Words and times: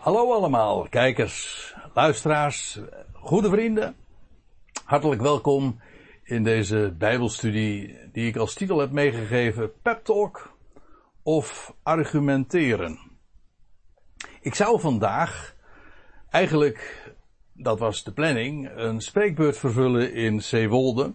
Hallo 0.00 0.32
allemaal, 0.32 0.88
kijkers, 0.88 1.74
luisteraars, 1.94 2.80
goede 3.12 3.48
vrienden. 3.48 3.96
Hartelijk 4.84 5.20
welkom 5.20 5.80
in 6.22 6.42
deze 6.42 6.94
Bijbelstudie 6.98 7.98
die 8.12 8.28
ik 8.28 8.36
als 8.36 8.54
titel 8.54 8.78
heb 8.78 8.90
meegegeven: 8.90 9.72
Pep 9.82 10.04
Talk 10.04 10.56
of 11.22 11.74
argumenteren. 11.82 12.98
Ik 14.40 14.54
zou 14.54 14.80
vandaag 14.80 15.56
eigenlijk, 16.30 17.12
dat 17.52 17.78
was 17.78 18.04
de 18.04 18.12
planning, 18.12 18.70
een 18.74 19.00
spreekbeurt 19.00 19.58
vervullen 19.58 20.12
in 20.12 20.42
Zeewolde. 20.42 21.14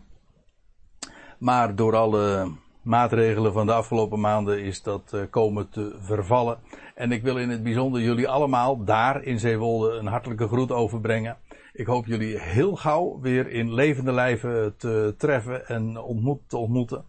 Maar 1.40 1.76
door 1.76 1.96
alle 1.96 2.52
maatregelen 2.86 3.54
van 3.54 3.66
de 3.66 3.74
afgelopen 3.74 4.20
maanden 4.20 4.64
is 4.64 4.82
dat 4.82 5.12
uh, 5.16 5.22
komen 5.30 5.70
te 5.70 5.96
vervallen. 6.00 6.58
En 6.96 7.12
ik 7.12 7.24
wil 7.24 7.38
in 7.38 7.50
het 7.50 7.64
bijzonder 7.64 8.02
jullie 8.02 8.28
allemaal 8.28 8.84
daar 8.84 9.24
in 9.24 9.40
Zeewolde 9.40 9.92
een 9.92 10.06
hartelijke 10.06 10.48
groet 10.48 10.72
overbrengen. 10.72 11.38
Ik 11.74 11.86
hoop 11.86 12.06
jullie 12.06 12.40
heel 12.40 12.76
gauw 12.76 13.20
weer 13.22 13.50
in 13.50 13.74
levende 13.74 14.12
lijven 14.12 14.78
te 14.78 15.16
treffen 15.18 15.68
en 15.68 15.98
ontmoet, 15.98 16.40
te 16.48 16.58
ontmoeten. 16.58 17.06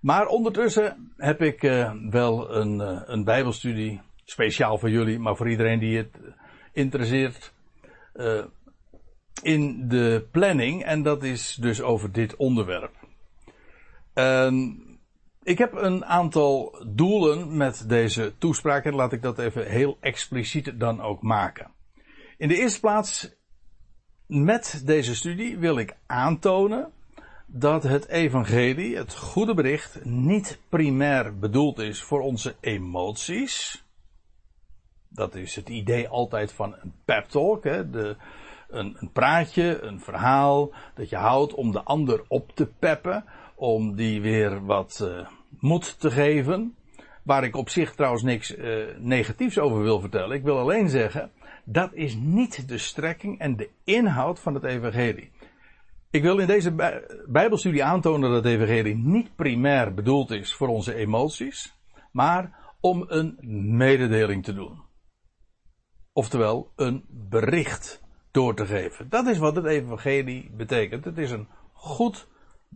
Maar 0.00 0.26
ondertussen 0.26 1.12
heb 1.16 1.40
ik 1.40 1.62
uh, 1.62 1.92
wel 2.10 2.54
een, 2.54 2.80
uh, 2.80 3.00
een 3.04 3.24
bijbelstudie, 3.24 4.00
speciaal 4.24 4.78
voor 4.78 4.90
jullie, 4.90 5.18
maar 5.18 5.36
voor 5.36 5.50
iedereen 5.50 5.78
die 5.78 5.96
het 5.96 6.20
interesseert, 6.72 7.52
in 9.42 9.88
de 9.88 10.28
planning. 10.30 10.84
En 10.84 11.02
dat 11.02 11.22
is 11.22 11.54
dus 11.60 11.82
over 11.82 12.12
dit 12.12 12.36
onderwerp. 12.36 12.92
Um, 14.14 14.91
ik 15.42 15.58
heb 15.58 15.72
een 15.72 16.04
aantal 16.04 16.84
doelen 16.86 17.56
met 17.56 17.88
deze 17.88 18.32
toespraak 18.38 18.84
en 18.84 18.94
laat 18.94 19.12
ik 19.12 19.22
dat 19.22 19.38
even 19.38 19.66
heel 19.66 19.96
expliciet 20.00 20.80
dan 20.80 21.00
ook 21.00 21.22
maken. 21.22 21.70
In 22.36 22.48
de 22.48 22.56
eerste 22.56 22.80
plaats, 22.80 23.36
met 24.26 24.82
deze 24.84 25.14
studie 25.14 25.58
wil 25.58 25.78
ik 25.78 25.96
aantonen 26.06 26.92
dat 27.46 27.82
het 27.82 28.08
evangelie, 28.08 28.96
het 28.96 29.14
goede 29.16 29.54
bericht, 29.54 30.04
niet 30.04 30.60
primair 30.68 31.38
bedoeld 31.38 31.78
is 31.78 32.02
voor 32.02 32.20
onze 32.20 32.54
emoties. 32.60 33.84
Dat 35.08 35.34
is 35.34 35.56
het 35.56 35.68
idee 35.68 36.08
altijd 36.08 36.52
van 36.52 36.76
een 36.82 36.94
pep 37.04 37.28
talk, 37.28 37.64
hè? 37.64 37.90
De, 37.90 38.16
een, 38.68 38.96
een 39.00 39.12
praatje, 39.12 39.80
een 39.80 40.00
verhaal 40.00 40.72
dat 40.94 41.08
je 41.08 41.16
houdt 41.16 41.54
om 41.54 41.72
de 41.72 41.82
ander 41.82 42.24
op 42.28 42.50
te 42.54 42.66
peppen 42.66 43.24
om 43.62 43.96
die 43.96 44.20
weer 44.20 44.64
wat 44.64 45.00
uh, 45.02 45.28
moed 45.60 46.00
te 46.00 46.10
geven. 46.10 46.76
Waar 47.24 47.44
ik 47.44 47.56
op 47.56 47.68
zich 47.68 47.94
trouwens 47.94 48.22
niks 48.22 48.56
uh, 48.56 48.84
negatiefs 48.98 49.58
over 49.58 49.82
wil 49.82 50.00
vertellen. 50.00 50.36
Ik 50.36 50.42
wil 50.42 50.58
alleen 50.58 50.88
zeggen, 50.88 51.30
dat 51.64 51.92
is 51.92 52.14
niet 52.14 52.68
de 52.68 52.78
strekking 52.78 53.38
en 53.38 53.56
de 53.56 53.70
inhoud 53.84 54.40
van 54.40 54.54
het 54.54 54.64
evangelie. 54.64 55.30
Ik 56.10 56.22
wil 56.22 56.38
in 56.38 56.46
deze 56.46 56.74
bijbelstudie 57.28 57.84
aantonen 57.84 58.30
dat 58.30 58.44
het 58.44 58.52
evangelie 58.52 58.96
niet 58.96 59.36
primair 59.36 59.94
bedoeld 59.94 60.30
is 60.30 60.54
voor 60.54 60.68
onze 60.68 60.94
emoties, 60.94 61.78
maar 62.12 62.74
om 62.80 63.04
een 63.08 63.38
mededeling 63.76 64.44
te 64.44 64.54
doen. 64.54 64.82
Oftewel, 66.12 66.72
een 66.76 67.04
bericht 67.08 68.02
door 68.30 68.54
te 68.54 68.66
geven. 68.66 69.08
Dat 69.08 69.26
is 69.26 69.38
wat 69.38 69.56
het 69.56 69.64
evangelie 69.66 70.50
betekent. 70.56 71.04
Het 71.04 71.18
is 71.18 71.30
een 71.30 71.48
goed 71.72 72.30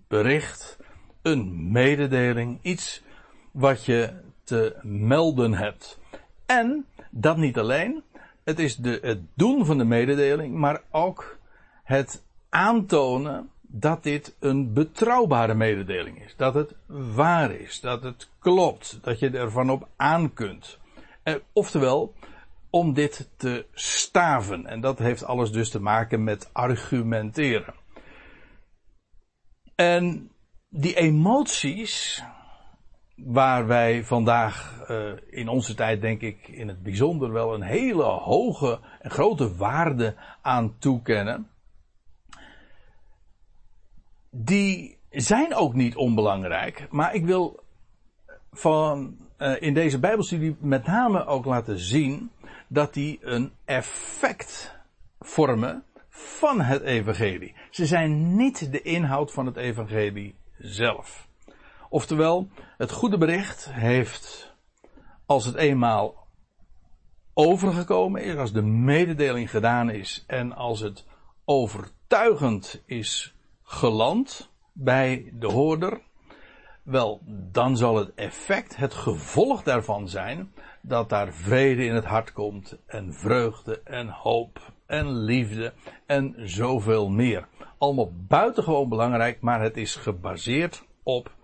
bericht, 0.09 0.79
een 1.23 1.73
mededeling, 1.73 2.59
iets 2.63 3.03
wat 3.51 3.85
je 3.85 4.13
te 4.45 4.77
melden 4.83 5.55
hebt. 5.55 5.99
En 6.47 6.87
dat 7.11 7.37
niet 7.37 7.59
alleen, 7.59 8.03
het 8.45 8.59
is 8.59 8.77
de, 8.77 8.99
het 9.03 9.21
doen 9.35 9.67
van 9.67 9.79
de 9.79 9.85
mededeling, 9.85 10.55
maar 10.55 10.83
ook 10.91 11.39
het 11.85 12.23
aantonen 12.49 13.51
dat 13.61 14.03
dit 14.03 14.37
een 14.39 14.73
betrouwbare 14.73 15.55
mededeling 15.55 16.25
is. 16.25 16.35
Dat 16.37 16.55
het 16.55 16.75
waar 16.87 17.51
is, 17.51 17.81
dat 17.81 18.03
het 18.03 18.29
klopt, 18.39 18.99
dat 19.03 19.19
je 19.19 19.31
ervan 19.31 19.71
op 19.71 19.89
aan 19.97 20.33
kunt. 20.33 20.79
Eh, 21.23 21.35
oftewel, 21.53 22.15
om 22.71 22.95
dit 22.95 23.29
te 23.37 23.67
staven. 23.73 24.67
En 24.67 24.81
dat 24.81 24.99
heeft 24.99 25.25
alles 25.25 25.53
dus 25.53 25.71
te 25.71 25.81
maken 25.81 26.25
met 26.25 26.51
argumenteren. 26.53 27.75
En 29.77 30.31
die 30.69 30.95
emoties, 30.95 32.23
waar 33.17 33.67
wij 33.67 34.05
vandaag 34.05 34.85
uh, 34.91 35.13
in 35.31 35.49
onze 35.49 35.75
tijd 35.75 36.01
denk 36.01 36.21
ik 36.21 36.49
in 36.49 36.69
het 36.69 36.83
bijzonder 36.83 37.33
wel 37.33 37.55
een 37.55 37.63
hele 37.63 38.03
hoge 38.03 38.81
en 39.01 39.11
grote 39.11 39.57
waarde 39.57 40.15
aan 40.43 40.79
toekennen, 40.79 41.51
die 44.31 44.99
zijn 45.11 45.55
ook 45.55 45.75
niet 45.75 45.97
onbelangrijk, 45.97 46.87
maar 46.91 47.15
ik 47.15 47.25
wil 47.25 47.61
van 48.53 49.17
uh, 49.39 49.63
in 49.63 49.75
deze 49.75 49.99
Bijbelstudie 49.99 50.57
met 50.61 50.87
name 50.87 51.27
ook 51.27 51.45
laten 51.45 51.79
zien 51.79 52.31
dat 52.69 52.95
die 52.95 53.19
een 53.23 53.53
effect 53.65 54.77
vormen 55.21 55.85
van 56.19 56.61
het 56.61 56.83
evangelie. 56.83 57.55
Ze 57.71 57.87
zijn 57.87 58.37
niet 58.37 58.73
de 58.73 58.83
inhoud 58.83 59.33
van 59.33 59.47
het 59.47 59.57
evangelie 59.57 60.37
zelf. 60.59 61.29
Oftewel, 61.89 62.49
het 62.77 62.91
goede 62.91 63.19
bericht 63.19 63.73
heeft, 63.73 64.55
als 65.27 65.45
het 65.45 65.55
eenmaal 65.55 66.27
overgekomen 67.35 68.23
is, 68.23 68.37
als 68.37 68.53
de 68.53 68.63
mededeling 68.63 69.51
gedaan 69.51 69.91
is 69.91 70.25
en 70.27 70.53
als 70.53 70.81
het 70.81 71.05
overtuigend 71.45 72.83
is 72.87 73.35
geland 73.63 74.51
bij 74.73 75.33
de 75.33 75.47
hoorder, 75.47 76.01
wel, 76.83 77.21
dan 77.27 77.77
zal 77.77 77.97
het 77.97 78.15
effect, 78.15 78.77
het 78.77 78.95
gevolg 78.95 79.63
daarvan 79.63 80.09
zijn, 80.09 80.53
dat 80.83 81.09
daar 81.09 81.33
vrede 81.33 81.85
in 81.85 81.95
het 81.95 82.05
hart 82.05 82.33
komt 82.33 82.77
en 82.87 83.15
vreugde 83.15 83.81
en 83.83 84.09
hoop 84.09 84.75
en 84.87 85.25
liefde 85.25 85.73
en 86.07 86.35
zoveel 86.37 87.09
meer. 87.09 87.49
Allemaal 87.79 88.13
buitengewoon 88.29 88.89
belangrijk, 88.89 89.41
maar 89.41 89.61
het 89.61 89.77
is 89.77 89.95
gebaseerd 89.95 90.85
op 91.03 91.35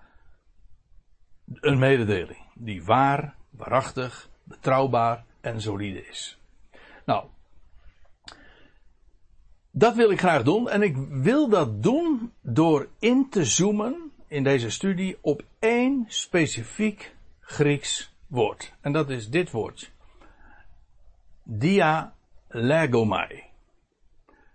een 1.60 1.78
mededeling 1.78 2.38
die 2.54 2.84
waar, 2.84 3.34
waarachtig, 3.50 4.30
betrouwbaar 4.44 5.24
en 5.40 5.60
solide 5.60 6.06
is. 6.06 6.38
Nou, 7.04 7.24
dat 9.70 9.94
wil 9.94 10.10
ik 10.10 10.18
graag 10.18 10.42
doen 10.42 10.68
en 10.70 10.82
ik 10.82 10.96
wil 11.08 11.48
dat 11.48 11.82
doen 11.82 12.32
door 12.40 12.88
in 12.98 13.28
te 13.30 13.44
zoomen 13.44 14.12
in 14.26 14.42
deze 14.42 14.70
studie 14.70 15.18
op 15.20 15.42
één 15.58 16.04
specifiek 16.08 17.14
Grieks 17.40 18.14
woord. 18.26 18.72
En 18.80 18.92
dat 18.92 19.10
is 19.10 19.30
dit 19.30 19.50
woord. 19.50 19.92
Dia 21.42 22.14
legomai. 22.52 23.42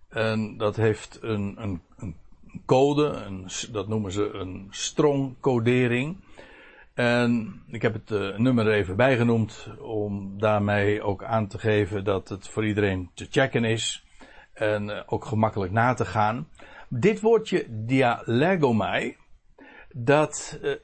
En 0.09 0.58
dat 0.58 0.75
heeft 0.75 1.19
een, 1.22 1.56
een, 1.58 1.81
een 1.97 2.16
code, 2.66 3.30
dat 3.72 3.88
noemen 3.88 4.12
ze 4.12 4.30
een 4.34 4.68
strong 4.69 5.35
codering. 5.40 6.18
En 6.94 7.62
ik 7.68 7.81
heb 7.81 7.94
het 7.94 8.12
uh, 8.12 8.38
nummer 8.38 8.68
er 8.68 8.74
even 8.74 8.96
bijgenoemd 8.96 9.68
om 9.80 10.40
daarmee 10.40 11.02
ook 11.02 11.24
aan 11.24 11.47
te 11.47 11.59
geven 11.59 12.03
dat 12.03 12.30
het 12.30 12.47
voor 12.47 12.66
iedereen 12.66 13.09
te 13.13 13.28
checken 13.30 13.63
is 13.63 14.06
en 14.53 14.90
uh, 14.90 15.02
ook 15.06 15.25
gemakkelijk 15.25 15.72
na 15.72 15.94
te 15.94 16.06
gaan. 16.06 16.47
Dit 16.90 17.22
woordje 17.22 17.66
dialegomai, 17.69 19.16
dat 19.91 20.59
uh, 20.63 20.75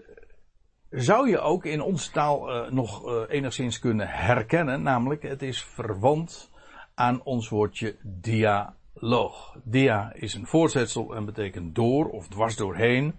zou 0.90 1.30
je 1.30 1.40
ook 1.40 1.66
in 1.66 1.82
onze 1.82 2.12
taal 2.12 2.70
nog 2.70 3.26
enigszins 3.28 3.80
kunnen 3.80 4.08
herkennen, 4.08 4.82
namelijk 4.82 5.22
het 5.22 5.42
is 5.42 5.64
verwant 5.64 6.52
aan 6.96 7.24
ons 7.24 7.50
woordje 7.50 7.96
dialoog. 8.04 9.56
Dia 9.64 10.14
is 10.14 10.34
een 10.34 10.46
voorzetsel 10.46 11.16
en 11.16 11.26
betekent 11.26 11.76
door 11.76 12.10
of 12.10 12.28
dwars 12.28 12.56
doorheen. 12.56 13.16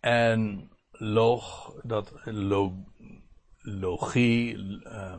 En 0.00 0.70
log, 0.90 1.74
dat 1.82 2.12
log, 2.24 2.72
logie, 3.58 4.56
uh, 4.56 5.14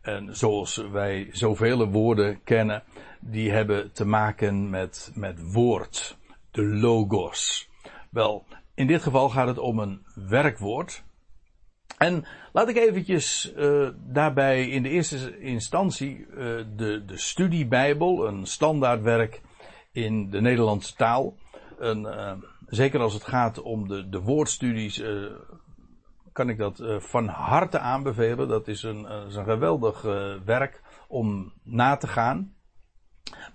en 0.00 0.36
zoals 0.36 0.76
wij 0.76 1.28
zoveel 1.32 1.88
woorden 1.88 2.42
kennen, 2.42 2.82
die 3.20 3.50
hebben 3.50 3.92
te 3.92 4.04
maken 4.04 4.70
met, 4.70 5.12
met 5.14 5.52
woord. 5.52 6.18
De 6.50 6.64
logos. 6.64 7.68
Wel, 8.10 8.44
in 8.74 8.86
dit 8.86 9.02
geval 9.02 9.28
gaat 9.28 9.46
het 9.46 9.58
om 9.58 9.78
een 9.78 10.06
werkwoord. 10.14 11.04
En 11.98 12.24
laat 12.52 12.68
ik 12.68 12.76
eventjes 12.76 13.52
uh, 13.56 13.88
daarbij 14.06 14.68
in 14.68 14.82
de 14.82 14.88
eerste 14.88 15.38
instantie 15.38 16.18
uh, 16.18 16.36
de, 16.76 17.04
de 17.06 17.18
studiebijbel, 17.18 18.26
een 18.26 18.46
standaardwerk 18.46 19.40
in 19.92 20.30
de 20.30 20.40
Nederlandse 20.40 20.94
taal. 20.94 21.34
Een, 21.78 22.00
uh, 22.00 22.32
zeker 22.66 23.00
als 23.00 23.14
het 23.14 23.24
gaat 23.24 23.62
om 23.62 23.88
de, 23.88 24.08
de 24.08 24.20
woordstudies 24.20 25.02
kan 26.32 26.48
ik 26.48 26.58
dat 26.58 26.82
van 26.98 27.26
harte 27.26 27.78
aanbevelen. 27.78 28.48
Dat 28.48 28.68
is 28.68 28.82
een, 28.82 29.04
een 29.04 29.44
geweldig 29.44 30.02
werk 30.44 30.82
om 31.08 31.52
na 31.62 31.96
te 31.96 32.06
gaan. 32.06 32.54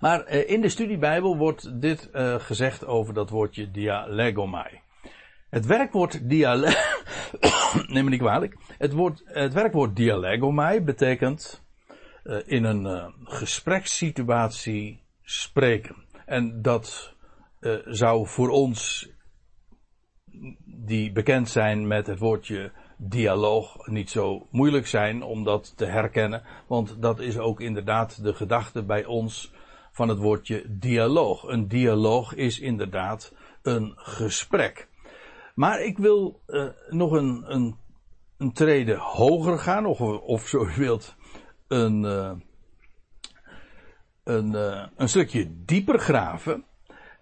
Maar 0.00 0.28
in 0.28 0.60
de 0.60 0.68
studiebijbel 0.68 1.36
wordt 1.36 1.80
dit 1.80 2.08
gezegd 2.38 2.86
over 2.86 3.14
dat 3.14 3.30
woordje 3.30 3.70
dialegomai. 3.70 4.80
Het 5.50 5.66
werkwoord 5.66 6.28
dialeg... 6.28 7.04
Neem 7.92 8.04
me 8.04 8.10
niet 8.10 8.20
kwalijk. 8.20 8.56
Het, 8.78 8.92
woord, 8.92 9.22
het 9.24 9.52
werkwoord 9.52 9.96
dialegomai 9.96 10.80
betekent 10.80 11.64
in 12.44 12.64
een 12.64 13.14
gesprekssituatie 13.24 15.02
spreken. 15.22 15.96
En 16.26 16.62
dat 16.62 17.14
uh, 17.60 17.78
zou 17.84 18.26
voor 18.26 18.48
ons, 18.48 19.08
die 20.64 21.12
bekend 21.12 21.48
zijn 21.48 21.86
met 21.86 22.06
het 22.06 22.18
woordje 22.18 22.72
dialoog, 22.96 23.86
niet 23.86 24.10
zo 24.10 24.46
moeilijk 24.50 24.86
zijn 24.86 25.22
om 25.22 25.44
dat 25.44 25.76
te 25.76 25.84
herkennen. 25.84 26.42
Want 26.66 27.02
dat 27.02 27.20
is 27.20 27.38
ook 27.38 27.60
inderdaad 27.60 28.22
de 28.22 28.34
gedachte 28.34 28.84
bij 28.84 29.04
ons 29.04 29.52
van 29.92 30.08
het 30.08 30.18
woordje 30.18 30.64
dialoog. 30.68 31.42
Een 31.42 31.68
dialoog 31.68 32.34
is 32.34 32.60
inderdaad 32.60 33.34
een 33.62 33.92
gesprek. 33.96 34.88
Maar 35.60 35.82
ik 35.82 35.98
wil 35.98 36.42
uh, 36.46 36.68
nog 36.88 37.12
een, 37.12 37.44
een, 37.46 37.76
een 38.36 38.52
trede 38.52 38.94
hoger 38.94 39.58
gaan, 39.58 39.86
of, 39.86 40.00
of 40.00 40.48
zo 40.48 40.66
u 40.66 40.72
wilt, 40.76 41.14
een, 41.68 42.02
uh, 42.02 42.32
een, 44.24 44.52
uh, 44.52 44.86
een 44.96 45.08
stukje 45.08 45.64
dieper 45.64 45.98
graven. 45.98 46.64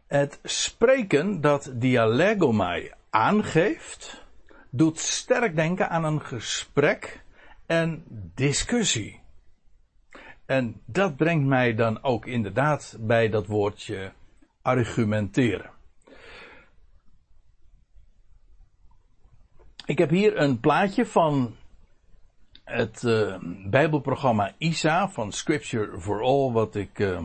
Het 0.06 0.40
spreken 0.42 1.40
dat 1.40 1.72
dialegomai 1.74 2.92
aangeeft, 3.10 4.24
doet 4.70 4.98
sterk 4.98 5.56
denken 5.56 5.90
aan 5.90 6.04
een 6.04 6.20
gesprek 6.20 7.24
en 7.66 8.04
discussie. 8.34 9.20
En 10.46 10.80
dat 10.84 11.16
brengt 11.16 11.46
mij 11.46 11.74
dan 11.74 12.02
ook 12.02 12.26
inderdaad 12.26 12.96
bij 13.00 13.28
dat 13.28 13.46
woordje 13.46 14.12
argumenteren. 14.62 15.76
Ik 19.88 19.98
heb 19.98 20.10
hier 20.10 20.36
een 20.40 20.60
plaatje 20.60 21.06
van 21.06 21.56
het 22.64 23.02
uh, 23.02 23.36
Bijbelprogramma 23.66 24.52
ISA 24.58 25.08
van 25.08 25.32
Scripture 25.32 26.00
for 26.00 26.22
All, 26.22 26.52
wat 26.52 26.74
ik, 26.74 26.98
uh, 26.98 27.20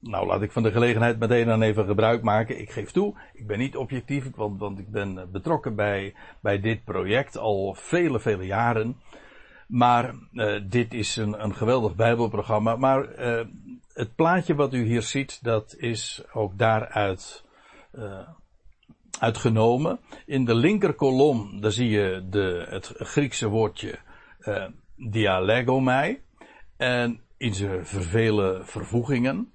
nou 0.00 0.26
laat 0.26 0.42
ik 0.42 0.52
van 0.52 0.62
de 0.62 0.70
gelegenheid 0.70 1.18
meteen 1.18 1.46
dan 1.46 1.62
even 1.62 1.86
gebruik 1.86 2.22
maken. 2.22 2.60
Ik 2.60 2.70
geef 2.70 2.90
toe, 2.90 3.14
ik 3.32 3.46
ben 3.46 3.58
niet 3.58 3.76
objectief, 3.76 4.30
want, 4.34 4.60
want 4.60 4.78
ik 4.78 4.90
ben 4.90 5.18
eh, 5.18 5.24
betrokken 5.32 5.74
bij, 5.74 6.14
bij 6.40 6.60
dit 6.60 6.84
project 6.84 7.36
al 7.36 7.74
vele, 7.74 8.20
vele 8.20 8.46
jaren. 8.46 8.96
Maar 9.66 10.14
uh, 10.32 10.60
dit 10.68 10.94
is 10.94 11.16
een, 11.16 11.44
een 11.44 11.54
geweldig 11.54 11.94
Bijbelprogramma. 11.94 12.76
Maar 12.76 13.08
het 13.92 14.14
plaatje 14.14 14.54
wat 14.54 14.74
u 14.74 14.84
hier 14.84 15.02
ziet, 15.02 15.44
dat 15.44 15.74
is 15.78 16.24
ook 16.32 16.58
daaruit 16.58 17.44
uitgenomen. 19.18 20.00
In 20.26 20.44
de 20.44 20.54
linker 20.54 20.94
kolom, 20.94 21.60
daar 21.60 21.72
zie 21.72 21.88
je 21.88 22.26
de, 22.30 22.66
het 22.68 22.92
Griekse 22.96 23.48
woordje 23.48 23.98
uh, 24.40 24.64
dialegomai. 24.96 26.20
En 26.76 27.20
in 27.36 27.54
zijn 27.54 27.86
vervele 27.86 28.60
vervoegingen. 28.64 29.52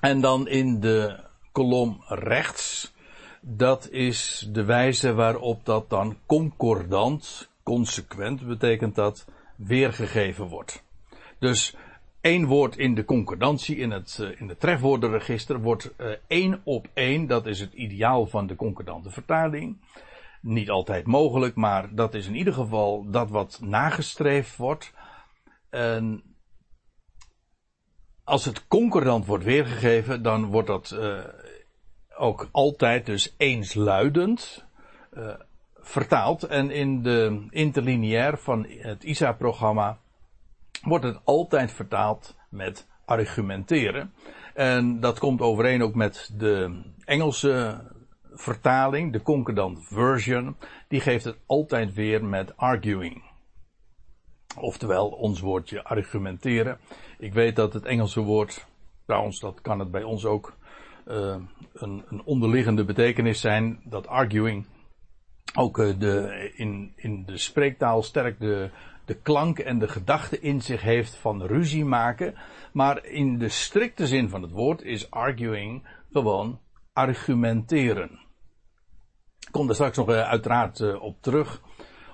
En 0.00 0.20
dan 0.20 0.48
in 0.48 0.80
de 0.80 1.20
kolom 1.52 2.02
rechts, 2.06 2.92
dat 3.40 3.90
is 3.90 4.48
de 4.52 4.64
wijze 4.64 5.14
waarop 5.14 5.64
dat 5.64 5.90
dan 5.90 6.18
concordant, 6.26 7.50
consequent 7.62 8.46
betekent 8.46 8.94
dat, 8.94 9.26
weergegeven 9.56 10.46
wordt. 10.46 10.82
Dus 11.38 11.74
één 12.20 12.46
woord 12.46 12.76
in 12.76 12.94
de 12.94 13.04
concordantie, 13.04 13.76
in 13.76 13.90
het, 13.90 14.18
uh, 14.20 14.40
in 14.40 14.48
het 14.48 14.60
trefwoordenregister, 14.60 15.60
wordt 15.60 15.94
uh, 15.96 16.10
één 16.26 16.60
op 16.64 16.88
één, 16.92 17.26
dat 17.26 17.46
is 17.46 17.60
het 17.60 17.72
ideaal 17.72 18.26
van 18.26 18.46
de 18.46 18.56
concordante 18.56 19.10
vertaling, 19.10 19.76
niet 20.40 20.70
altijd 20.70 21.06
mogelijk, 21.06 21.54
maar 21.54 21.94
dat 21.94 22.14
is 22.14 22.26
in 22.26 22.34
ieder 22.34 22.52
geval 22.52 23.10
dat 23.10 23.30
wat 23.30 23.58
nagestreefd 23.62 24.56
wordt. 24.56 24.92
En 25.70 26.22
als 28.24 28.44
het 28.44 28.66
concordant 28.66 29.26
wordt 29.26 29.44
weergegeven, 29.44 30.22
dan 30.22 30.44
wordt 30.44 30.68
dat 30.68 30.96
uh, 30.98 31.18
ook 32.16 32.48
altijd 32.52 33.06
dus 33.06 33.34
eensluidend 33.36 34.66
vertaald. 35.74 36.42
En 36.42 36.70
in 36.70 37.02
de 37.02 37.46
interlineair 37.50 38.38
van 38.38 38.66
het 38.68 39.04
ISA-programma 39.04 39.98
wordt 40.82 41.04
het 41.04 41.20
altijd 41.24 41.72
vertaald 41.72 42.36
met 42.50 42.86
argumenteren. 43.04 44.12
En 44.54 45.00
dat 45.00 45.18
komt 45.18 45.40
overeen 45.40 45.82
ook 45.82 45.94
met 45.94 46.30
de 46.36 46.82
Engelse 47.04 47.80
vertaling, 48.32 49.12
de 49.12 49.22
concordant 49.22 49.86
version, 49.86 50.56
die 50.88 51.00
geeft 51.00 51.24
het 51.24 51.36
altijd 51.46 51.94
weer 51.94 52.24
met 52.24 52.56
arguing. 52.56 53.22
Oftewel 54.56 55.08
ons 55.08 55.40
woordje 55.40 55.84
argumenteren. 55.84 56.78
Ik 57.18 57.32
weet 57.32 57.56
dat 57.56 57.72
het 57.72 57.84
Engelse 57.84 58.20
woord, 58.20 58.66
trouwens 59.06 59.40
dat 59.40 59.60
kan 59.60 59.78
het 59.78 59.90
bij 59.90 60.02
ons 60.02 60.24
ook, 60.24 60.56
uh, 61.08 61.36
een, 61.74 62.04
een, 62.08 62.22
onderliggende 62.24 62.84
betekenis 62.84 63.40
zijn. 63.40 63.80
Dat 63.84 64.06
arguing 64.06 64.66
ook 65.54 65.78
uh, 65.78 65.98
de, 65.98 66.52
in, 66.56 66.92
in 66.96 67.24
de 67.24 67.38
spreektaal 67.38 68.02
sterk 68.02 68.40
de, 68.40 68.70
de 69.08 69.14
klank 69.14 69.58
en 69.58 69.78
de 69.78 69.88
gedachte 69.88 70.40
in 70.40 70.62
zich 70.62 70.82
heeft 70.82 71.14
van 71.14 71.42
ruzie 71.42 71.84
maken. 71.84 72.34
Maar 72.72 73.04
in 73.04 73.38
de 73.38 73.48
strikte 73.48 74.06
zin 74.06 74.28
van 74.28 74.42
het 74.42 74.50
woord 74.50 74.82
is 74.82 75.10
arguing 75.10 75.88
gewoon 76.12 76.60
argumenteren. 76.92 78.10
Ik 79.40 79.48
kom 79.50 79.66
daar 79.66 79.74
straks 79.74 79.96
nog 79.96 80.08
eh, 80.08 80.28
uiteraard 80.28 80.80
eh, 80.80 81.02
op 81.02 81.22
terug. 81.22 81.62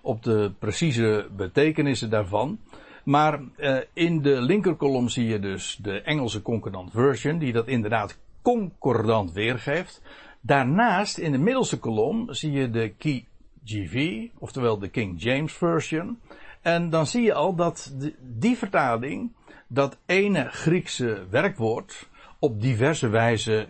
Op 0.03 0.23
de 0.23 0.53
precieze 0.59 1.29
betekenissen 1.37 2.11
daarvan. 2.11 2.59
Maar 3.05 3.41
uh, 3.57 3.79
in 3.93 4.23
de 4.23 4.41
linkerkolom 4.41 5.09
zie 5.09 5.27
je 5.27 5.39
dus 5.39 5.79
de 5.83 6.01
Engelse 6.01 6.43
concordant 6.43 6.91
version, 6.91 7.39
die 7.39 7.53
dat 7.53 7.69
inderdaad 7.69 8.19
concordant 8.43 9.33
weergeeft. 9.33 10.03
Daarnaast 10.41 11.19
in 11.19 11.33
de 11.33 11.39
middelste 11.39 11.79
kolom 11.79 12.33
zie 12.35 12.53
je 12.53 12.71
de 12.71 12.89
KGV, 12.89 14.27
oftewel 14.39 14.79
de 14.79 14.89
King 14.89 15.23
James 15.23 15.53
version. 15.53 16.19
En 16.65 16.91
dan 16.91 17.07
zie 17.07 17.23
je 17.23 17.35
al 17.35 17.55
dat 17.55 17.95
die 18.21 18.57
vertaling 18.57 19.37
dat 19.69 19.99
ene 20.07 20.49
Griekse 20.51 21.27
werkwoord 21.31 22.09
op 22.39 22.61
diverse 22.61 23.09
wijze 23.09 23.69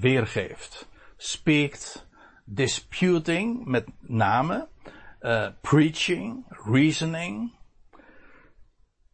weergeeft. 0.00 0.88
Speekt, 1.16 2.08
disputing 2.44 3.64
met 3.64 3.86
name, 4.00 4.68
uh, 5.20 5.48
preaching, 5.60 6.44
reasoning. 6.48 7.52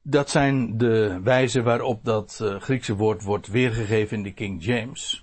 Dat 0.02 0.30
zijn 0.30 0.78
de 0.78 1.20
wijzen 1.22 1.64
waarop 1.64 2.04
dat 2.04 2.38
uh, 2.42 2.60
Griekse 2.60 2.96
woord 2.96 3.22
wordt 3.22 3.46
weergegeven 3.46 4.16
in 4.16 4.22
de 4.22 4.32
King 4.32 4.64
James. 4.64 5.21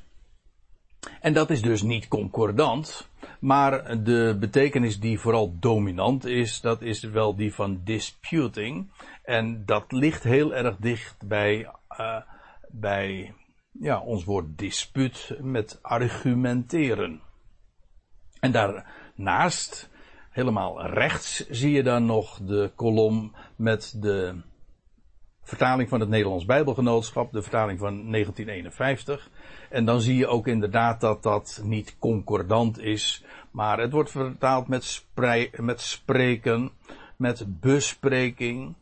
En 1.22 1.34
dat 1.34 1.50
is 1.50 1.62
dus 1.62 1.82
niet 1.82 2.08
concordant, 2.08 3.10
maar 3.40 4.04
de 4.04 4.38
betekenis 4.40 5.00
die 5.00 5.20
vooral 5.20 5.56
dominant 5.60 6.26
is, 6.26 6.62
dat 6.62 6.82
is 6.82 7.04
wel 7.04 7.36
die 7.36 7.54
van 7.54 7.82
disputing. 7.84 8.92
En 9.24 9.66
dat 9.66 9.92
ligt 9.92 10.24
heel 10.24 10.56
erg 10.56 10.78
dicht 10.78 11.28
bij, 11.28 11.72
uh, 12.00 12.22
bij 12.68 13.34
ja, 13.72 14.00
ons 14.00 14.24
woord 14.24 14.58
dispuut 14.58 15.38
met 15.42 15.80
argumenteren. 15.82 17.22
En 18.40 18.52
daarnaast, 18.52 19.90
helemaal 20.30 20.86
rechts, 20.86 21.50
zie 21.50 21.72
je 21.72 21.84
dan 21.84 22.06
nog 22.06 22.40
de 22.42 22.72
kolom 22.76 23.36
met 23.56 23.94
de 24.02 24.42
vertaling 25.44 25.90
van 25.90 26.00
het 26.00 26.10
Nederlands 26.10 26.46
Bijbelgenootschap, 26.46 27.32
de 27.32 27.42
vertaling 27.42 27.80
van 27.80 28.12
1951. 28.12 29.30
En 29.70 29.86
dan 29.86 30.02
zie 30.02 30.16
je 30.16 30.28
ook 30.28 30.48
inderdaad 30.48 31.02
dat 31.02 31.24
dat 31.24 31.62
niet 31.64 31.96
concordant 32.00 32.80
is, 32.80 33.24
maar 33.52 33.80
het 33.80 33.92
wordt 33.92 34.12
vertaald 34.12 34.68
met, 34.68 35.06
met 35.56 35.82
spreken, 35.82 36.72
met 37.16 37.46
bespreking, 37.48 38.76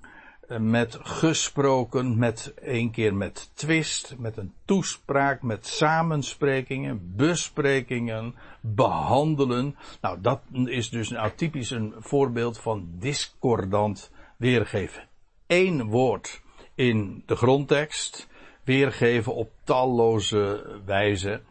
met 0.60 0.98
gesproken, 1.02 2.18
met 2.18 2.54
een 2.62 2.92
keer 2.92 3.16
met 3.16 3.50
twist, 3.54 4.16
met 4.18 4.38
een 4.38 4.54
toespraak, 4.66 5.42
met 5.42 5.68
samensprekingen, 5.68 7.16
besprekingen, 7.16 8.36
behandelen. 8.62 9.76
Nou, 10.02 10.22
dat 10.22 10.42
is 10.66 10.90
dus 10.90 11.10
nou 11.10 11.32
typisch 11.36 11.70
een 11.70 11.94
voorbeeld 12.00 12.60
van 12.60 12.88
discordant 12.92 14.12
weergeven. 14.38 15.04
Eén 15.48 15.86
woord 15.86 16.42
in 16.76 17.24
de 17.26 17.36
grondtekst 17.36 18.28
weergeven 18.68 19.36
op 19.36 19.52
talloze 19.64 20.66
wijzen. 20.86 21.42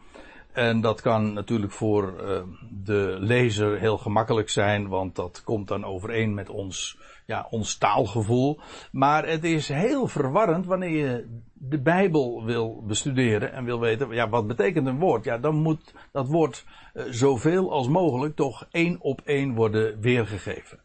En 0.51 0.81
dat 0.81 1.01
kan 1.01 1.33
natuurlijk 1.33 1.71
voor 1.71 2.13
uh, 2.21 2.41
de 2.83 3.17
lezer 3.19 3.79
heel 3.79 3.97
gemakkelijk 3.97 4.49
zijn, 4.49 4.87
want 4.87 5.15
dat 5.15 5.43
komt 5.43 5.67
dan 5.67 5.85
overeen 5.85 6.33
met 6.33 6.49
ons, 6.49 6.97
ja, 7.25 7.47
ons 7.49 7.77
taalgevoel. 7.77 8.59
Maar 8.91 9.27
het 9.27 9.43
is 9.43 9.67
heel 9.67 10.07
verwarrend 10.07 10.65
wanneer 10.65 10.89
je 10.89 11.41
de 11.53 11.79
Bijbel 11.79 12.45
wil 12.45 12.83
bestuderen 12.87 13.53
en 13.53 13.65
wil 13.65 13.79
weten, 13.79 14.09
ja, 14.09 14.29
wat 14.29 14.47
betekent 14.47 14.87
een 14.87 14.99
woord? 14.99 15.23
Ja, 15.23 15.37
dan 15.37 15.55
moet 15.55 15.93
dat 16.11 16.27
woord 16.27 16.65
uh, 16.93 17.03
zoveel 17.09 17.71
als 17.71 17.87
mogelijk 17.87 18.35
toch 18.35 18.67
één 18.71 19.01
op 19.01 19.21
één 19.25 19.55
worden 19.55 19.99
weergegeven. 19.99 20.79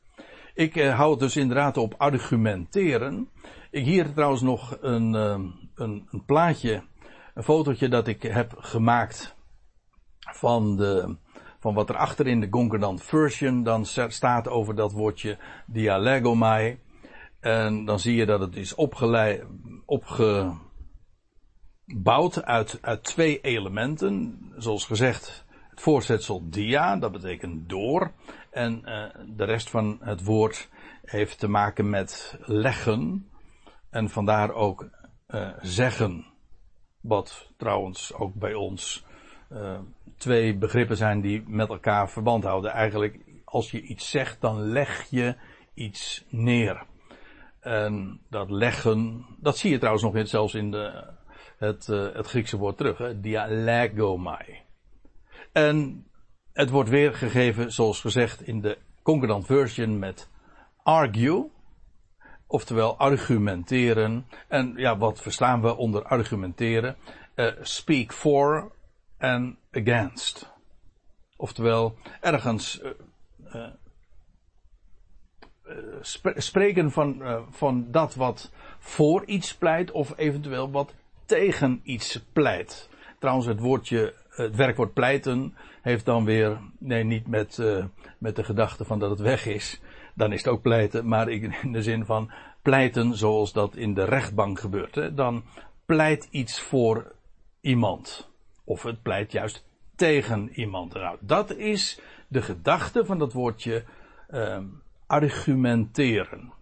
Ik 0.54 0.76
uh, 0.76 0.96
hou 0.96 1.10
het 1.10 1.20
dus 1.20 1.36
inderdaad 1.36 1.76
op 1.76 1.94
argumenteren. 1.96 3.28
Ik 3.70 3.84
hier 3.84 4.12
trouwens 4.12 4.42
nog 4.42 4.78
een, 4.80 5.14
een, 5.82 6.08
een 6.10 6.24
plaatje, 6.24 6.82
een 7.34 7.42
fotootje 7.42 7.88
dat 7.88 8.06
ik 8.06 8.22
heb 8.22 8.54
gemaakt 8.58 9.36
van, 10.18 10.76
de, 10.76 11.16
van 11.58 11.74
wat 11.74 11.88
er 11.88 11.96
achter 11.96 12.26
in 12.26 12.40
de 12.40 12.48
Concordant 12.48 13.02
Version 13.02 13.62
dan 13.62 13.86
staat 14.08 14.48
over 14.48 14.74
dat 14.74 14.92
woordje 14.92 15.38
dialegomai. 15.66 16.78
En 17.40 17.84
dan 17.84 17.98
zie 17.98 18.16
je 18.16 18.26
dat 18.26 18.40
het 18.40 18.56
is 18.56 18.74
opgebouwd 19.86 20.58
uit, 22.42 22.78
uit 22.80 23.04
twee 23.04 23.40
elementen. 23.40 24.38
Zoals 24.56 24.84
gezegd, 24.84 25.44
het 25.70 25.80
voorzetsel 25.80 26.48
dia, 26.50 26.96
dat 26.96 27.12
betekent 27.12 27.68
door. 27.68 28.12
En 28.50 28.82
uh, 28.84 29.04
de 29.36 29.44
rest 29.44 29.70
van 29.70 29.98
het 30.00 30.24
woord 30.24 30.68
heeft 31.04 31.38
te 31.38 31.48
maken 31.48 31.90
met 31.90 32.38
leggen. 32.40 33.30
En 33.90 34.08
vandaar 34.08 34.52
ook 34.52 34.88
uh, 35.34 35.48
zeggen. 35.60 36.26
Wat 37.00 37.50
trouwens 37.56 38.14
ook 38.14 38.34
bij 38.34 38.54
ons 38.54 39.04
uh, 39.52 39.78
twee 40.16 40.56
begrippen 40.56 40.96
zijn 40.96 41.20
die 41.20 41.42
met 41.46 41.68
elkaar 41.68 42.10
verband 42.10 42.44
houden. 42.44 42.70
Eigenlijk, 42.70 43.18
als 43.44 43.70
je 43.70 43.82
iets 43.82 44.10
zegt, 44.10 44.40
dan 44.40 44.60
leg 44.60 45.06
je 45.10 45.36
iets 45.74 46.24
neer. 46.28 46.86
En 47.60 48.20
dat 48.30 48.50
leggen, 48.50 49.26
dat 49.40 49.58
zie 49.58 49.70
je 49.70 49.78
trouwens 49.78 50.04
nog 50.04 50.28
zelfs 50.28 50.54
in 50.54 50.70
de, 50.70 51.04
het, 51.58 51.88
uh, 51.88 52.12
het 52.12 52.26
Griekse 52.26 52.56
woord 52.56 52.76
terug, 52.76 53.20
dialegomai. 53.20 54.60
En 55.52 56.06
het 56.52 56.70
wordt 56.70 56.88
weergegeven, 56.88 57.72
zoals 57.72 58.00
gezegd, 58.00 58.42
in 58.42 58.60
de 58.60 58.78
Concordant 59.02 59.46
Version 59.46 59.98
met 59.98 60.30
argue. 60.82 61.50
Oftewel 62.52 62.97
argumenteren. 62.99 64.26
En 64.49 64.73
ja, 64.76 64.99
wat 64.99 65.21
verstaan 65.21 65.62
we 65.62 65.76
onder 65.76 66.02
argumenteren? 66.02 66.97
Uh, 67.37 67.47
speak 67.61 68.12
for 68.12 68.71
en 69.18 69.59
against. 69.71 70.50
Oftewel, 71.37 71.94
ergens 72.21 72.80
uh, 73.54 73.66
sp 76.12 76.32
spreken 76.37 76.90
van, 76.90 77.23
van 77.50 77.87
dat 77.90 78.14
wat 78.14 78.50
voor 78.78 79.25
iets 79.25 79.54
pleit 79.54 79.90
of 79.90 80.12
eventueel 80.16 80.71
wat 80.71 80.94
tegen 81.25 81.80
iets 81.82 82.21
pleit. 82.32 82.88
Trouwens, 83.18 83.47
het 83.47 83.61
woordje, 83.61 84.14
het 84.28 84.56
werkwoord 84.56 84.92
pleiten 84.92 85.56
heeft 85.82 86.04
dan 86.04 86.25
weer, 86.25 86.59
nee, 86.78 87.04
niet 87.04 87.26
met, 87.26 87.62
met 88.18 88.37
de 88.37 88.44
gedachte 88.44 88.85
van 88.85 88.99
dat 88.99 89.11
het 89.11 89.21
weg 89.21 89.47
is. 89.47 89.80
Dan 90.14 90.33
is 90.33 90.38
het 90.38 90.52
ook 90.52 90.62
pleiten, 90.62 91.09
maar 91.09 91.28
in 91.28 91.73
de 91.73 91.83
zin 91.83 92.04
van 92.04 92.31
pleiten 92.62 93.16
zoals 93.16 93.52
dat 93.52 93.76
in 93.76 93.95
de 93.95 94.04
rechtbank 94.04 94.61
gebeurt. 94.61 94.95
Hè. 94.95 95.14
Dan 95.14 95.45
pleit 95.87 96.28
iets 96.31 96.61
voor 96.61 97.12
iemand. 97.61 98.31
Of 98.64 98.83
het 98.83 99.02
pleit 99.02 99.33
juist 99.33 99.66
tegen 99.97 100.50
iemand. 100.54 100.95
Nou, 100.95 101.16
dat 101.21 101.57
is 101.57 102.00
de 102.28 102.42
gedachte 102.42 103.04
van 103.04 103.19
dat 103.19 103.33
woordje 103.33 103.85
uh, 104.31 104.59
argumenteren. 105.07 106.52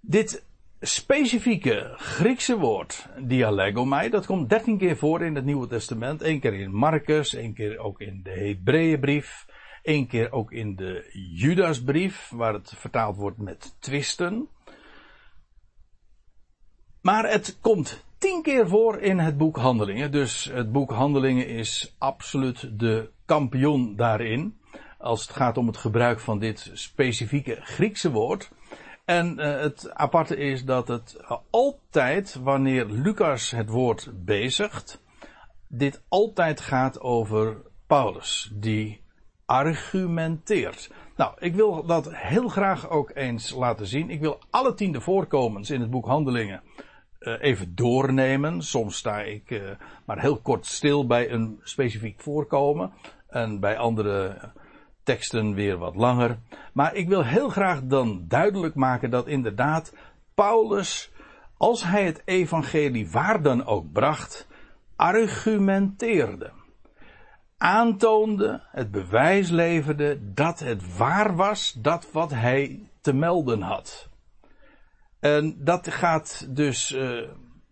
Dit 0.00 0.46
specifieke 0.80 1.92
Griekse 1.96 2.58
woord, 2.58 3.08
dialegomai, 3.18 4.10
dat 4.10 4.26
komt 4.26 4.48
dertien 4.48 4.78
keer 4.78 4.96
voor 4.96 5.22
in 5.22 5.34
het 5.34 5.44
Nieuwe 5.44 5.66
Testament. 5.66 6.22
Eén 6.22 6.40
keer 6.40 6.54
in 6.54 6.74
Marcus, 6.74 7.34
één 7.34 7.54
keer 7.54 7.78
ook 7.78 8.00
in 8.00 8.20
de 8.22 8.30
Hebreeënbrief, 8.30 9.46
één 9.88 10.06
keer 10.06 10.32
ook 10.32 10.52
in 10.52 10.76
de 10.76 11.10
Judasbrief, 11.12 12.30
waar 12.34 12.52
het 12.52 12.72
vertaald 12.76 13.16
wordt 13.16 13.38
met 13.38 13.76
twisten. 13.78 14.48
Maar 17.00 17.30
het 17.30 17.58
komt 17.60 18.04
tien 18.18 18.42
keer 18.42 18.68
voor 18.68 18.98
in 18.98 19.18
het 19.18 19.36
boek 19.36 19.56
Handelingen. 19.56 20.10
Dus 20.12 20.44
het 20.44 20.72
boek 20.72 20.90
Handelingen 20.90 21.46
is 21.46 21.94
absoluut 21.98 22.78
de 22.78 23.10
kampioen 23.24 23.96
daarin. 23.96 24.58
Als 24.98 25.22
het 25.22 25.36
gaat 25.36 25.56
om 25.56 25.66
het 25.66 25.76
gebruik 25.76 26.20
van 26.20 26.38
dit 26.38 26.70
specifieke 26.72 27.58
Griekse 27.62 28.10
woord. 28.10 28.50
En 29.04 29.38
uh, 29.38 29.60
het 29.60 29.90
aparte 29.94 30.36
is 30.36 30.64
dat 30.64 30.88
het 30.88 31.20
altijd, 31.50 32.34
wanneer 32.42 32.86
Lucas 32.86 33.50
het 33.50 33.68
woord 33.68 34.10
bezigt, 34.24 35.02
dit 35.68 36.02
altijd 36.08 36.60
gaat 36.60 37.00
over 37.00 37.62
Paulus, 37.86 38.50
die 38.54 39.06
argumenteert. 39.48 40.90
Nou, 41.16 41.32
ik 41.38 41.54
wil 41.54 41.86
dat 41.86 42.14
heel 42.14 42.48
graag 42.48 42.88
ook 42.88 43.10
eens 43.14 43.50
laten 43.50 43.86
zien. 43.86 44.10
Ik 44.10 44.20
wil 44.20 44.38
alle 44.50 44.74
tiende 44.74 45.00
voorkomens 45.00 45.70
in 45.70 45.80
het 45.80 45.90
boek 45.90 46.06
Handelingen 46.06 46.62
uh, 47.20 47.34
even 47.40 47.74
doornemen. 47.74 48.62
Soms 48.62 48.96
sta 48.96 49.20
ik 49.20 49.50
uh, 49.50 49.70
maar 50.04 50.20
heel 50.20 50.36
kort 50.36 50.66
stil 50.66 51.06
bij 51.06 51.30
een 51.30 51.60
specifiek 51.62 52.20
voorkomen. 52.20 52.92
En 53.28 53.60
bij 53.60 53.78
andere 53.78 54.38
teksten 55.02 55.54
weer 55.54 55.76
wat 55.76 55.94
langer. 55.94 56.38
Maar 56.72 56.94
ik 56.94 57.08
wil 57.08 57.24
heel 57.24 57.48
graag 57.48 57.82
dan 57.82 58.24
duidelijk 58.28 58.74
maken 58.74 59.10
dat 59.10 59.26
inderdaad 59.26 59.94
Paulus, 60.34 61.12
als 61.56 61.84
hij 61.84 62.04
het 62.04 62.22
evangelie 62.24 63.10
waar 63.10 63.42
dan 63.42 63.66
ook 63.66 63.92
bracht, 63.92 64.48
argumenteerde. 64.96 66.50
Aantoonde, 67.58 68.62
het 68.70 68.90
bewijs 68.90 69.50
leverde 69.50 70.32
dat 70.32 70.58
het 70.58 70.96
waar 70.96 71.36
was, 71.36 71.72
dat 71.72 72.12
wat 72.12 72.30
hij 72.30 72.90
te 73.00 73.12
melden 73.12 73.62
had. 73.62 74.08
En 75.20 75.64
dat 75.64 75.90
gaat 75.90 76.56
dus 76.56 76.92
uh, 76.92 77.28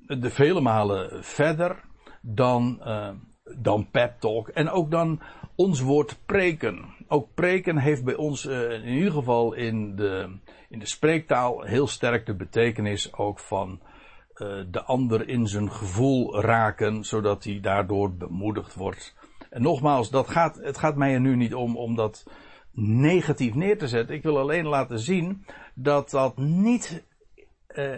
de 0.06 0.30
vele 0.30 0.60
malen 0.60 1.24
verder 1.24 1.84
dan, 2.20 2.80
uh, 2.84 3.10
dan 3.56 3.90
pep 3.90 4.20
talk. 4.20 4.48
En 4.48 4.70
ook 4.70 4.90
dan 4.90 5.22
ons 5.54 5.80
woord 5.80 6.18
preken. 6.26 6.94
Ook 7.08 7.34
preken 7.34 7.78
heeft 7.78 8.04
bij 8.04 8.16
ons 8.16 8.44
uh, 8.44 8.72
in 8.72 8.84
ieder 8.84 9.12
geval 9.12 9.52
in 9.52 9.96
de, 9.96 10.38
in 10.68 10.78
de 10.78 10.86
spreektaal 10.86 11.62
heel 11.62 11.86
sterk 11.86 12.26
de 12.26 12.34
betekenis 12.34 13.12
ook 13.14 13.38
van 13.38 13.80
de 14.70 14.82
ander 14.84 15.28
in 15.28 15.46
zijn 15.46 15.72
gevoel 15.72 16.40
raken, 16.40 17.04
zodat 17.04 17.44
hij 17.44 17.60
daardoor 17.60 18.16
bemoedigd 18.16 18.74
wordt. 18.74 19.14
En 19.56 19.62
nogmaals, 19.62 20.10
dat 20.10 20.28
gaat, 20.28 20.56
het 20.62 20.78
gaat 20.78 20.96
mij 20.96 21.14
er 21.14 21.20
nu 21.20 21.36
niet 21.36 21.54
om 21.54 21.76
om 21.76 21.94
dat 21.94 22.26
negatief 22.72 23.54
neer 23.54 23.78
te 23.78 23.88
zetten. 23.88 24.14
Ik 24.14 24.22
wil 24.22 24.38
alleen 24.38 24.66
laten 24.66 24.98
zien 24.98 25.44
dat 25.75 26.10
dat 26.10 26.36
niet 26.36 27.04
uh, 27.76 27.96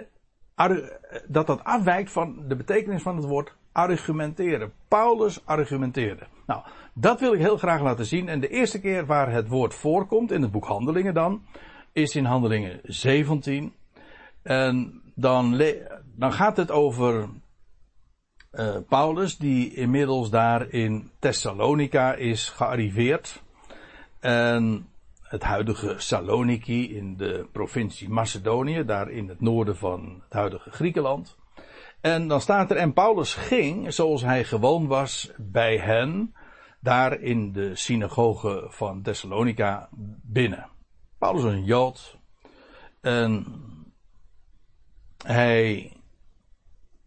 dat 1.28 1.46
dat 1.46 1.64
afwijkt 1.64 2.10
van 2.10 2.44
de 2.48 2.56
betekenis 2.56 3.02
van 3.02 3.16
het 3.16 3.24
woord 3.24 3.54
argumenteren. 3.72 4.72
Paulus 4.88 5.46
argumenteerde. 5.46 6.26
Nou, 6.46 6.62
dat 6.92 7.20
wil 7.20 7.32
ik 7.32 7.40
heel 7.40 7.56
graag 7.56 7.80
laten 7.80 8.06
zien. 8.06 8.28
En 8.28 8.40
de 8.40 8.48
eerste 8.48 8.80
keer 8.80 9.06
waar 9.06 9.32
het 9.32 9.48
woord 9.48 9.74
voorkomt 9.74 10.32
in 10.32 10.42
het 10.42 10.50
boek 10.50 10.66
Handelingen 10.66 11.14
dan, 11.14 11.42
is 11.92 12.16
in 12.16 12.24
Handelingen 12.24 12.80
17. 12.82 13.72
En 14.42 15.02
dan, 15.14 15.62
dan 16.16 16.32
gaat 16.32 16.56
het 16.56 16.70
over 16.70 17.28
uh, 18.58 18.76
Paulus, 18.88 19.36
die 19.36 19.74
inmiddels 19.74 20.30
daar 20.30 20.68
in 20.70 21.10
Thessalonica 21.18 22.14
is 22.14 22.48
gearriveerd. 22.48 23.42
En 24.20 24.88
het 25.22 25.42
huidige 25.42 25.94
Saloniki 25.98 26.96
in 26.96 27.16
de 27.16 27.46
provincie 27.52 28.08
Macedonië, 28.08 28.84
daar 28.84 29.10
in 29.10 29.28
het 29.28 29.40
noorden 29.40 29.76
van 29.76 30.22
het 30.24 30.32
huidige 30.32 30.70
Griekenland. 30.70 31.36
En 32.00 32.28
dan 32.28 32.40
staat 32.40 32.70
er, 32.70 32.76
en 32.76 32.92
Paulus 32.92 33.34
ging, 33.34 33.92
zoals 33.92 34.22
hij 34.22 34.44
gewoon 34.44 34.86
was, 34.86 35.30
bij 35.36 35.78
hen, 35.78 36.34
daar 36.80 37.20
in 37.20 37.52
de 37.52 37.76
synagoge 37.76 38.66
van 38.68 39.02
Thessalonica 39.02 39.88
binnen. 40.22 40.68
Paulus 41.18 41.42
was 41.42 41.52
een 41.52 41.64
Jood. 41.64 42.18
En 43.00 43.46
hij 45.24 45.92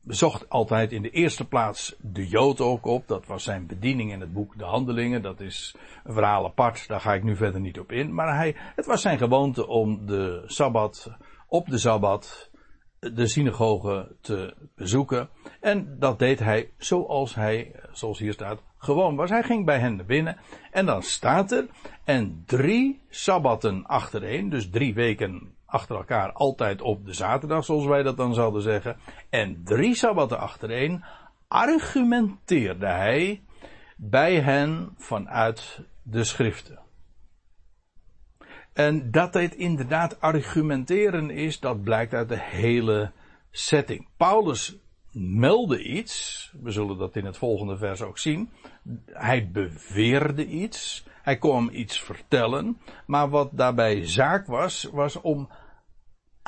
bezocht 0.03 0.49
altijd 0.49 0.91
in 0.91 1.01
de 1.01 1.09
eerste 1.09 1.47
plaats 1.47 1.95
de 1.99 2.27
Jood 2.27 2.61
ook 2.61 2.85
op. 2.85 3.07
Dat 3.07 3.25
was 3.25 3.43
zijn 3.43 3.67
bediening 3.67 4.11
in 4.11 4.19
het 4.19 4.33
boek 4.33 4.57
De 4.57 4.63
Handelingen. 4.63 5.21
Dat 5.21 5.39
is 5.39 5.75
een 6.03 6.13
verhaal 6.13 6.45
apart, 6.45 6.87
daar 6.87 7.01
ga 7.01 7.13
ik 7.13 7.23
nu 7.23 7.35
verder 7.35 7.61
niet 7.61 7.79
op 7.79 7.91
in. 7.91 8.13
Maar 8.13 8.35
hij, 8.35 8.55
het 8.75 8.85
was 8.85 9.01
zijn 9.01 9.17
gewoonte 9.17 9.67
om 9.67 10.05
de 10.05 10.43
Sabbat, 10.45 11.11
op 11.47 11.69
de 11.69 11.77
Sabbat, 11.77 12.51
de 12.99 13.27
synagoge 13.27 14.15
te 14.21 14.55
bezoeken. 14.75 15.29
En 15.59 15.95
dat 15.99 16.19
deed 16.19 16.39
hij 16.39 16.71
zoals 16.77 17.35
hij, 17.35 17.75
zoals 17.91 18.19
hier 18.19 18.33
staat, 18.33 18.61
gewoon 18.77 19.15
was. 19.15 19.29
Hij 19.29 19.43
ging 19.43 19.65
bij 19.65 19.79
hen 19.79 19.95
naar 19.95 20.05
binnen. 20.05 20.37
En 20.71 20.85
dan 20.85 21.03
staat 21.03 21.51
er, 21.51 21.67
en 22.03 22.43
drie 22.45 23.01
sabbatten 23.09 23.85
achtereen, 23.85 24.49
dus 24.49 24.69
drie 24.69 24.93
weken 24.93 25.55
achter 25.71 25.95
elkaar, 25.95 26.31
altijd 26.31 26.81
op 26.81 27.05
de 27.05 27.13
zaterdag, 27.13 27.65
zoals 27.65 27.85
wij 27.85 28.03
dat 28.03 28.17
dan 28.17 28.33
zouden 28.33 28.61
zeggen. 28.61 28.97
En 29.29 29.61
drie 29.63 29.95
sabbatten 29.95 30.39
achtereen 30.39 31.03
argumenteerde 31.47 32.85
hij 32.85 33.41
bij 33.95 34.39
hen 34.39 34.93
vanuit 34.97 35.79
de 36.03 36.23
schriften. 36.23 36.79
En 38.73 39.11
dat 39.11 39.33
dit 39.33 39.55
inderdaad 39.55 40.21
argumenteren 40.21 41.29
is, 41.29 41.59
dat 41.59 41.83
blijkt 41.83 42.13
uit 42.13 42.29
de 42.29 42.39
hele 42.39 43.11
setting. 43.51 44.07
Paulus 44.17 44.75
meldde 45.11 45.83
iets, 45.83 46.51
we 46.61 46.71
zullen 46.71 46.97
dat 46.97 47.15
in 47.15 47.25
het 47.25 47.37
volgende 47.37 47.77
vers 47.77 48.01
ook 48.01 48.17
zien. 48.17 48.49
Hij 49.05 49.49
beweerde 49.51 50.45
iets, 50.45 51.05
hij 51.21 51.37
hem 51.41 51.69
iets 51.69 51.99
vertellen, 51.99 52.77
maar 53.05 53.29
wat 53.29 53.49
daarbij 53.53 54.07
zaak 54.07 54.47
was, 54.47 54.89
was 54.91 55.21
om 55.21 55.49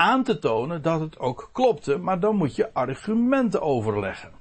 aan 0.04 0.24
te 0.24 0.40
tonen 0.40 0.82
dat 0.82 1.00
het 1.00 1.20
ook 1.20 1.50
klopte, 1.52 1.98
maar 1.98 2.20
dan 2.20 2.36
moet 2.36 2.56
je 2.56 2.74
argumenten 2.74 3.62
overleggen. 3.62 4.32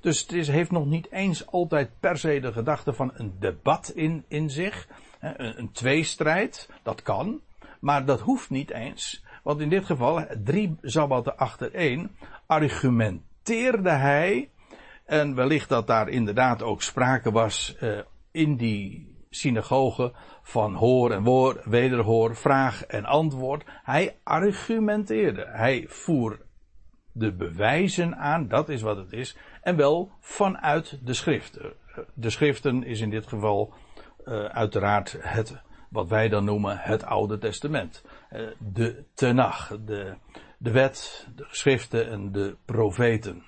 Dus 0.00 0.20
het 0.20 0.32
is, 0.32 0.48
heeft 0.48 0.70
nog 0.70 0.86
niet 0.86 1.10
eens 1.10 1.46
altijd 1.46 1.90
per 2.00 2.18
se 2.18 2.40
de 2.40 2.52
gedachte 2.52 2.92
van 2.92 3.10
een 3.14 3.36
debat 3.38 3.92
in, 3.94 4.24
in 4.28 4.50
zich. 4.50 4.88
Een, 5.20 5.58
een 5.58 5.72
tweestrijd, 5.72 6.68
dat 6.82 7.02
kan. 7.02 7.40
Maar 7.80 8.04
dat 8.04 8.20
hoeft 8.20 8.50
niet 8.50 8.70
eens. 8.70 9.24
Want 9.42 9.60
in 9.60 9.68
dit 9.68 9.84
geval, 9.84 10.26
drie 10.44 10.76
sabbatten 10.82 11.36
achtereen, 11.36 12.10
argumenteerde 12.46 13.90
hij. 13.90 14.50
En 15.04 15.34
wellicht 15.34 15.68
dat 15.68 15.86
daar 15.86 16.08
inderdaad 16.08 16.62
ook 16.62 16.82
sprake 16.82 17.30
was 17.30 17.76
uh, 17.80 17.98
in 18.30 18.56
die 18.56 19.15
synagoge 19.36 20.12
van 20.42 20.74
hoor 20.74 21.10
en 21.10 21.22
woord, 21.22 21.64
wederhoor, 21.64 22.36
vraag 22.36 22.86
en 22.86 23.04
antwoord. 23.04 23.64
Hij 23.82 24.16
argumenteerde. 24.22 25.46
Hij 25.46 25.84
voer 25.88 26.38
de 27.12 27.32
bewijzen 27.32 28.16
aan, 28.16 28.48
dat 28.48 28.68
is 28.68 28.82
wat 28.82 28.96
het 28.96 29.12
is. 29.12 29.36
En 29.62 29.76
wel 29.76 30.10
vanuit 30.20 30.98
de 31.02 31.14
schriften. 31.14 31.72
De 32.14 32.30
schriften 32.30 32.84
is 32.84 33.00
in 33.00 33.10
dit 33.10 33.26
geval 33.26 33.74
uh, 34.24 34.44
uiteraard 34.44 35.16
het, 35.18 35.56
wat 35.90 36.08
wij 36.08 36.28
dan 36.28 36.44
noemen 36.44 36.78
het 36.78 37.04
Oude 37.04 37.38
Testament. 37.38 38.04
Uh, 38.32 38.48
de 38.58 39.04
Tenach, 39.14 39.78
de, 39.84 40.14
de 40.58 40.70
wet, 40.70 41.28
de 41.34 41.44
geschriften 41.44 42.10
en 42.10 42.32
de 42.32 42.56
profeten. 42.64 43.44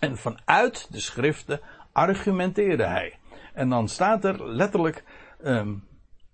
En 0.00 0.16
vanuit 0.16 0.92
de 0.92 1.00
schriften 1.00 1.60
argumenteerde 1.92 2.86
hij. 2.86 3.18
En 3.58 3.68
dan 3.68 3.88
staat 3.88 4.24
er 4.24 4.48
letterlijk, 4.48 5.04
um, 5.44 5.84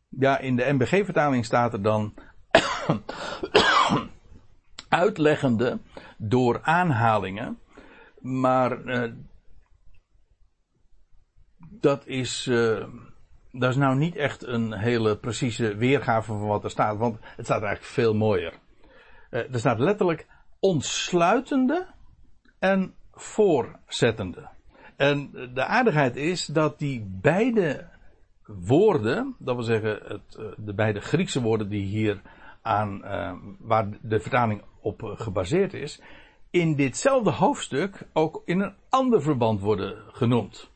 ja, 0.09 0.39
in 0.39 0.57
de 0.57 0.73
MBG-vertaling 0.73 1.45
staat 1.45 1.73
er 1.73 1.83
dan 1.83 2.15
uitleggende 4.89 5.79
door 6.19 6.63
aanhalingen. 6.63 7.59
Maar 8.21 8.85
uh, 8.85 9.13
dat 11.61 12.07
is, 12.07 12.47
uh, 12.47 12.87
dat 13.53 13.71
is 13.71 13.77
nou 13.77 13.97
niet 13.97 14.17
echt 14.17 14.47
een 14.47 14.73
hele 14.73 15.19
precieze 15.19 15.77
weergave 15.77 16.33
van 16.33 16.47
wat 16.47 16.65
er 16.65 16.71
staat. 16.71 16.99
Want 16.99 17.19
het 17.21 17.45
staat 17.45 17.63
eigenlijk 17.63 17.93
veel 17.93 18.15
mooier. 18.15 18.53
Uh, 19.31 19.53
er 19.53 19.59
staat 19.59 19.79
letterlijk 19.79 20.27
ontsluitende 20.61 21.87
en 22.59 22.95
voorzettende. 23.13 24.54
En 24.97 25.31
de 25.55 25.65
aardigheid 25.65 26.17
is 26.17 26.47
dat 26.47 26.79
die 26.79 27.07
beide 27.21 27.89
woorden, 28.47 29.35
dat 29.39 29.55
wil 29.55 29.65
zeggen 29.65 30.01
het, 30.05 30.39
de 30.57 30.75
beide 30.75 31.01
Griekse 31.01 31.41
woorden 31.43 31.69
die 31.69 31.85
hier 31.85 32.23
aan, 32.63 33.01
waar 33.59 33.89
de 34.03 34.21
vertaling 34.21 34.63
op 34.81 35.03
gebaseerd 35.03 35.75
is, 35.75 36.01
in 36.51 36.75
ditzelfde 36.75 37.31
hoofdstuk 37.31 38.07
ook 38.13 38.43
in 38.45 38.61
een 38.61 38.75
ander 38.89 39.23
verband 39.23 39.61
worden 39.61 40.03
genoemd. 40.13 40.71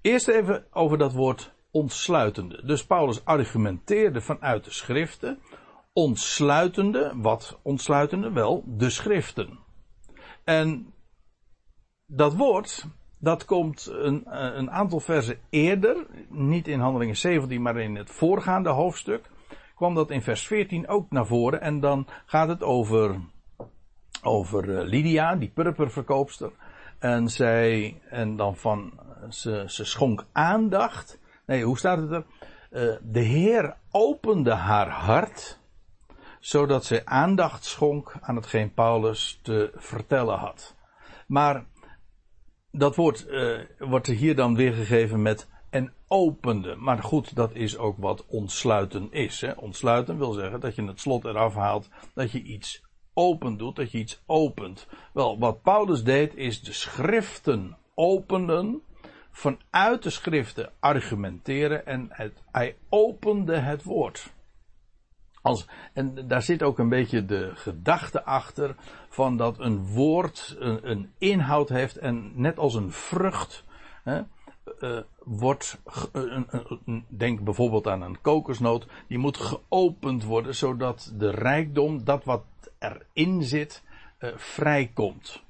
Eerst 0.00 0.28
even 0.28 0.64
over 0.70 0.98
dat 0.98 1.12
woord 1.12 1.52
ontsluitende. 1.70 2.64
Dus 2.64 2.86
Paulus 2.86 3.24
argumenteerde 3.24 4.20
vanuit 4.20 4.64
de 4.64 4.70
schriften, 4.70 5.38
ontsluitende, 5.92 7.12
wat 7.16 7.58
ontsluitende? 7.62 8.32
Wel, 8.32 8.64
de 8.66 8.90
schriften. 8.90 9.58
En 10.44 10.94
dat 12.06 12.34
woord, 12.34 12.86
dat 13.24 13.44
komt 13.44 13.86
een, 13.92 14.22
een 14.58 14.70
aantal 14.70 15.00
versen 15.00 15.38
eerder, 15.50 16.06
niet 16.28 16.68
in 16.68 16.80
Handelingen 16.80 17.16
17, 17.16 17.62
maar 17.62 17.76
in 17.76 17.96
het 17.96 18.10
voorgaande 18.10 18.68
hoofdstuk, 18.68 19.30
kwam 19.74 19.94
dat 19.94 20.10
in 20.10 20.22
vers 20.22 20.46
14 20.46 20.88
ook 20.88 21.10
naar 21.10 21.26
voren. 21.26 21.60
En 21.60 21.80
dan 21.80 22.06
gaat 22.26 22.48
het 22.48 22.62
over 22.62 23.20
over 24.22 24.78
eh, 24.78 24.86
Lydia, 24.86 25.36
die 25.36 25.48
purperverkoopster. 25.48 26.50
En 26.98 27.28
zij, 27.28 28.00
en 28.10 28.36
dan 28.36 28.56
van, 28.56 28.92
ze, 29.28 29.64
ze 29.66 29.84
schonk 29.84 30.24
aandacht. 30.32 31.18
Nee, 31.46 31.64
hoe 31.64 31.78
staat 31.78 31.98
het 31.98 32.10
er? 32.10 32.24
Uh, 32.70 32.96
de 33.02 33.20
Heer 33.20 33.76
opende 33.90 34.54
haar 34.54 34.88
hart, 34.88 35.58
zodat 36.40 36.84
zij 36.84 37.04
aandacht 37.04 37.64
schonk 37.64 38.14
aan 38.20 38.36
hetgeen 38.36 38.74
Paulus 38.74 39.40
te 39.42 39.72
vertellen 39.76 40.38
had. 40.38 40.74
Maar 41.26 41.64
dat 42.76 42.96
woord 42.96 43.26
uh, 43.28 43.58
wordt 43.78 44.06
er 44.06 44.14
hier 44.14 44.36
dan 44.36 44.56
weergegeven 44.56 45.22
met 45.22 45.48
en 45.70 45.92
opende. 46.08 46.74
Maar 46.74 47.02
goed, 47.02 47.36
dat 47.36 47.54
is 47.54 47.78
ook 47.78 47.96
wat 47.98 48.26
ontsluiten 48.26 49.08
is. 49.12 49.40
Hè? 49.40 49.52
Ontsluiten 49.52 50.18
wil 50.18 50.32
zeggen 50.32 50.60
dat 50.60 50.74
je 50.74 50.84
het 50.84 51.00
slot 51.00 51.24
eraf 51.24 51.54
haalt, 51.54 51.88
dat 52.14 52.30
je 52.30 52.42
iets 52.42 52.82
open 53.12 53.56
doet, 53.56 53.76
dat 53.76 53.90
je 53.90 53.98
iets 53.98 54.22
opent. 54.26 54.86
Wel, 55.12 55.38
wat 55.38 55.62
Paulus 55.62 56.04
deed 56.04 56.36
is 56.36 56.62
de 56.62 56.72
schriften 56.72 57.76
openen, 57.94 58.82
vanuit 59.30 60.02
de 60.02 60.10
schriften 60.10 60.72
argumenteren 60.80 61.86
en 61.86 62.06
het, 62.10 62.42
hij 62.52 62.76
opende 62.88 63.56
het 63.56 63.82
woord. 63.82 64.32
Als, 65.44 65.66
en 65.92 66.28
daar 66.28 66.42
zit 66.42 66.62
ook 66.62 66.78
een 66.78 66.88
beetje 66.88 67.24
de 67.24 67.50
gedachte 67.54 68.24
achter 68.24 68.74
van 69.08 69.36
dat 69.36 69.60
een 69.60 69.86
woord 69.86 70.56
een, 70.58 70.90
een 70.90 71.10
inhoud 71.18 71.68
heeft 71.68 71.96
en 71.96 72.32
net 72.34 72.58
als 72.58 72.74
een 72.74 72.92
vrucht 72.92 73.64
hè, 74.04 74.22
uh, 74.80 74.98
wordt, 75.24 75.80
denk 77.08 77.40
bijvoorbeeld 77.40 77.86
aan 77.86 78.02
een 78.02 78.20
kokosnoot, 78.20 78.86
die 79.08 79.18
moet 79.18 79.36
geopend 79.36 80.24
worden 80.24 80.54
zodat 80.54 81.12
de 81.16 81.30
rijkdom, 81.30 82.04
dat 82.04 82.24
wat 82.24 82.44
erin 82.78 83.42
zit, 83.42 83.82
uh, 84.18 84.30
vrijkomt. 84.36 85.42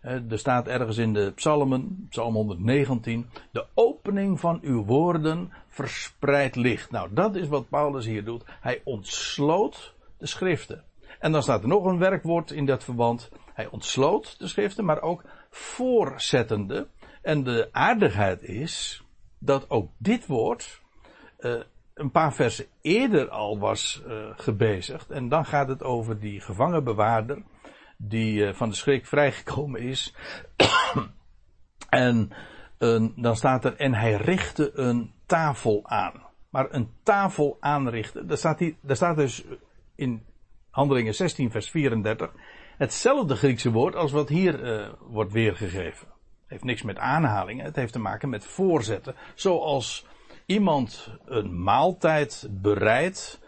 er 0.00 0.38
staat 0.38 0.66
ergens 0.66 0.96
in 0.96 1.12
de 1.12 1.32
psalmen, 1.34 2.06
psalm 2.08 2.34
119, 2.34 3.26
de 3.50 3.66
opening 3.74 4.40
van 4.40 4.58
uw 4.62 4.84
woorden 4.84 5.52
verspreidt 5.72 6.56
licht. 6.56 6.90
Nou, 6.90 7.08
dat 7.12 7.34
is 7.36 7.48
wat 7.48 7.68
Paulus 7.68 8.06
hier 8.06 8.24
doet. 8.24 8.44
Hij 8.60 8.80
ontsloot 8.84 9.94
de 10.18 10.26
schriften. 10.26 10.84
En 11.18 11.32
dan 11.32 11.42
staat 11.42 11.62
er 11.62 11.68
nog 11.68 11.84
een 11.84 11.98
werkwoord 11.98 12.50
in 12.50 12.66
dat 12.66 12.84
verband. 12.84 13.30
Hij 13.54 13.66
ontsloot 13.66 14.38
de 14.38 14.48
schriften, 14.48 14.84
maar 14.84 15.02
ook 15.02 15.24
voorzettende. 15.50 16.88
En 17.22 17.42
de 17.42 17.68
aardigheid 17.72 18.42
is 18.42 19.02
dat 19.38 19.70
ook 19.70 19.90
dit 19.98 20.26
woord 20.26 20.80
uh, 21.38 21.60
een 21.94 22.10
paar 22.10 22.34
versen 22.34 22.66
eerder 22.80 23.28
al 23.28 23.58
was 23.58 24.02
uh, 24.06 24.26
gebezigd. 24.36 25.10
En 25.10 25.28
dan 25.28 25.44
gaat 25.44 25.68
het 25.68 25.82
over 25.82 26.20
die 26.20 26.40
gevangenbewaarder 26.40 27.42
die 27.96 28.46
uh, 28.46 28.52
van 28.52 28.68
de 28.68 28.74
schrik 28.74 29.06
vrijgekomen 29.06 29.80
is. 29.80 30.14
en 31.88 32.30
dan 33.16 33.36
staat 33.36 33.64
er, 33.64 33.76
en 33.76 33.94
hij 33.94 34.14
richtte 34.14 34.70
een 34.74 35.12
tafel 35.26 35.80
aan. 35.84 36.12
Maar 36.50 36.66
een 36.70 36.90
tafel 37.02 37.56
aanrichten, 37.60 38.26
daar 38.26 38.36
staat, 38.36 38.58
hier, 38.58 38.74
daar 38.80 38.96
staat 38.96 39.16
dus 39.16 39.44
in 39.94 40.22
Handelingen 40.70 41.14
16 41.14 41.50
vers 41.50 41.70
34 41.70 42.32
hetzelfde 42.76 43.36
Griekse 43.36 43.70
woord 43.70 43.96
als 43.96 44.12
wat 44.12 44.28
hier 44.28 44.90
wordt 45.08 45.32
weergegeven 45.32 46.08
heeft 46.52 46.64
niks 46.64 46.82
met 46.82 46.98
aanhalingen, 46.98 47.64
het 47.64 47.76
heeft 47.76 47.92
te 47.92 47.98
maken 47.98 48.28
met 48.28 48.44
voorzetten. 48.44 49.14
Zoals 49.34 50.06
iemand 50.46 51.10
een 51.24 51.62
maaltijd 51.62 52.48
bereidt, 52.50 53.40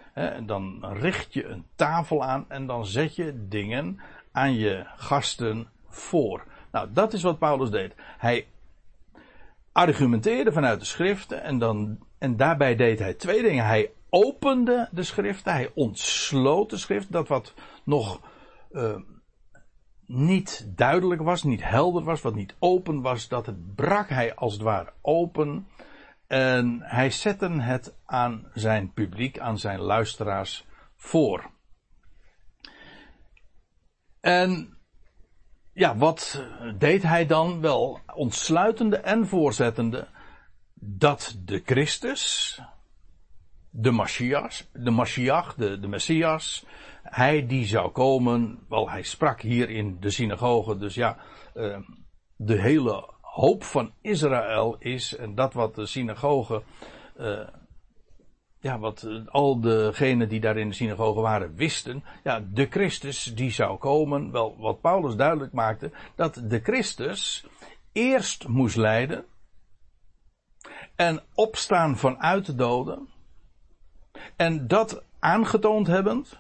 dan 0.47 0.85
richt 0.93 1.35
je 1.35 1.45
een 1.45 1.67
tafel 1.75 2.25
aan 2.25 2.45
en 2.49 2.67
dan 2.67 2.87
zet 2.87 3.17
je 3.17 3.49
dingen 3.49 4.01
aan 4.33 4.55
je 4.55 4.85
gasten 4.97 5.69
voor. 5.89 6.45
Nou, 6.73 6.89
dat 6.93 7.13
is 7.13 7.23
wat 7.23 7.39
Paulus 7.39 7.71
deed. 7.71 7.95
Hij 8.19 8.47
argumenteerde 9.75 10.53
vanuit 10.53 10.81
de 10.81 10.87
schriften 10.87 11.43
en, 11.43 11.59
dan, 11.59 11.99
en 12.19 12.37
daarbij 12.37 12.77
deed 12.77 12.99
hij 12.99 13.15
twee 13.15 13.43
dingen. 13.43 13.67
Hij 13.67 13.91
opende 14.09 14.89
de 14.91 15.03
schriften, 15.03 15.53
hij 15.53 15.71
ontsloot 15.75 16.71
de 16.71 16.77
schrift, 16.77 17.13
dat 17.13 17.29
wat 17.29 17.55
nog 17.85 18.21
uh, 18.73 18.97
niet 20.07 20.67
duidelijk 20.77 21.23
was, 21.23 21.43
niet 21.43 21.65
helder 21.65 22.05
was, 22.05 22.23
wat 22.23 22.35
niet 22.35 22.55
open 22.59 23.01
was, 23.01 23.29
dat 23.29 23.47
het 23.47 23.75
brak 23.75 24.09
hij 24.09 24.35
als 24.35 24.53
het 24.53 24.63
ware 24.63 24.93
open. 25.01 25.67
En 26.27 26.81
hij 26.83 27.11
zette 27.11 27.51
het 27.51 27.95
aan 28.05 28.51
zijn 28.53 28.93
publiek, 28.93 29.39
aan 29.39 29.59
zijn 29.59 29.81
luisteraars 29.81 30.67
voor. 30.97 31.51
En 34.21 34.74
ja, 35.75 35.97
wat 35.97 36.43
deed 36.79 37.03
hij 37.03 37.27
dan? 37.27 37.61
Wel, 37.61 38.01
ontsluitende 38.15 38.97
en 38.97 39.27
voorzettende 39.27 40.07
dat 40.75 41.37
de 41.45 41.63
Christus, 41.65 42.61
de 43.71 43.93
Messias, 43.93 44.69
de 44.73 44.91
Messiach, 44.91 45.55
de, 45.55 45.81
de 45.81 45.89
Messias, 45.89 46.65
hij 47.03 47.47
die 47.47 47.67
zou 47.67 47.91
komen, 47.91 48.59
wel 48.69 48.91
hij 48.91 49.03
sprak 49.03 49.41
hier 49.41 49.71
in 49.71 49.97
de 50.01 50.11
synagoge, 50.11 50.77
dus 50.77 50.95
ja, 50.95 51.17
uh, 51.55 51.79
de 52.37 52.61
hele 52.61 53.09
hoop 53.21 53.65
van 53.65 53.93
Israël 54.01 54.77
is, 54.79 55.17
en 55.17 55.35
dat 55.35 55.53
wat 55.53 55.75
de 55.75 55.87
synagoge, 55.87 56.63
uh, 57.21 57.41
ja, 58.65 58.79
wat 58.79 59.07
al 59.29 59.61
degenen 59.61 60.29
die 60.29 60.41
daar 60.41 60.57
in 60.57 60.69
de 60.69 60.75
synagoge 60.75 61.21
waren 61.21 61.55
wisten, 61.55 62.05
ja, 62.23 62.45
de 62.53 62.67
Christus 62.71 63.25
die 63.35 63.51
zou 63.51 63.79
komen, 63.79 64.31
wel 64.31 64.57
wat 64.59 64.81
Paulus 64.81 65.17
duidelijk 65.17 65.53
maakte, 65.53 65.91
dat 66.15 66.43
de 66.45 66.61
Christus 66.61 67.47
eerst 67.93 68.49
moest 68.49 68.77
lijden 68.77 69.25
en 70.97 71.23
opstaan 71.35 71.97
vanuit 71.97 72.47
de 72.47 72.55
doden, 72.55 73.09
en 74.37 74.67
dat 74.67 75.03
aangetoond 75.19 75.87
hebbend, 75.87 76.39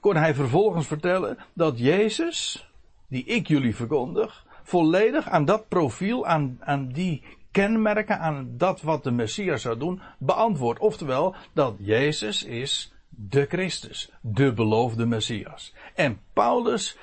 kon 0.00 0.16
hij 0.16 0.34
vervolgens 0.34 0.86
vertellen 0.86 1.38
dat 1.52 1.78
Jezus, 1.78 2.68
die 3.08 3.24
ik 3.24 3.46
jullie 3.48 3.76
verkondig, 3.76 4.46
volledig 4.62 5.28
aan 5.28 5.44
dat 5.44 5.68
profiel, 5.68 6.26
aan, 6.26 6.58
aan 6.60 6.88
die 6.88 7.22
kenmerken, 7.56 8.18
aan 8.18 8.54
dat 8.56 8.82
wat 8.82 9.04
de 9.04 9.10
Messias 9.10 9.62
zou 9.62 9.78
doen, 9.78 10.00
beantwoordt. 10.18 10.80
Oftewel, 10.80 11.34
dat 11.52 11.74
Jezus 11.78 12.44
is 12.44 12.92
de 13.08 13.46
Christus, 13.46 14.10
de 14.20 14.52
beloofde 14.52 15.06
Messias. 15.06 15.74
En 15.94 16.20
Paulus 16.32 16.98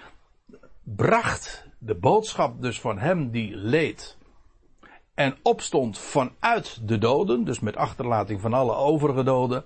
bracht 0.83 1.67
de 1.77 1.95
boodschap 1.95 2.61
dus 2.61 2.79
van 2.79 2.97
hem 2.97 3.31
die 3.31 3.55
leed 3.55 4.17
en 5.13 5.35
opstond 5.41 5.99
vanuit 5.99 6.87
de 6.87 6.97
doden, 6.97 7.43
dus 7.43 7.59
met 7.59 7.75
achterlating 7.75 8.41
van 8.41 8.53
alle 8.53 8.75
overige 8.75 9.23
doden, 9.23 9.63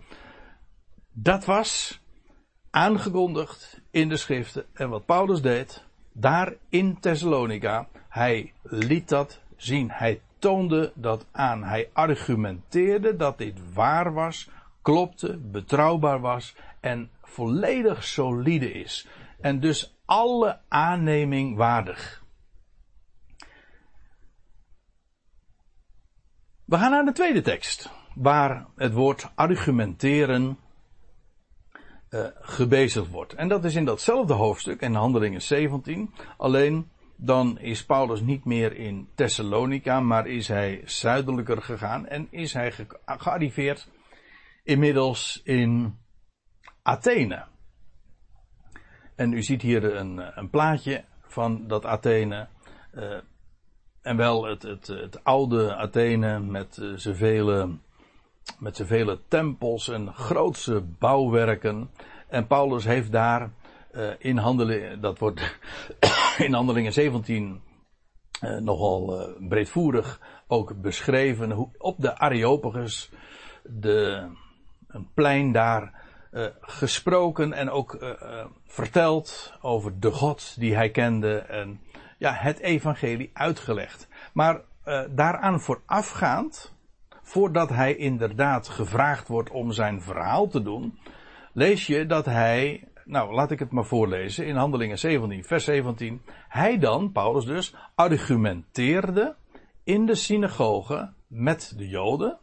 dat 1.11 1.45
was 1.45 2.01
aangekondigd 2.69 3.81
in 3.91 4.09
de 4.09 4.17
schriften. 4.17 4.65
En 4.73 4.89
wat 4.89 5.05
Paulus 5.05 5.41
deed, 5.41 5.83
daar 6.11 6.53
in 6.69 6.99
Thessalonica, 6.99 7.87
hij 8.09 8.53
liet 8.63 9.09
dat 9.09 9.39
zien. 9.55 9.91
Hij 9.91 10.21
toonde 10.47 10.91
dat 10.95 11.25
aan. 11.31 11.63
Hij 11.63 11.89
argumenteerde 11.93 13.15
dat 13.15 13.37
dit 13.37 13.73
waar 13.73 14.13
was, 14.13 14.49
klopte, 14.81 15.37
betrouwbaar 15.37 16.19
was 16.19 16.55
en 16.79 17.09
volledig 17.21 18.03
solide 18.03 18.71
is. 18.71 19.07
En 19.41 19.59
dus 19.59 19.97
alle 20.05 20.59
aanneming 20.67 21.57
waardig. 21.57 22.23
We 26.65 26.77
gaan 26.77 26.91
naar 26.91 27.05
de 27.05 27.11
tweede 27.11 27.41
tekst, 27.41 27.89
waar 28.15 28.65
het 28.75 28.93
woord 28.93 29.29
argumenteren 29.35 30.57
uh, 32.09 32.25
gebezigd 32.33 33.09
wordt. 33.09 33.33
En 33.33 33.47
dat 33.47 33.65
is 33.65 33.75
in 33.75 33.85
datzelfde 33.85 34.33
hoofdstuk, 34.33 34.81
in 34.81 34.93
Handelingen 34.93 35.41
17. 35.41 36.13
Alleen 36.37 36.89
dan 37.17 37.59
is 37.59 37.85
Paulus 37.85 38.21
niet 38.21 38.45
meer 38.45 38.75
in 38.75 39.09
Thessalonica, 39.15 39.99
maar 39.99 40.27
is 40.27 40.47
hij 40.47 40.81
zuidelijker 40.85 41.61
gegaan 41.61 42.07
en 42.07 42.27
is 42.29 42.53
hij 42.53 42.71
ge 42.71 42.85
gearriveerd 43.05 43.89
inmiddels 44.63 45.41
in 45.43 45.97
Athene. 46.81 47.45
En 49.15 49.33
u 49.33 49.43
ziet 49.43 49.61
hier 49.61 49.95
een, 49.95 50.39
een 50.39 50.49
plaatje 50.49 51.03
van 51.21 51.67
dat 51.67 51.85
Athene. 51.85 52.47
Uh, 52.93 53.17
en 54.01 54.17
wel 54.17 54.45
het, 54.45 54.61
het, 54.61 54.87
het 54.87 55.23
oude 55.23 55.75
Athene 55.75 56.39
met 56.39 56.77
uh, 56.77 56.97
zijn 56.97 57.15
vele 57.15 57.77
met 58.59 58.75
zijn 58.75 58.87
vele 58.87 59.19
tempels 59.27 59.89
en 59.89 60.13
grootse 60.13 60.81
bouwwerken. 60.81 61.89
En 62.27 62.47
Paulus 62.47 62.85
heeft 62.85 63.11
daar 63.11 63.51
uh, 63.97 64.09
in 64.31 64.37
handelingen, 64.37 65.01
dat 65.01 65.19
wordt 65.19 65.57
in 66.37 66.53
handelingen 66.53 66.93
17 66.93 67.61
uh, 68.43 68.57
nogal 68.57 69.19
uh, 69.19 69.47
breedvoerig 69.47 70.21
ook 70.47 70.81
beschreven, 70.81 71.51
hoe 71.51 71.69
op 71.77 72.01
de 72.01 72.17
Areopagus, 72.17 73.11
de, 73.63 74.27
een 74.87 75.07
plein 75.13 75.51
daar, 75.51 76.05
gesproken 76.61 77.53
en 77.53 77.69
ook 77.69 78.15
verteld 78.65 79.53
over 79.61 79.99
de 79.99 80.11
God 80.11 80.55
die 80.59 80.75
hij 80.75 80.89
kende 80.89 81.37
en 81.37 81.79
ja, 82.17 82.33
het 82.33 82.59
evangelie 82.59 83.29
uitgelegd. 83.33 84.07
Maar 84.33 84.61
daaraan 85.09 85.59
voorafgaand, 85.59 86.73
voordat 87.23 87.69
hij 87.69 87.95
inderdaad 87.95 88.67
gevraagd 88.67 89.27
wordt 89.27 89.49
om 89.49 89.71
zijn 89.71 90.01
verhaal 90.01 90.47
te 90.47 90.61
doen, 90.61 90.99
lees 91.53 91.87
je 91.87 92.05
dat 92.05 92.25
hij, 92.25 92.86
nou 93.07 93.33
laat 93.33 93.51
ik 93.51 93.59
het 93.59 93.71
maar 93.71 93.85
voorlezen, 93.85 94.45
in 94.45 94.55
Handelingen 94.55 94.99
17, 94.99 95.43
vers 95.43 95.63
17, 95.63 96.21
hij 96.47 96.77
dan, 96.77 97.11
Paulus 97.11 97.45
dus, 97.45 97.75
argumenteerde 97.95 99.35
in 99.83 100.05
de 100.05 100.15
synagoge 100.15 101.13
met 101.27 101.73
de 101.77 101.87
Joden 101.87 102.39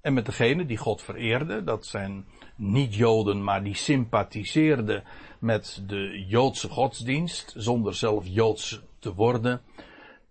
en 0.00 0.14
met 0.14 0.26
degenen 0.26 0.66
die 0.66 0.76
God 0.76 1.02
vereerden, 1.02 1.64
dat 1.64 1.86
zijn 1.86 2.26
niet 2.56 2.94
Joden, 2.94 3.44
maar 3.44 3.62
die 3.62 3.74
sympathiseerden 3.74 5.04
met 5.38 5.82
de 5.86 6.24
Joodse 6.26 6.68
godsdienst, 6.68 7.54
zonder 7.56 7.94
zelf 7.94 8.26
Joods 8.26 8.82
te 8.98 9.14
worden. 9.14 9.60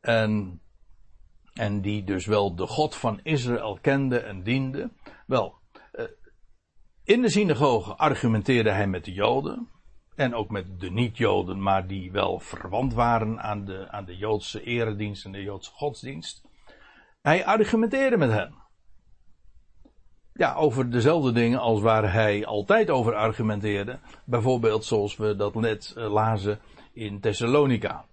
En 0.01 0.61
en 1.59 1.81
die 1.81 2.03
dus 2.03 2.25
wel 2.25 2.55
de 2.55 2.67
God 2.67 2.95
van 2.95 3.19
Israël 3.23 3.77
kende 3.81 4.19
en 4.19 4.43
diende. 4.43 4.89
Wel, 5.27 5.55
in 7.09 7.21
de 7.21 7.29
synagoge 7.29 7.95
argumenteerde 7.95 8.71
hij 8.71 8.87
met 8.87 9.05
de 9.05 9.13
Joden. 9.13 9.69
En 10.15 10.35
ook 10.35 10.49
met 10.49 10.79
de 10.79 10.91
niet-Joden, 10.91 11.61
maar 11.61 11.87
die 11.87 12.11
wel 12.11 12.39
verwant 12.39 12.93
waren 12.93 13.41
aan 13.41 13.65
de, 13.65 13.91
aan 13.91 14.05
de 14.05 14.17
Joodse 14.17 14.63
eredienst 14.63 15.25
en 15.25 15.31
de 15.31 15.41
Joodse 15.41 15.71
godsdienst. 15.71 16.43
Hij 17.21 17.45
argumenteerde 17.45 18.17
met 18.17 18.31
hen. 18.31 18.53
Ja, 20.33 20.53
over 20.53 20.91
dezelfde 20.91 21.31
dingen 21.31 21.59
als 21.59 21.81
waar 21.81 22.13
hij 22.13 22.45
altijd 22.45 22.89
over 22.89 23.15
argumenteerde. 23.15 23.99
Bijvoorbeeld 24.25 24.85
zoals 24.85 25.17
we 25.17 25.35
dat 25.35 25.55
net 25.55 25.93
uh, 25.97 26.11
lazen 26.11 26.59
in 26.93 27.19
Thessalonica. 27.19 28.05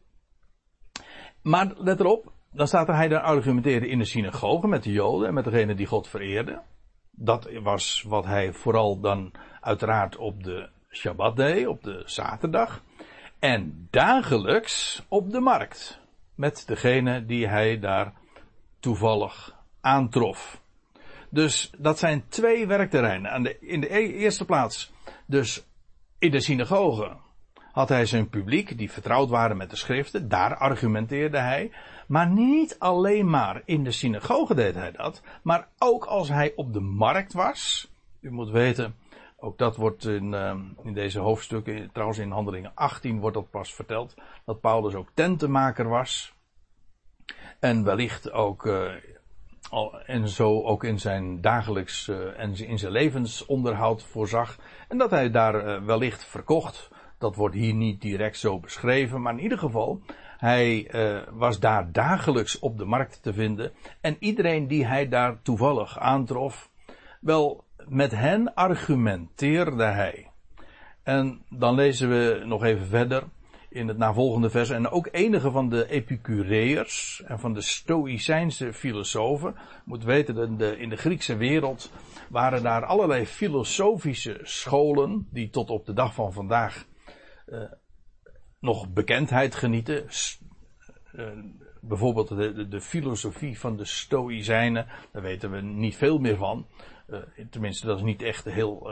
Maar 1.42 1.72
let 1.76 2.00
erop, 2.00 2.32
dan 2.52 2.66
staat 2.66 2.88
er 2.88 2.96
hij 2.96 3.08
daar 3.08 3.22
argumenteerde 3.22 3.88
in 3.88 3.98
de 3.98 4.04
synagoge 4.04 4.68
met 4.68 4.82
de 4.82 4.92
Joden 4.92 5.28
en 5.28 5.34
met 5.34 5.44
degene 5.44 5.74
die 5.74 5.86
God 5.86 6.08
vereerde. 6.08 6.62
Dat 7.18 7.48
was 7.62 8.04
wat 8.08 8.24
hij 8.24 8.52
vooral 8.52 9.00
dan 9.00 9.32
uiteraard 9.60 10.16
op 10.16 10.44
de 10.44 10.68
Shabbat 10.90 11.36
deed, 11.36 11.66
op 11.66 11.82
de 11.82 12.02
zaterdag. 12.04 12.82
En 13.38 13.88
dagelijks 13.90 15.02
op 15.08 15.30
de 15.30 15.40
markt. 15.40 16.00
Met 16.34 16.62
degene 16.66 17.26
die 17.26 17.48
hij 17.48 17.78
daar 17.78 18.12
toevallig 18.80 19.54
aantrof. 19.80 20.60
Dus 21.28 21.70
dat 21.78 21.98
zijn 21.98 22.24
twee 22.28 22.66
werkterreinen. 22.66 23.60
in 23.60 23.80
de 23.80 23.94
e-, 23.94 24.12
eerste 24.12 24.44
plaats 24.44 24.92
dus 25.26 25.64
in 26.18 26.30
de 26.30 26.40
synagoge 26.40 27.16
had 27.72 27.88
hij 27.88 28.06
zijn 28.06 28.28
publiek 28.28 28.78
die 28.78 28.90
vertrouwd 28.90 29.28
waren 29.28 29.56
met 29.56 29.70
de 29.70 29.76
schriften. 29.76 30.28
Daar 30.28 30.56
argumenteerde 30.56 31.38
hij. 31.38 31.70
Maar 32.06 32.28
niet 32.28 32.78
alleen 32.78 33.30
maar 33.30 33.62
in 33.64 33.84
de 33.84 33.90
synagoge 33.90 34.54
deed 34.54 34.74
hij 34.74 34.92
dat, 34.92 35.22
maar 35.42 35.68
ook 35.78 36.04
als 36.04 36.28
hij 36.28 36.52
op 36.56 36.72
de 36.72 36.80
markt 36.80 37.32
was. 37.32 37.90
U 38.20 38.30
moet 38.30 38.50
weten, 38.50 38.94
ook 39.36 39.58
dat 39.58 39.76
wordt 39.76 40.04
in, 40.04 40.32
uh, 40.32 40.54
in 40.82 40.94
deze 40.94 41.18
hoofdstukken, 41.18 41.90
trouwens 41.92 42.18
in 42.18 42.30
Handelingen 42.30 42.72
18 42.74 43.20
wordt 43.20 43.36
dat 43.36 43.50
pas 43.50 43.74
verteld, 43.74 44.14
dat 44.44 44.60
Paulus 44.60 44.94
ook 44.94 45.08
tentenmaker 45.14 45.88
was. 45.88 46.34
En 47.60 47.84
wellicht 47.84 48.32
ook, 48.32 48.66
uh, 48.66 48.92
en 50.06 50.28
zo 50.28 50.62
ook 50.62 50.84
in 50.84 51.00
zijn 51.00 51.40
dagelijks 51.40 52.08
uh, 52.08 52.40
en 52.40 52.56
in 52.56 52.78
zijn 52.78 52.92
levensonderhoud 52.92 54.02
voorzag. 54.02 54.58
En 54.88 54.98
dat 54.98 55.10
hij 55.10 55.30
daar 55.30 55.84
wellicht 55.84 56.24
verkocht. 56.24 56.90
Dat 57.18 57.36
wordt 57.36 57.54
hier 57.54 57.74
niet 57.74 58.00
direct 58.00 58.38
zo 58.38 58.58
beschreven, 58.58 59.22
maar 59.22 59.32
in 59.32 59.42
ieder 59.42 59.58
geval, 59.58 60.00
hij 60.36 60.94
uh, 60.94 61.18
was 61.30 61.60
daar 61.60 61.92
dagelijks 61.92 62.58
op 62.58 62.78
de 62.78 62.84
markt 62.84 63.22
te 63.22 63.32
vinden. 63.32 63.72
En 64.00 64.16
iedereen 64.18 64.66
die 64.66 64.86
hij 64.86 65.08
daar 65.08 65.42
toevallig 65.42 65.98
aantrof, 65.98 66.70
wel 67.20 67.64
met 67.88 68.10
hen 68.10 68.54
argumenteerde 68.54 69.84
hij. 69.84 70.30
En 71.02 71.44
dan 71.48 71.74
lezen 71.74 72.08
we 72.08 72.42
nog 72.44 72.64
even 72.64 72.86
verder 72.86 73.22
in 73.68 73.88
het 73.88 73.98
navolgende 73.98 74.50
vers. 74.50 74.70
En 74.70 74.88
ook 74.88 75.08
enige 75.10 75.50
van 75.50 75.68
de 75.68 75.88
Epicureërs 75.88 77.22
en 77.26 77.38
van 77.38 77.54
de 77.54 77.60
Stoïcijnse 77.60 78.72
filosofen. 78.72 79.54
Moet 79.84 80.04
weten, 80.04 80.58
de, 80.58 80.78
in 80.78 80.88
de 80.88 80.96
Griekse 80.96 81.36
wereld 81.36 81.92
waren 82.28 82.62
daar 82.62 82.84
allerlei 82.84 83.26
filosofische 83.26 84.38
scholen. 84.42 85.26
die 85.30 85.50
tot 85.50 85.70
op 85.70 85.86
de 85.86 85.92
dag 85.92 86.14
van 86.14 86.32
vandaag 86.32 86.84
uh, 87.46 87.58
nog 88.60 88.88
bekendheid 88.88 89.54
genieten. 89.54 90.04
Uh, 91.14 91.26
bijvoorbeeld 91.80 92.28
de, 92.28 92.68
de, 92.68 92.80
filosofie 92.80 93.58
van 93.58 93.76
de 93.76 93.84
Stoïcijnen. 93.84 94.86
Daar 95.12 95.22
weten 95.22 95.50
we 95.50 95.60
niet 95.60 95.96
veel 95.96 96.18
meer 96.18 96.36
van. 96.36 96.66
Uh, 97.10 97.18
tenminste, 97.50 97.86
dat 97.86 97.96
is 97.96 98.04
niet 98.04 98.22
echt 98.22 98.44
heel 98.44 98.88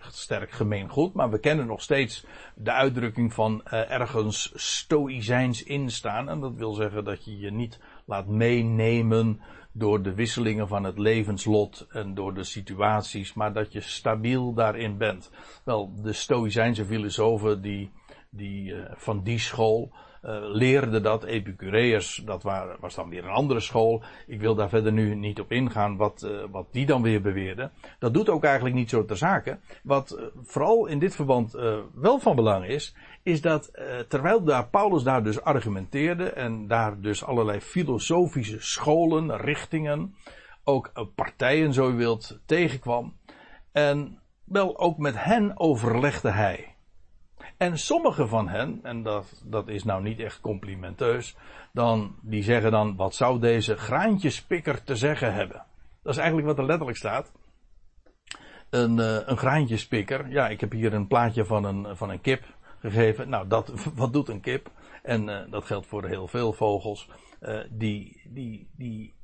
echt 0.00 0.14
sterk 0.14 0.50
gemeen 0.50 0.88
goed, 0.88 1.14
maar 1.14 1.30
we 1.30 1.38
kennen 1.38 1.66
nog 1.66 1.82
steeds 1.82 2.26
de 2.54 2.72
uitdrukking 2.72 3.32
van 3.32 3.62
uh, 3.64 3.90
ergens 3.90 4.52
stoïcijns 4.54 5.62
instaan. 5.62 6.28
En 6.28 6.40
dat 6.40 6.54
wil 6.54 6.72
zeggen 6.72 7.04
dat 7.04 7.24
je 7.24 7.38
je 7.38 7.50
niet 7.50 7.80
laat 8.04 8.26
meenemen 8.26 9.40
door 9.72 10.02
de 10.02 10.14
wisselingen 10.14 10.68
van 10.68 10.84
het 10.84 10.98
levenslot 10.98 11.86
en 11.90 12.14
door 12.14 12.34
de 12.34 12.44
situaties, 12.44 13.34
maar 13.34 13.52
dat 13.52 13.72
je 13.72 13.80
stabiel 13.80 14.54
daarin 14.54 14.96
bent. 14.96 15.30
Wel, 15.64 15.92
de 16.02 16.12
stoïcijnse 16.12 16.84
filosofen 16.84 17.62
die, 17.62 17.90
die 18.34 18.72
uh, 18.72 18.82
van 18.94 19.22
die 19.22 19.38
school, 19.38 19.92
uh, 20.22 20.36
leerde 20.40 21.00
dat. 21.00 21.24
Epicureërs, 21.24 22.22
dat 22.24 22.42
waren, 22.42 22.76
was 22.80 22.94
dan 22.94 23.08
weer 23.08 23.24
een 23.24 23.30
andere 23.30 23.60
school. 23.60 24.02
Ik 24.26 24.40
wil 24.40 24.54
daar 24.54 24.68
verder 24.68 24.92
nu 24.92 25.14
niet 25.14 25.40
op 25.40 25.52
ingaan 25.52 25.96
wat, 25.96 26.22
uh, 26.22 26.44
wat 26.50 26.66
die 26.72 26.86
dan 26.86 27.02
weer 27.02 27.20
beweerden. 27.20 27.70
Dat 27.98 28.14
doet 28.14 28.28
ook 28.28 28.44
eigenlijk 28.44 28.74
niet 28.74 28.90
zo 28.90 29.04
ter 29.04 29.16
zake. 29.16 29.58
Wat 29.82 30.30
vooral 30.42 30.86
in 30.86 30.98
dit 30.98 31.14
verband 31.14 31.52
wel 31.94 32.18
van 32.18 32.36
belang 32.36 32.66
is, 32.66 32.94
is 33.22 33.40
dat 33.40 33.70
terwijl 34.08 34.44
daar 34.44 34.68
Paulus 34.68 35.02
daar 35.02 35.24
dus 35.24 35.40
argumenteerde 35.40 36.30
en 36.30 36.66
daar 36.66 37.00
dus 37.00 37.24
allerlei 37.24 37.60
filosofische 37.60 38.60
scholen, 38.60 39.36
richtingen, 39.36 40.14
ook 40.64 40.92
partijen 41.14 41.72
zo 41.72 41.88
je 41.88 41.94
wilt, 41.94 42.40
tegenkwam. 42.46 43.16
En 43.72 44.18
wel 44.44 44.78
ook 44.78 44.98
met 44.98 45.24
hen 45.24 45.58
overlegde 45.58 46.30
hij. 46.30 46.71
En 47.62 47.78
sommige 47.78 48.26
van 48.26 48.48
hen, 48.48 48.80
en 48.82 49.02
dat, 49.02 49.42
dat 49.44 49.68
is 49.68 49.84
nou 49.84 50.02
niet 50.02 50.18
echt 50.18 50.40
complimenteus, 50.40 51.36
dan, 51.72 52.14
die 52.20 52.42
zeggen 52.42 52.70
dan, 52.70 52.96
wat 52.96 53.14
zou 53.14 53.40
deze 53.40 53.76
graantjespikker 53.76 54.84
te 54.84 54.96
zeggen 54.96 55.34
hebben? 55.34 55.64
Dat 56.02 56.12
is 56.12 56.18
eigenlijk 56.18 56.48
wat 56.48 56.58
er 56.58 56.64
letterlijk 56.64 56.98
staat. 56.98 57.32
Een, 58.70 58.98
uh, 58.98 59.16
een 59.24 59.36
graantjespikker, 59.36 60.30
ja, 60.30 60.48
ik 60.48 60.60
heb 60.60 60.72
hier 60.72 60.94
een 60.94 61.06
plaatje 61.06 61.44
van 61.44 61.64
een, 61.64 61.96
van 61.96 62.10
een 62.10 62.20
kip 62.20 62.44
gegeven. 62.80 63.28
Nou, 63.28 63.48
dat, 63.48 63.72
wat 63.94 64.12
doet 64.12 64.28
een 64.28 64.40
kip? 64.40 64.70
En 65.02 65.28
uh, 65.28 65.40
dat 65.50 65.64
geldt 65.64 65.86
voor 65.86 66.06
heel 66.06 66.28
veel 66.28 66.52
vogels. 66.52 67.08
Uh, 67.40 67.60
die, 67.70 68.22
die, 68.24 68.70
die 68.76 69.14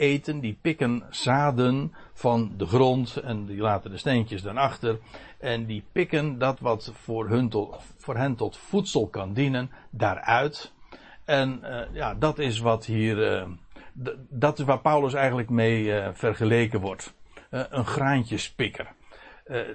eten, 0.00 0.40
die 0.40 0.58
pikken 0.60 1.02
zaden 1.10 1.94
van 2.12 2.52
de 2.56 2.66
grond 2.66 3.16
en 3.16 3.46
die 3.46 3.60
laten 3.60 3.90
de 3.90 3.96
steentjes 3.96 4.42
dan 4.42 4.56
achter. 4.56 4.98
En 5.38 5.66
die 5.66 5.84
pikken 5.92 6.38
dat 6.38 6.60
wat 6.60 6.92
voor, 6.94 7.28
hun 7.28 7.48
tot, 7.48 7.76
voor 7.96 8.16
hen 8.16 8.34
tot 8.34 8.56
voedsel 8.56 9.08
kan 9.08 9.32
dienen, 9.32 9.70
daaruit. 9.90 10.72
En 11.24 11.60
uh, 11.62 11.80
ja, 11.92 12.14
dat 12.14 12.38
is 12.38 12.58
wat 12.58 12.84
hier, 12.84 13.40
uh, 13.40 13.48
dat 14.28 14.58
is 14.58 14.64
waar 14.64 14.80
Paulus 14.80 15.14
eigenlijk 15.14 15.50
mee 15.50 15.84
uh, 15.84 16.08
vergeleken 16.12 16.80
wordt. 16.80 17.14
een 17.50 17.86
graantjespikker. 17.86 18.92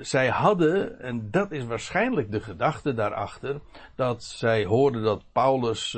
zij 0.01 0.27
hadden, 0.27 0.99
en 0.99 1.31
dat 1.31 1.51
is 1.51 1.65
waarschijnlijk 1.65 2.31
de 2.31 2.41
gedachte 2.41 2.93
daarachter, 2.93 3.59
dat 3.95 4.23
zij 4.23 4.65
hoorden 4.65 5.03
dat 5.03 5.23
Paulus 5.31 5.97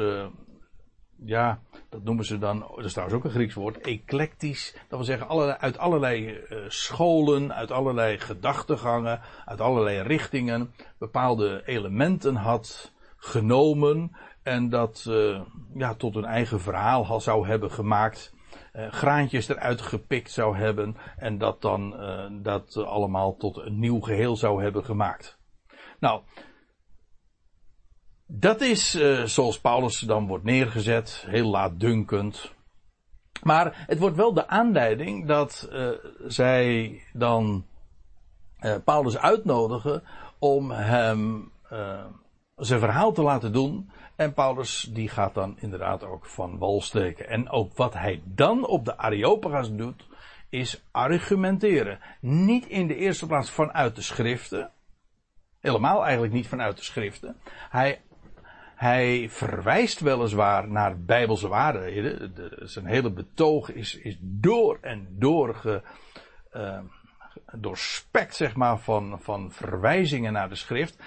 ja, 1.26 1.60
dat 1.90 2.04
noemen 2.04 2.26
ze 2.26 2.38
dan, 2.38 2.60
dat 2.60 2.86
is 2.86 2.92
trouwens 2.92 3.18
ook 3.18 3.26
een 3.26 3.32
Grieks 3.36 3.54
woord, 3.54 3.82
eclectisch. 3.82 4.74
Dat 4.74 4.98
wil 4.98 5.04
zeggen 5.04 5.28
allerlei, 5.28 5.58
uit 5.60 5.78
allerlei 5.78 6.30
uh, 6.30 6.58
scholen, 6.68 7.54
uit 7.54 7.72
allerlei 7.72 8.20
gedachtegangen, 8.20 9.22
uit 9.46 9.62
allerlei 9.62 10.02
richtingen 10.02 10.74
bepaalde 10.98 11.62
elementen 11.66 12.36
had 12.36 12.94
genomen 13.18 14.16
en 14.44 14.70
dat 14.70 15.06
uh, 15.10 15.42
ja, 15.74 15.94
tot 15.94 16.16
een 16.16 16.26
eigen 16.26 16.60
verhaal 16.60 17.06
had, 17.06 17.24
zou 17.24 17.48
hebben 17.48 17.72
gemaakt. 17.72 18.36
Uh, 18.74 18.92
graantjes 18.92 19.48
eruit 19.48 19.82
gepikt 19.82 20.32
zou 20.32 20.58
hebben 20.58 20.98
en 21.18 21.38
dat 21.38 21.62
dan 21.62 21.96
dat 22.44 22.78
allemaal 22.78 23.36
tot 23.36 23.58
een 23.58 23.80
nieuw 23.80 24.00
geheel 24.00 24.36
zou 24.36 24.64
hebben 24.64 24.84
gemaakt. 24.86 25.38
Nou, 26.00 26.22
dat 28.28 28.62
is 28.62 28.96
uh, 28.96 29.24
zoals 29.24 29.60
Paulus 29.60 30.00
dan 30.00 30.28
wordt 30.28 30.44
neergezet, 30.44 31.26
heel 31.28 31.50
laatdunkend. 31.50 32.54
Maar 33.44 33.86
het 33.88 34.00
wordt 34.00 34.16
wel 34.16 34.34
de 34.34 34.48
aanleiding 34.48 35.28
dat 35.28 35.70
uh, 35.72 35.90
zij 36.28 37.02
dan 37.14 37.66
uh, 38.60 38.76
Paulus 38.84 39.18
uitnodigen 39.18 40.04
om 40.40 40.72
hem 40.72 41.52
zijn 42.56 42.80
verhaal 42.80 43.12
te 43.12 43.22
laten 43.22 43.54
doen. 43.54 43.92
En 44.16 44.34
Paulus 44.34 44.90
die 44.94 45.10
gaat 45.10 45.34
dan 45.34 45.60
inderdaad 45.60 46.04
ook 46.04 46.26
van 46.26 46.58
wal 46.58 46.82
steken. 46.82 47.30
En 47.30 47.50
ook 47.50 47.76
wat 47.76 47.94
hij 47.94 48.22
dan 48.26 48.68
op 48.68 48.86
de 48.86 48.98
Areopagus 48.98 49.72
doet, 49.72 50.08
is 50.50 50.84
argumenteren. 50.92 52.00
Niet 52.22 52.66
in 52.66 52.88
de 52.88 52.96
eerste 52.96 53.26
plaats 53.26 53.50
vanuit 53.50 53.96
de 53.96 54.02
schriften. 54.02 54.72
Helemaal 55.60 56.04
eigenlijk 56.04 56.34
niet 56.34 56.48
vanuit 56.48 56.78
de 56.78 56.84
schriften. 56.84 57.38
Hij 57.70 58.02
hij 58.78 59.30
verwijst 59.30 60.00
weliswaar 60.00 60.68
naar 60.68 61.00
bijbelse 61.00 61.48
waarheden. 61.48 62.34
Zijn 62.70 62.86
hele 62.86 63.12
betoog 63.12 63.72
is, 63.72 63.96
is 63.96 64.18
door 64.22 64.78
en 64.82 65.08
door 65.10 65.56
ge, 65.56 65.82
uh, 66.54 66.80
doorspekt, 67.52 68.36
zeg 68.36 68.56
maar, 68.56 68.80
van, 68.80 69.20
van 69.22 69.52
verwijzingen 69.52 70.34
naar 70.34 70.50
de 70.50 70.56
schrift. 70.56 70.98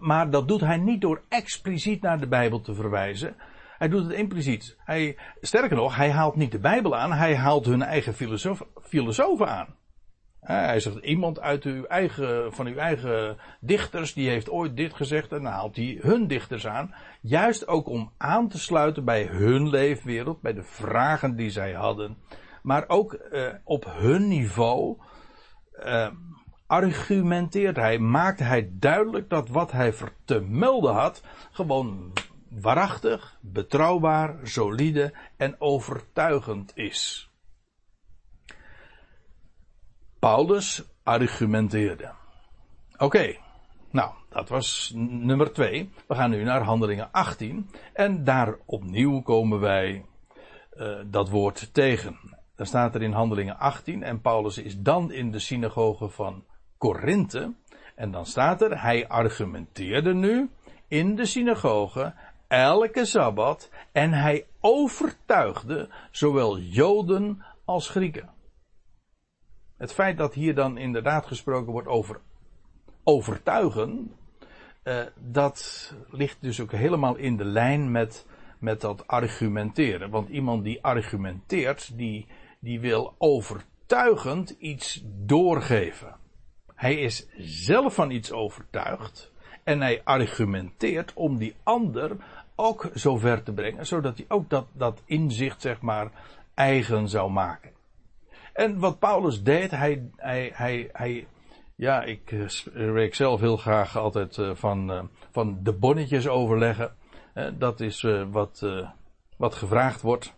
Maar 0.00 0.30
dat 0.30 0.48
doet 0.48 0.60
hij 0.60 0.76
niet 0.76 1.00
door 1.00 1.22
expliciet 1.28 2.02
naar 2.02 2.20
de 2.20 2.28
Bijbel 2.28 2.60
te 2.60 2.74
verwijzen. 2.74 3.36
Hij 3.78 3.88
doet 3.88 4.02
het 4.02 4.12
impliciet. 4.12 4.76
Hij, 4.84 5.18
sterker 5.40 5.76
nog, 5.76 5.96
hij 5.96 6.10
haalt 6.10 6.36
niet 6.36 6.52
de 6.52 6.58
Bijbel 6.58 6.96
aan, 6.96 7.12
hij 7.12 7.36
haalt 7.36 7.66
hun 7.66 7.82
eigen 7.82 8.14
filosof, 8.14 8.62
filosofen 8.82 9.48
aan. 9.48 9.76
Hij 10.40 10.80
zegt, 10.80 10.96
iemand 10.96 11.40
uit 11.40 11.64
uw 11.64 11.84
eigen, 11.84 12.52
van 12.52 12.66
uw 12.66 12.76
eigen 12.76 13.36
dichters, 13.60 14.14
die 14.14 14.28
heeft 14.28 14.50
ooit 14.50 14.76
dit 14.76 14.94
gezegd, 14.94 15.32
en 15.32 15.42
dan 15.42 15.52
haalt 15.52 15.76
hij 15.76 15.98
hun 16.00 16.26
dichters 16.26 16.66
aan. 16.66 16.94
Juist 17.20 17.66
ook 17.66 17.88
om 17.88 18.12
aan 18.16 18.48
te 18.48 18.58
sluiten 18.58 19.04
bij 19.04 19.24
hun 19.24 19.68
leefwereld, 19.68 20.40
bij 20.40 20.52
de 20.52 20.62
vragen 20.62 21.36
die 21.36 21.50
zij 21.50 21.72
hadden. 21.72 22.16
Maar 22.62 22.84
ook 22.86 23.18
uh, 23.32 23.48
op 23.64 23.84
hun 23.88 24.28
niveau 24.28 24.96
uh, 25.84 26.08
argumenteert 26.66 27.76
hij, 27.76 27.98
maakt 27.98 28.38
hij 28.38 28.70
duidelijk 28.72 29.28
dat 29.28 29.48
wat 29.48 29.72
hij 29.72 29.94
te 30.24 30.40
melden 30.40 30.94
had, 30.94 31.22
gewoon 31.50 32.12
waarachtig, 32.48 33.38
betrouwbaar, 33.40 34.36
solide 34.42 35.12
en 35.36 35.60
overtuigend 35.60 36.72
is. 36.74 37.29
Paulus 40.20 40.82
argumenteerde. 41.02 42.10
Oké, 42.98 43.36
nou, 43.90 44.10
dat 44.28 44.48
was 44.48 44.92
nummer 44.96 45.52
2. 45.52 45.90
We 46.06 46.14
gaan 46.14 46.30
nu 46.30 46.42
naar 46.42 46.62
Handelingen 46.62 47.08
18. 47.12 47.70
En 47.92 48.24
daar 48.24 48.56
opnieuw 48.64 49.20
komen 49.20 49.60
wij 49.60 50.04
uh, 50.76 50.98
dat 51.06 51.28
woord 51.28 51.74
tegen. 51.74 52.16
Dan 52.56 52.66
staat 52.66 52.94
er 52.94 53.02
in 53.02 53.12
Handelingen 53.12 53.58
18. 53.58 54.02
En 54.02 54.20
Paulus 54.20 54.58
is 54.58 54.78
dan 54.78 55.12
in 55.12 55.30
de 55.30 55.38
synagoge 55.38 56.08
van 56.08 56.44
Korinthe. 56.78 57.52
En 57.94 58.10
dan 58.10 58.26
staat 58.26 58.62
er, 58.62 58.82
hij 58.82 59.08
argumenteerde 59.08 60.14
nu 60.14 60.50
in 60.88 61.16
de 61.16 61.26
synagoge 61.26 62.14
elke 62.48 63.04
sabbat. 63.04 63.70
En 63.92 64.12
hij 64.12 64.46
overtuigde 64.60 65.88
zowel 66.10 66.58
Joden 66.58 67.44
als 67.64 67.88
Grieken. 67.88 68.38
Het 69.80 69.92
feit 69.92 70.16
dat 70.16 70.34
hier 70.34 70.54
dan 70.54 70.78
inderdaad 70.78 71.26
gesproken 71.26 71.72
wordt 71.72 71.88
over 71.88 72.20
overtuigen, 73.04 74.14
uh, 74.84 75.02
dat 75.16 75.92
ligt 76.10 76.36
dus 76.40 76.60
ook 76.60 76.72
helemaal 76.72 77.16
in 77.16 77.36
de 77.36 77.44
lijn 77.44 77.90
met, 77.90 78.26
met 78.58 78.80
dat 78.80 79.06
argumenteren. 79.06 80.10
Want 80.10 80.28
iemand 80.28 80.64
die 80.64 80.82
argumenteert, 80.82 81.96
die, 81.96 82.26
die 82.58 82.80
wil 82.80 83.14
overtuigend 83.18 84.50
iets 84.50 85.04
doorgeven. 85.06 86.16
Hij 86.74 86.94
is 86.94 87.26
zelf 87.38 87.94
van 87.94 88.10
iets 88.10 88.32
overtuigd 88.32 89.32
en 89.64 89.80
hij 89.80 90.00
argumenteert 90.04 91.12
om 91.14 91.38
die 91.38 91.54
ander 91.62 92.16
ook 92.54 92.90
zover 92.94 93.42
te 93.42 93.52
brengen, 93.52 93.86
zodat 93.86 94.16
hij 94.16 94.26
ook 94.28 94.50
dat, 94.50 94.66
dat 94.72 95.02
inzicht, 95.04 95.60
zeg 95.60 95.80
maar, 95.80 96.10
eigen 96.54 97.08
zou 97.08 97.30
maken. 97.30 97.78
En 98.60 98.78
wat 98.78 98.98
Paulus 98.98 99.42
deed, 99.42 99.70
hij, 99.70 100.10
hij, 100.16 100.50
hij, 100.54 100.88
hij 100.92 101.26
ja, 101.76 102.02
ik 102.02 102.44
spreek 102.46 103.14
zelf 103.14 103.40
heel 103.40 103.56
graag 103.56 103.96
altijd 103.96 104.36
uh, 104.36 104.54
van, 104.54 104.90
uh, 104.90 105.02
van 105.30 105.58
de 105.62 105.72
bonnetjes 105.72 106.28
overleggen. 106.28 106.96
dat 107.58 107.80
is 107.80 108.06
wat, 108.30 108.66
wat 109.36 109.54
gevraagd 109.54 110.00
wordt. 110.00 110.34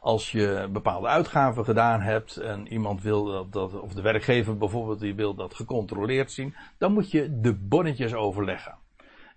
Als 0.00 0.32
je 0.32 0.68
bepaalde 0.72 1.06
uitgaven 1.06 1.64
gedaan 1.64 2.00
hebt 2.00 2.36
en 2.36 2.66
iemand 2.72 3.02
wil 3.02 3.24
dat, 3.24 3.52
dat, 3.52 3.80
of 3.80 3.92
de 3.92 4.02
werkgever 4.02 4.56
bijvoorbeeld, 4.56 5.00
die 5.00 5.14
wil 5.14 5.34
dat 5.34 5.54
gecontroleerd 5.54 6.32
zien, 6.32 6.54
dan 6.78 6.92
moet 6.92 7.10
je 7.10 7.40
de 7.40 7.54
bonnetjes 7.54 8.14
overleggen. 8.14 8.78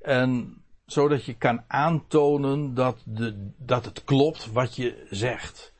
En 0.01 0.61
zodat 0.85 1.25
je 1.25 1.33
kan 1.33 1.63
aantonen 1.67 2.73
dat, 2.73 3.03
de, 3.05 3.51
dat 3.57 3.85
het 3.85 4.03
klopt 4.03 4.51
wat 4.51 4.75
je 4.75 5.07
zegt. 5.09 5.73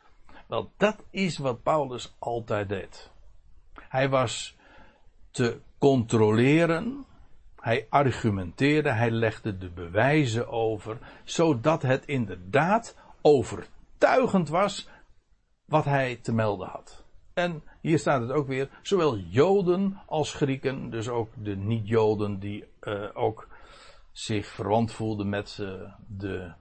Wel, 0.52 0.72
dat 0.78 1.04
is 1.10 1.38
wat 1.38 1.64
Paulus 1.64 2.16
altijd 2.20 2.70
deed. 2.70 3.12
Hij 3.74 4.10
was 4.10 4.56
te 5.30 5.60
controleren, 5.78 7.06
hij 7.56 7.88
argumenteerde, 7.90 8.92
hij 8.92 9.12
legde 9.12 9.58
de 9.58 9.70
bewijzen 9.70 10.48
over, 10.50 10.98
zodat 11.24 11.82
het 11.82 12.06
inderdaad 12.06 12.98
overtuigend 13.22 14.50
was 14.50 14.90
wat 15.66 15.86
hij 15.86 16.16
te 16.16 16.34
melden 16.34 16.68
had. 16.68 17.06
En 17.34 17.64
hier 17.82 18.00
staat 18.00 18.22
het 18.22 18.32
ook 18.32 18.48
weer, 18.48 18.70
zowel 18.82 19.18
Joden 19.18 20.02
als 20.06 20.34
Grieken, 20.34 20.90
dus 20.90 21.10
ook 21.10 21.30
de 21.44 21.56
niet-Joden 21.56 22.40
die 22.40 22.66
uh, 22.82 23.10
ook 23.14 23.48
zich 24.12 24.48
verwant 24.48 24.92
voelden 24.92 25.30
met, 25.30 25.58
uh, 25.62 25.94
de, 26.08 26.54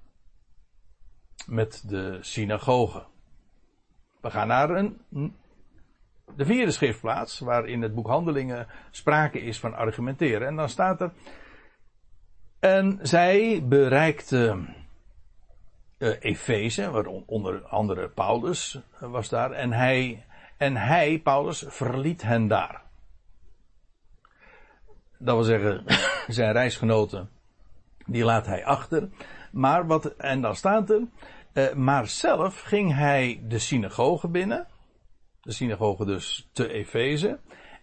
met 1.46 1.82
de 1.88 2.18
synagoge. 2.20 3.08
We 4.20 4.30
gaan 4.30 4.48
naar 4.48 4.68
de 6.36 6.44
vierde 6.44 6.70
schriftplaats, 6.70 7.38
waar 7.38 7.66
in 7.66 7.82
het 7.82 7.94
boek 7.94 8.06
Handelingen 8.06 8.66
sprake 8.90 9.40
is 9.40 9.60
van 9.60 9.74
argumenteren. 9.74 10.46
En 10.46 10.56
dan 10.56 10.68
staat 10.68 11.00
er. 11.00 11.12
En 12.58 12.98
zij 13.02 13.62
bereikte 13.64 14.64
uh, 15.98 16.16
Efeze, 16.20 16.90
waaronder 16.90 17.64
andere 17.64 18.08
Paulus 18.08 18.80
was 18.98 19.28
daar. 19.28 19.50
En 19.50 19.72
hij, 19.72 20.24
en 20.56 20.76
hij, 20.76 21.18
Paulus, 21.18 21.64
verliet 21.66 22.22
hen 22.22 22.48
daar. 22.48 22.82
Dat 25.18 25.34
wil 25.34 25.44
zeggen, 25.44 25.84
zijn 26.28 26.52
reisgenoten, 26.52 27.30
die 28.06 28.24
laat 28.24 28.46
hij 28.46 28.64
achter. 28.64 29.08
Maar 29.52 29.86
wat, 29.86 30.06
en 30.16 30.40
dan 30.40 30.56
staat 30.56 30.90
er, 30.90 31.00
uh, 31.54 31.72
maar 31.72 32.06
zelf 32.06 32.60
ging 32.60 32.94
hij 32.94 33.42
de 33.48 33.58
synagoge 33.58 34.28
binnen. 34.28 34.66
De 35.40 35.52
synagoge 35.52 36.04
dus 36.04 36.48
te 36.52 36.68
Efeze. 36.68 37.38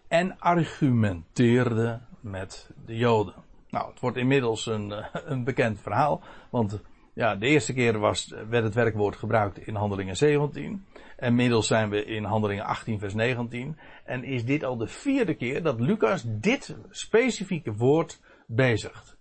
En 0.08 0.40
argumenteerde 0.40 2.02
met 2.22 2.70
de 2.86 2.96
Joden. 2.96 3.34
Nou, 3.70 3.90
het 3.90 4.00
wordt 4.00 4.18
inmiddels 4.18 4.66
een, 4.66 4.92
eh, 4.92 5.06
een 5.26 5.44
bekend 5.44 5.82
verhaal. 5.82 6.22
Want 6.50 6.82
ja, 7.14 7.36
de 7.36 7.48
eerste 7.48 7.74
keer 7.74 8.00
was, 8.00 8.34
werd 8.50 8.64
het 8.64 8.74
werkwoord 8.74 9.16
gebruikt 9.16 9.68
in 9.68 9.76
Handelingen 9.76 10.18
17. 10.18 10.86
En 11.18 11.28
inmiddels 11.28 11.68
zijn 11.68 11.90
we 11.90 12.06
in 12.06 12.24
Handelingen 12.24 12.66
18, 12.66 13.00
vers 13.00 13.14
19. 13.14 13.78
En 14.06 14.24
is 14.24 14.46
dit 14.46 14.64
al 14.64 14.78
de 14.78 14.88
vierde 14.88 15.34
keer 15.34 15.64
dat 15.64 15.80
Lucas 15.80 16.24
dit 16.26 16.76
specifieke 16.90 17.74
woord 17.74 18.22
bezigt. 18.48 19.18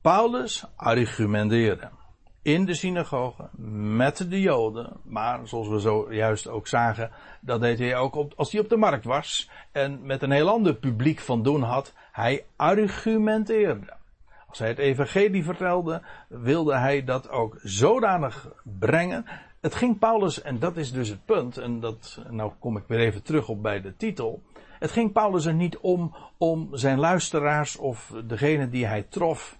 Paulus 0.00 0.64
argumenteerde 0.76 1.90
in 2.42 2.64
de 2.64 2.74
synagoge 2.74 3.48
met 3.96 4.30
de 4.30 4.40
Joden. 4.40 4.96
Maar 5.04 5.48
zoals 5.48 5.68
we 5.68 5.78
zojuist 5.78 6.48
ook 6.48 6.66
zagen, 6.66 7.10
dat 7.40 7.60
deed 7.60 7.78
hij 7.78 7.96
ook 7.96 8.32
als 8.36 8.52
hij 8.52 8.60
op 8.60 8.68
de 8.68 8.76
markt 8.76 9.04
was 9.04 9.50
en 9.72 10.06
met 10.06 10.22
een 10.22 10.30
heel 10.30 10.48
ander 10.48 10.74
publiek 10.74 11.18
van 11.18 11.42
doen 11.42 11.62
had. 11.62 11.94
Hij 12.12 12.44
argumenteerde. 12.56 13.96
Als 14.48 14.58
hij 14.58 14.68
het 14.68 14.78
evangelie 14.78 15.44
vertelde, 15.44 16.02
wilde 16.28 16.76
hij 16.76 17.04
dat 17.04 17.28
ook 17.28 17.58
zodanig 17.62 18.48
brengen. 18.62 19.24
Het 19.60 19.74
ging 19.74 19.98
Paulus, 19.98 20.42
en 20.42 20.58
dat 20.58 20.76
is 20.76 20.92
dus 20.92 21.08
het 21.08 21.24
punt, 21.24 21.56
en 21.56 21.80
dat, 21.80 22.22
nou 22.30 22.52
kom 22.58 22.76
ik 22.76 22.84
weer 22.86 22.98
even 22.98 23.22
terug 23.22 23.48
op 23.48 23.62
bij 23.62 23.80
de 23.80 23.96
titel. 23.96 24.42
Het 24.78 24.90
ging 24.90 25.12
Paulus 25.12 25.44
er 25.44 25.54
niet 25.54 25.78
om, 25.78 26.14
om 26.38 26.68
zijn 26.72 26.98
luisteraars 26.98 27.76
of 27.76 28.14
degene 28.24 28.68
die 28.68 28.86
hij 28.86 29.02
trof 29.02 29.58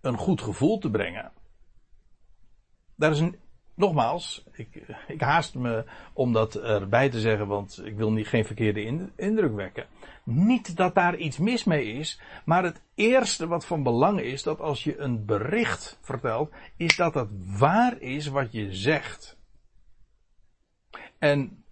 een 0.00 0.16
goed 0.16 0.40
gevoel 0.42 0.78
te 0.78 0.90
brengen. 0.90 1.30
Daar 3.02 3.10
is 3.10 3.20
een, 3.20 3.36
nogmaals, 3.74 4.44
ik, 4.52 4.82
ik 5.06 5.20
haast 5.20 5.54
me 5.54 5.84
om 6.12 6.32
dat 6.32 6.54
erbij 6.54 7.08
te 7.08 7.20
zeggen, 7.20 7.46
want 7.46 7.80
ik 7.84 7.96
wil 7.96 8.12
niet, 8.12 8.26
geen 8.26 8.44
verkeerde 8.44 9.10
indruk 9.16 9.54
wekken. 9.54 9.86
Niet 10.24 10.76
dat 10.76 10.94
daar 10.94 11.16
iets 11.16 11.38
mis 11.38 11.64
mee 11.64 11.92
is, 11.92 12.20
maar 12.44 12.64
het 12.64 12.82
eerste 12.94 13.46
wat 13.46 13.66
van 13.66 13.82
belang 13.82 14.20
is, 14.20 14.42
dat 14.42 14.60
als 14.60 14.84
je 14.84 14.98
een 14.98 15.24
bericht 15.24 15.98
vertelt, 16.00 16.50
is 16.76 16.96
dat 16.96 17.14
het 17.14 17.28
waar 17.58 18.00
is 18.00 18.26
wat 18.26 18.52
je 18.52 18.74
zegt. 18.74 19.36
En 21.18 21.64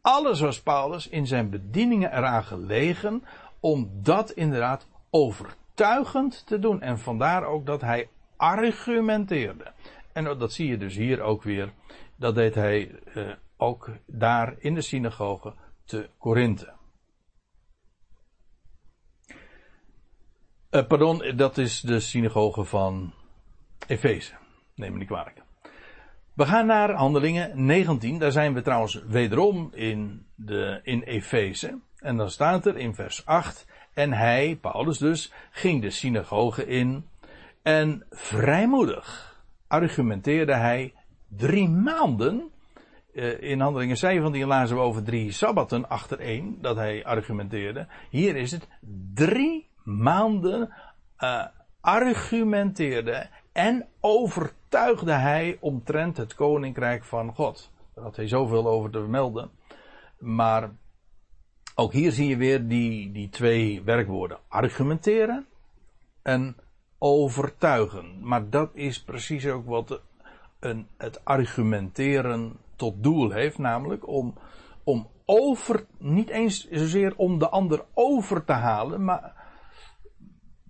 alles 0.00 0.40
was 0.40 0.62
Paulus 0.62 1.08
in 1.08 1.26
zijn 1.26 1.50
bedieningen 1.50 2.16
eraan 2.16 2.44
gelegen 2.44 3.24
om 3.60 3.90
dat 4.02 4.30
inderdaad 4.30 4.88
overtuigend 5.10 6.46
te 6.46 6.58
doen. 6.58 6.80
En 6.80 6.98
vandaar 6.98 7.44
ook 7.44 7.66
dat 7.66 7.80
hij 7.80 8.08
argumenteerde. 8.36 9.72
En 10.16 10.38
dat 10.38 10.52
zie 10.52 10.68
je 10.68 10.76
dus 10.76 10.94
hier 10.94 11.20
ook 11.20 11.42
weer. 11.42 11.72
Dat 12.16 12.34
deed 12.34 12.54
hij 12.54 13.00
uh, 13.14 13.32
ook 13.56 13.90
daar 14.06 14.54
in 14.58 14.74
de 14.74 14.80
synagoge 14.80 15.54
te 15.84 16.10
Korinthe. 16.18 16.72
Uh, 20.70 20.86
pardon, 20.86 21.32
dat 21.36 21.58
is 21.58 21.80
de 21.80 22.00
synagoge 22.00 22.64
van 22.64 23.12
Efeze. 23.86 24.32
Neem 24.74 24.92
me 24.92 24.98
niet 24.98 25.06
kwalijk. 25.06 25.42
We 26.32 26.46
gaan 26.46 26.66
naar 26.66 26.92
Handelingen 26.92 27.64
19. 27.64 28.18
Daar 28.18 28.32
zijn 28.32 28.54
we 28.54 28.62
trouwens 28.62 29.02
wederom 29.06 29.70
in, 29.74 30.26
de, 30.34 30.80
in 30.82 31.02
Efeze. 31.02 31.78
En 31.96 32.16
dan 32.16 32.30
staat 32.30 32.66
er 32.66 32.76
in 32.76 32.94
vers 32.94 33.26
8. 33.26 33.66
En 33.94 34.12
hij, 34.12 34.58
Paulus 34.60 34.98
dus, 34.98 35.32
ging 35.50 35.82
de 35.82 35.90
synagoge 35.90 36.66
in. 36.66 37.08
En 37.62 38.06
vrijmoedig 38.10 39.34
argumenteerde 39.68 40.54
hij 40.54 40.94
drie 41.28 41.68
maanden. 41.68 42.50
Uh, 43.12 43.42
in 43.42 43.60
handelingen 43.60 43.96
17 43.96 44.46
lazen 44.46 44.76
we 44.76 44.82
over 44.82 45.02
drie 45.02 45.30
sabbaten 45.32 45.88
achtereen 45.88 46.58
dat 46.60 46.76
hij 46.76 47.04
argumenteerde. 47.04 47.86
Hier 48.10 48.36
is 48.36 48.50
het 48.50 48.68
drie 49.14 49.68
maanden 49.84 50.74
uh, 51.18 51.44
argumenteerde 51.80 53.28
en 53.52 53.86
overtuigde 54.00 55.12
hij 55.12 55.56
omtrent 55.60 56.16
het 56.16 56.34
koninkrijk 56.34 57.04
van 57.04 57.34
God. 57.34 57.72
Daar 57.94 58.04
had 58.04 58.16
hij 58.16 58.28
zoveel 58.28 58.66
over 58.66 58.90
te 58.90 58.98
vermelden. 58.98 59.50
Maar 60.18 60.70
ook 61.74 61.92
hier 61.92 62.12
zie 62.12 62.28
je 62.28 62.36
weer 62.36 62.68
die, 62.68 63.12
die 63.12 63.28
twee 63.28 63.82
werkwoorden. 63.82 64.38
Argumenteren 64.48 65.46
en 66.22 66.56
overtuigen. 66.98 68.18
Maar 68.22 68.50
dat 68.50 68.70
is 68.74 69.02
precies 69.02 69.46
ook 69.46 69.66
wat 69.66 70.00
een, 70.60 70.86
het 70.96 71.24
argumenteren 71.24 72.56
tot 72.76 73.02
doel 73.02 73.30
heeft, 73.30 73.58
namelijk 73.58 74.08
om, 74.08 74.34
om 74.84 75.08
over, 75.24 75.86
niet 75.98 76.28
eens 76.28 76.68
zozeer 76.70 77.12
om 77.16 77.38
de 77.38 77.48
ander 77.48 77.84
over 77.94 78.44
te 78.44 78.52
halen, 78.52 79.04
maar 79.04 79.34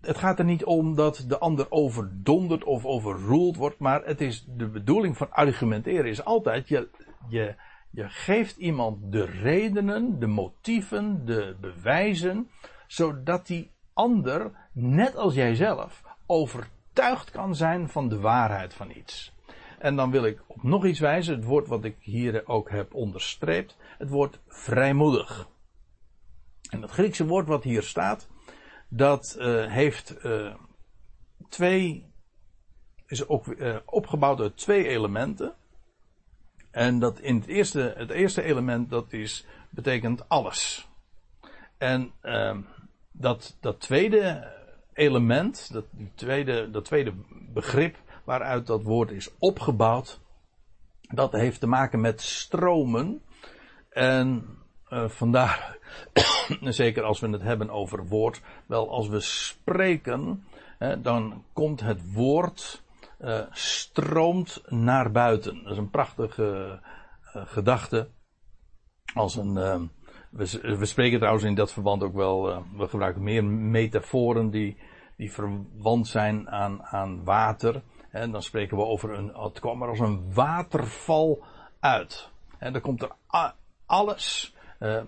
het 0.01 0.19
gaat 0.19 0.39
er 0.39 0.45
niet 0.45 0.65
om 0.65 0.95
dat 0.95 1.25
de 1.29 1.39
ander 1.39 1.67
overdonderd 1.69 2.65
of 2.65 2.85
overroeld 2.85 3.57
wordt, 3.57 3.79
maar 3.79 4.05
het 4.05 4.21
is 4.21 4.45
de 4.49 4.69
bedoeling 4.69 5.17
van 5.17 5.33
argumenteren 5.33 6.11
is 6.11 6.25
altijd, 6.25 6.69
je, 6.69 6.89
je, 7.29 7.55
je 7.91 8.09
geeft 8.09 8.57
iemand 8.57 9.13
de 9.13 9.25
redenen, 9.25 10.19
de 10.19 10.27
motieven, 10.27 11.25
de 11.25 11.57
bewijzen, 11.61 12.51
zodat 12.87 13.47
die 13.47 13.71
ander, 13.93 14.51
net 14.73 15.17
als 15.17 15.35
jijzelf, 15.35 16.03
overtuigd 16.27 17.31
kan 17.31 17.55
zijn 17.55 17.89
van 17.89 18.09
de 18.09 18.21
waarheid 18.21 18.75
van 18.75 18.91
iets. 18.91 19.35
En 19.79 19.97
dan 19.97 20.11
wil 20.11 20.25
ik 20.25 20.43
op 20.47 20.63
nog 20.63 20.85
iets 20.85 21.01
wijzen, 21.01 21.35
het 21.35 21.45
woord 21.45 21.67
wat 21.67 21.85
ik 21.85 21.97
hier 22.01 22.47
ook 22.47 22.71
heb 22.71 22.95
onderstreept, 22.95 23.77
het 23.99 24.09
woord 24.09 24.39
vrijmoedig. 24.49 25.49
En 26.71 26.83
het 26.83 26.91
Griekse 26.91 27.27
woord 27.27 27.47
wat 27.47 27.63
hier 27.63 27.83
staat, 27.83 28.29
dat 28.89 29.37
uh, 29.39 29.67
heeft 29.67 30.25
uh, 30.25 30.55
twee, 31.49 32.11
is 33.07 33.29
ook, 33.29 33.47
uh, 33.47 33.77
opgebouwd 33.85 34.41
uit 34.41 34.57
twee 34.57 34.89
elementen. 34.89 35.55
En 36.71 36.99
dat 36.99 37.21
in 37.21 37.37
het 37.37 37.47
eerste, 37.47 37.95
het 37.97 38.11
eerste 38.11 38.43
element, 38.43 38.91
dat 38.91 39.13
is, 39.13 39.47
betekent 39.71 40.29
alles. 40.29 40.89
En 41.79 42.13
ehm, 42.21 42.61
dat, 43.13 43.57
dat 43.61 43.81
tweede 43.81 44.55
element, 44.97 45.73
dat, 45.73 45.85
die 45.91 46.11
tweede, 46.15 46.71
dat 46.71 46.85
tweede 46.85 47.13
begrip 47.53 47.97
waaruit 48.25 48.67
dat 48.67 48.83
woord 48.83 49.11
is 49.11 49.31
opgebouwd, 49.39 50.21
dat 51.01 51.33
heeft 51.33 51.61
te 51.61 51.67
maken 51.67 52.01
met 52.01 52.21
stromen. 52.21 53.23
En 53.91 54.47
uh, 54.91 55.09
vandaar, 55.09 55.79
zeker 56.61 57.03
als 57.03 57.21
we 57.21 57.29
het 57.29 57.43
hebben 57.43 57.71
over 57.71 58.07
woord, 58.07 58.41
wel 58.67 58.91
als 58.91 59.09
we 59.09 59.21
spreken, 59.21 60.45
dan 61.03 61.45
komt 61.53 61.81
het 61.81 62.13
woord 62.13 62.83
uh, 63.21 63.41
stroomt 63.51 64.63
naar 64.69 65.11
buiten. 65.11 65.63
Dat 65.63 65.73
is 65.73 65.79
een 65.79 65.91
prachtige 65.91 66.81
uh, 67.37 67.43
gedachte. 67.47 68.09
Als 69.15 69.37
een, 69.37 69.55
we, 70.31 70.77
we, 70.77 70.87
spreken 70.87 71.19
trouwens 71.19 71.45
in 71.45 71.55
dat 71.55 71.73
verband 71.73 72.03
ook 72.03 72.15
wel, 72.15 72.65
we 72.77 72.89
gebruiken 72.89 73.23
meer 73.23 73.45
metaforen 73.45 74.51
die, 74.51 74.77
die 75.17 75.33
verwant 75.33 76.07
zijn 76.07 76.51
aan, 76.51 76.83
aan 76.83 77.25
water. 77.25 77.83
En 78.11 78.31
dan 78.31 78.43
spreken 78.43 78.77
we 78.77 78.83
over 78.83 79.11
een, 79.11 79.33
het 79.35 79.61
kwam 79.61 79.83
er 79.83 79.89
als 79.89 79.99
een 79.99 80.35
waterval 80.35 81.45
uit. 81.81 82.31
En 82.59 82.73
dan 82.73 82.83
komt 82.83 83.03
er 83.03 83.13
alles. 83.87 84.55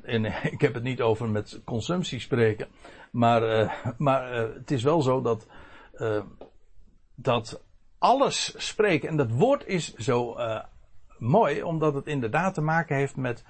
en 0.02 0.24
ik 0.52 0.60
heb 0.60 0.74
het 0.74 0.82
niet 0.82 1.00
over 1.00 1.28
met 1.28 1.60
consumptie 1.64 2.20
spreken. 2.20 2.68
Maar, 3.10 3.72
maar 3.98 4.32
het 4.32 4.70
is 4.70 4.82
wel 4.82 5.02
zo 5.02 5.20
dat, 5.20 5.46
dat 7.14 7.62
alles 7.98 8.66
spreken. 8.68 9.08
En 9.08 9.16
dat 9.16 9.30
woord 9.30 9.66
is 9.66 9.94
zo 9.94 10.36
mooi, 11.18 11.62
omdat 11.62 11.94
het 11.94 12.06
inderdaad 12.06 12.54
te 12.54 12.60
maken 12.60 12.96
heeft 12.96 13.16
met 13.16 13.44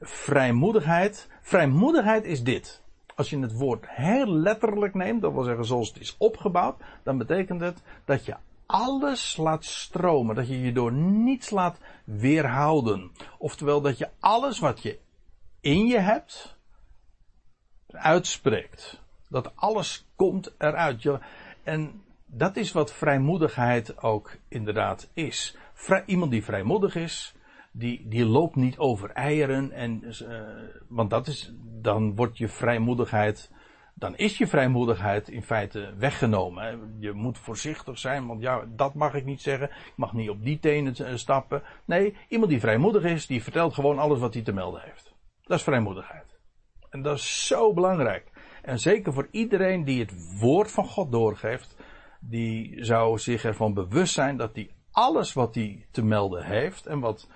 vrijmoedigheid. 0.00 1.28
Vrijmoedigheid 1.40 2.24
is 2.24 2.42
dit. 2.42 2.82
Als 3.16 3.30
je 3.30 3.38
het 3.38 3.52
woord 3.52 3.84
heel 3.88 4.28
letterlijk 4.28 4.94
neemt, 4.94 5.22
dat 5.22 5.32
wil 5.32 5.42
zeggen 5.42 5.64
zoals 5.64 5.88
het 5.88 6.00
is 6.00 6.16
opgebouwd, 6.18 6.76
dan 7.02 7.18
betekent 7.18 7.60
het 7.60 7.82
dat 8.04 8.24
je 8.24 8.36
alles 8.66 9.36
laat 9.36 9.64
stromen. 9.64 10.34
Dat 10.34 10.48
je 10.48 10.60
je 10.60 10.72
door 10.72 10.92
niets 10.92 11.50
laat 11.50 11.78
weerhouden. 12.04 13.10
Oftewel 13.38 13.80
dat 13.80 13.98
je 13.98 14.08
alles 14.20 14.58
wat 14.58 14.82
je 14.82 14.98
in 15.60 15.86
je 15.86 15.98
hebt, 15.98 16.56
uitspreekt. 17.86 19.00
Dat 19.28 19.56
alles 19.56 20.06
komt 20.16 20.54
eruit. 20.58 21.08
En 21.62 22.02
dat 22.26 22.56
is 22.56 22.72
wat 22.72 22.92
vrijmoedigheid 22.92 24.02
ook 24.02 24.36
inderdaad 24.48 25.08
is. 25.12 25.56
Vrij, 25.74 26.02
iemand 26.06 26.30
die 26.30 26.44
vrijmoedig 26.44 26.94
is, 26.94 27.34
die, 27.72 28.08
die 28.08 28.24
loopt 28.24 28.56
niet 28.56 28.78
over 28.78 29.10
eieren. 29.10 29.72
En, 29.72 30.02
uh, 30.22 30.40
want 30.88 31.10
dat 31.10 31.26
is, 31.26 31.54
dan 31.80 32.14
wordt 32.14 32.38
je 32.38 32.48
vrijmoedigheid, 32.48 33.50
dan 33.94 34.16
is 34.16 34.38
je 34.38 34.46
vrijmoedigheid 34.46 35.28
in 35.28 35.42
feite 35.42 35.94
weggenomen. 35.98 36.96
Je 36.98 37.12
moet 37.12 37.38
voorzichtig 37.38 37.98
zijn, 37.98 38.26
want 38.26 38.42
ja, 38.42 38.64
dat 38.76 38.94
mag 38.94 39.14
ik 39.14 39.24
niet 39.24 39.42
zeggen. 39.42 39.68
Ik 39.68 39.92
mag 39.96 40.12
niet 40.12 40.30
op 40.30 40.44
die 40.44 40.58
tenen 40.58 40.94
eh, 40.94 41.14
stappen. 41.14 41.62
Nee, 41.84 42.16
iemand 42.28 42.50
die 42.50 42.60
vrijmoedig 42.60 43.04
is, 43.04 43.26
die 43.26 43.42
vertelt 43.42 43.74
gewoon 43.74 43.98
alles 43.98 44.18
wat 44.18 44.34
hij 44.34 44.42
te 44.42 44.52
melden 44.52 44.80
heeft. 44.84 45.14
Dat 45.42 45.58
is 45.58 45.64
vrijmoedigheid. 45.64 46.38
En 46.90 47.02
dat 47.02 47.16
is 47.16 47.46
zo 47.46 47.72
belangrijk. 47.72 48.30
En 48.62 48.78
zeker 48.78 49.12
voor 49.12 49.28
iedereen 49.30 49.84
die 49.84 50.00
het 50.00 50.38
woord 50.38 50.70
van 50.70 50.84
God 50.84 51.12
doorgeeft, 51.12 51.76
die 52.20 52.84
zou 52.84 53.18
zich 53.18 53.44
ervan 53.44 53.74
bewust 53.74 54.14
zijn 54.14 54.36
dat 54.36 54.54
hij 54.54 54.70
alles 54.90 55.32
wat 55.32 55.54
hij 55.54 55.86
te 55.90 56.04
melden 56.04 56.44
heeft 56.44 56.86
en 56.86 57.00
wat 57.00 57.28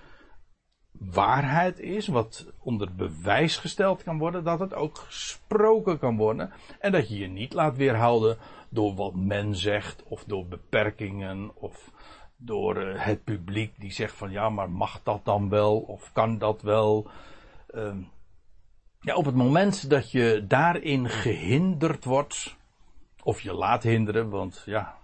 waarheid 0.99 1.81
is, 1.81 2.07
wat 2.07 2.53
onder 2.59 2.95
bewijs 2.95 3.57
gesteld 3.57 4.03
kan 4.03 4.19
worden, 4.19 4.45
dat 4.45 4.61
het 4.61 4.75
ook 4.75 4.99
gesproken 4.99 5.99
kan 5.99 6.17
worden. 6.17 6.53
En 6.81 6.93
dat 6.93 7.09
je 7.09 7.19
je 7.19 7.27
niet 7.27 7.53
laat 7.53 7.77
weerhouden 7.77 8.37
door 8.69 8.95
wat 8.95 9.15
men 9.15 9.57
zegt, 9.57 10.03
of 10.03 10.25
door 10.25 10.47
beperkingen, 10.47 11.51
of 11.55 11.91
door 12.37 12.83
uh, 12.83 13.05
het 13.05 13.25
publiek 13.25 13.81
die 13.81 13.93
zegt 13.93 14.15
van 14.15 14.31
ja, 14.31 14.49
maar 14.49 14.71
mag 14.71 15.03
dat 15.03 15.25
dan 15.25 15.49
wel, 15.49 15.79
of 15.79 16.13
kan 16.13 16.39
dat 16.39 16.63
wel. 16.63 17.09
Uh, 17.75 17.95
ja, 19.01 19.15
op 19.15 19.25
het 19.25 19.35
moment 19.35 19.91
dat 19.91 20.11
je 20.11 20.45
daarin 20.49 21.09
gehinderd 21.09 22.05
wordt, 22.05 22.57
of 23.23 23.41
je 23.41 23.53
laat 23.53 23.83
hinderen, 23.83 24.31
want 24.31 24.63
ja, 24.67 24.99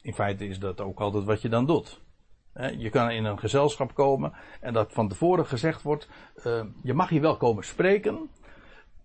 in 0.00 0.14
feite 0.14 0.46
is 0.46 0.58
dat 0.58 0.80
ook 0.80 1.00
altijd 1.00 1.24
wat 1.24 1.42
je 1.42 1.48
dan 1.48 1.66
doet. 1.66 2.00
Je 2.54 2.90
kan 2.90 3.10
in 3.10 3.24
een 3.24 3.38
gezelschap 3.38 3.94
komen 3.94 4.32
en 4.60 4.72
dat 4.72 4.92
van 4.92 5.08
tevoren 5.08 5.46
gezegd 5.46 5.82
wordt, 5.82 6.08
uh, 6.46 6.64
je 6.82 6.94
mag 6.94 7.08
hier 7.08 7.20
wel 7.20 7.36
komen 7.36 7.64
spreken. 7.64 8.30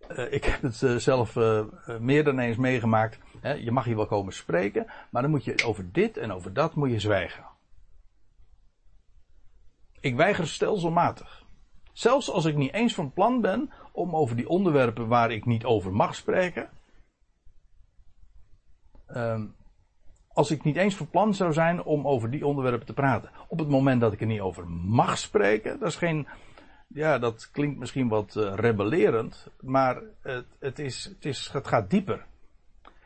Uh, 0.10 0.32
ik 0.34 0.44
heb 0.44 0.62
het 0.62 0.82
uh, 0.82 0.96
zelf 0.96 1.36
meer 2.00 2.24
dan 2.24 2.40
eens 2.40 2.58
meegemaakt. 2.58 3.20
Je 3.42 3.72
mag 3.72 3.86
hier 3.86 3.96
wel 3.96 4.06
komen 4.06 4.34
spreken, 4.34 4.86
maar 5.10 5.22
dan 5.22 5.32
moet 5.32 5.44
je 5.44 5.64
over 5.66 5.92
dit 5.92 6.18
en 6.18 6.32
over 6.32 6.54
dat 6.54 6.76
moet 6.76 6.92
je 6.92 7.00
zwijgen. 7.00 7.46
Ik 10.00 10.16
weiger 10.16 10.48
stelselmatig. 10.48 11.44
Zelfs 11.94 12.30
als 12.30 12.46
ik 12.46 12.56
niet 12.56 12.74
eens 12.74 12.94
van 12.94 13.14
plan 13.14 13.42
ben 13.42 13.72
om 13.92 14.16
over 14.16 14.36
die 14.36 14.50
onderwerpen 14.50 15.08
waar 15.08 15.32
ik 15.32 15.46
niet 15.46 15.66
over 15.66 15.94
mag 15.94 16.16
spreken, 16.16 16.70
Ehm, 19.06 19.46
als 20.36 20.52
ik 20.52 20.64
niet 20.64 20.76
eens 20.76 20.96
van 20.96 21.10
plan 21.10 21.34
zou 21.34 21.54
zijn 21.54 21.84
om 21.84 22.08
over 22.08 22.32
die 22.32 22.46
onderwerpen 22.46 22.86
te 22.86 22.94
praten. 22.94 23.30
Op 23.48 23.60
het 23.60 23.70
moment 23.70 24.02
dat 24.02 24.14
ik 24.14 24.22
er 24.22 24.28
niet 24.28 24.40
over 24.40 24.68
mag 24.70 25.18
spreken, 25.18 25.80
dat 25.80 25.88
is 25.88 25.96
geen. 25.96 26.28
Ja, 26.88 27.20
dat 27.20 27.50
klinkt 27.52 27.80
misschien 27.80 28.08
wat 28.08 28.36
uh, 28.38 28.54
rebellerend, 28.56 29.48
maar 29.60 30.02
het, 30.22 30.46
het, 30.60 30.80
is, 30.80 31.04
het, 31.04 31.26
is, 31.26 31.50
het 31.54 31.68
gaat 31.68 31.90
dieper. 31.90 32.26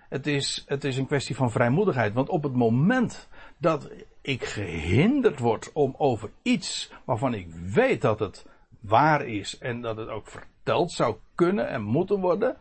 Het 0.09 0.27
is, 0.27 0.63
het 0.67 0.83
is 0.83 0.97
een 0.97 1.05
kwestie 1.05 1.35
van 1.35 1.51
vrijmoedigheid. 1.51 2.13
Want 2.13 2.29
op 2.29 2.43
het 2.43 2.53
moment 2.53 3.27
dat 3.57 3.89
ik 4.21 4.43
gehinderd 4.43 5.39
word 5.39 5.71
om 5.73 5.95
over 5.97 6.29
iets 6.41 6.91
waarvan 7.05 7.33
ik 7.33 7.47
weet 7.53 8.01
dat 8.01 8.19
het 8.19 8.45
waar 8.79 9.25
is 9.25 9.57
en 9.57 9.81
dat 9.81 9.97
het 9.97 10.09
ook 10.09 10.27
verteld 10.27 10.91
zou 10.91 11.15
kunnen 11.35 11.67
en 11.67 11.81
moeten 11.81 12.19
worden, 12.19 12.57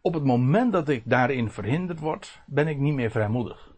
op 0.00 0.14
het 0.14 0.24
moment 0.24 0.72
dat 0.72 0.88
ik 0.88 1.02
daarin 1.04 1.50
verhinderd 1.50 2.00
word, 2.00 2.42
ben 2.46 2.68
ik 2.68 2.78
niet 2.78 2.94
meer 2.94 3.10
vrijmoedig. 3.10 3.69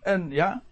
En 0.00 0.30
ja, 0.30 0.62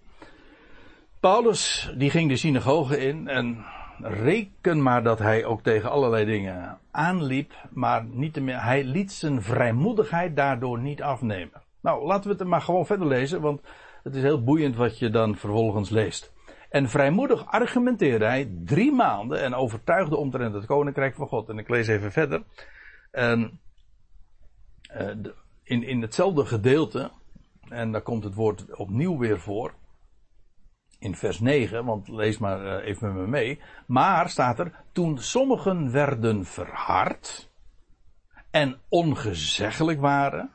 Paulus 1.20 1.92
die 1.96 2.10
ging 2.10 2.28
de 2.28 2.36
synagoge 2.36 2.98
in 2.98 3.28
en 3.28 3.64
reken 4.00 4.82
maar 4.82 5.02
dat 5.02 5.18
hij 5.18 5.44
ook 5.44 5.62
tegen 5.62 5.90
allerlei 5.90 6.24
dingen 6.24 6.78
aanliep, 6.90 7.52
maar 7.70 8.04
niet 8.04 8.40
meer, 8.40 8.62
hij 8.62 8.84
liet 8.84 9.12
zijn 9.12 9.42
vrijmoedigheid 9.42 10.36
daardoor 10.36 10.78
niet 10.78 11.02
afnemen. 11.02 11.62
Nou, 11.80 12.06
laten 12.06 12.30
we 12.30 12.36
het 12.36 12.46
maar 12.46 12.60
gewoon 12.60 12.86
verder 12.86 13.06
lezen, 13.06 13.40
want 13.40 13.60
het 14.02 14.14
is 14.14 14.22
heel 14.22 14.42
boeiend 14.42 14.76
wat 14.76 14.98
je 14.98 15.10
dan 15.10 15.36
vervolgens 15.36 15.90
leest. 15.90 16.32
En 16.70 16.88
vrijmoedig 16.88 17.46
argumenteerde 17.46 18.24
hij 18.24 18.50
drie 18.64 18.92
maanden 18.92 19.42
en 19.42 19.54
overtuigde 19.54 20.16
omtrent 20.16 20.54
het 20.54 20.66
koninkrijk 20.66 21.14
van 21.14 21.26
God. 21.26 21.48
En 21.48 21.58
ik 21.58 21.68
lees 21.68 21.86
even 21.86 22.12
verder. 22.12 22.42
En, 23.10 23.60
uh, 25.00 25.10
in, 25.62 25.82
in 25.82 26.02
hetzelfde 26.02 26.46
gedeelte, 26.46 27.10
en 27.70 27.92
daar 27.92 28.02
komt 28.02 28.24
het 28.24 28.34
woord 28.34 28.76
opnieuw 28.76 29.18
weer 29.18 29.40
voor. 29.40 29.74
In 30.98 31.16
vers 31.16 31.40
9, 31.40 31.84
want 31.84 32.08
lees 32.08 32.38
maar 32.38 32.64
uh, 32.64 32.86
even 32.88 33.14
met 33.14 33.22
me 33.22 33.28
mee. 33.28 33.60
Maar 33.86 34.28
staat 34.28 34.58
er, 34.58 34.84
toen 34.92 35.18
sommigen 35.18 35.92
werden 35.92 36.44
verhard 36.44 37.50
en 38.50 38.76
ongezeggelijk 38.88 40.00
waren, 40.00 40.50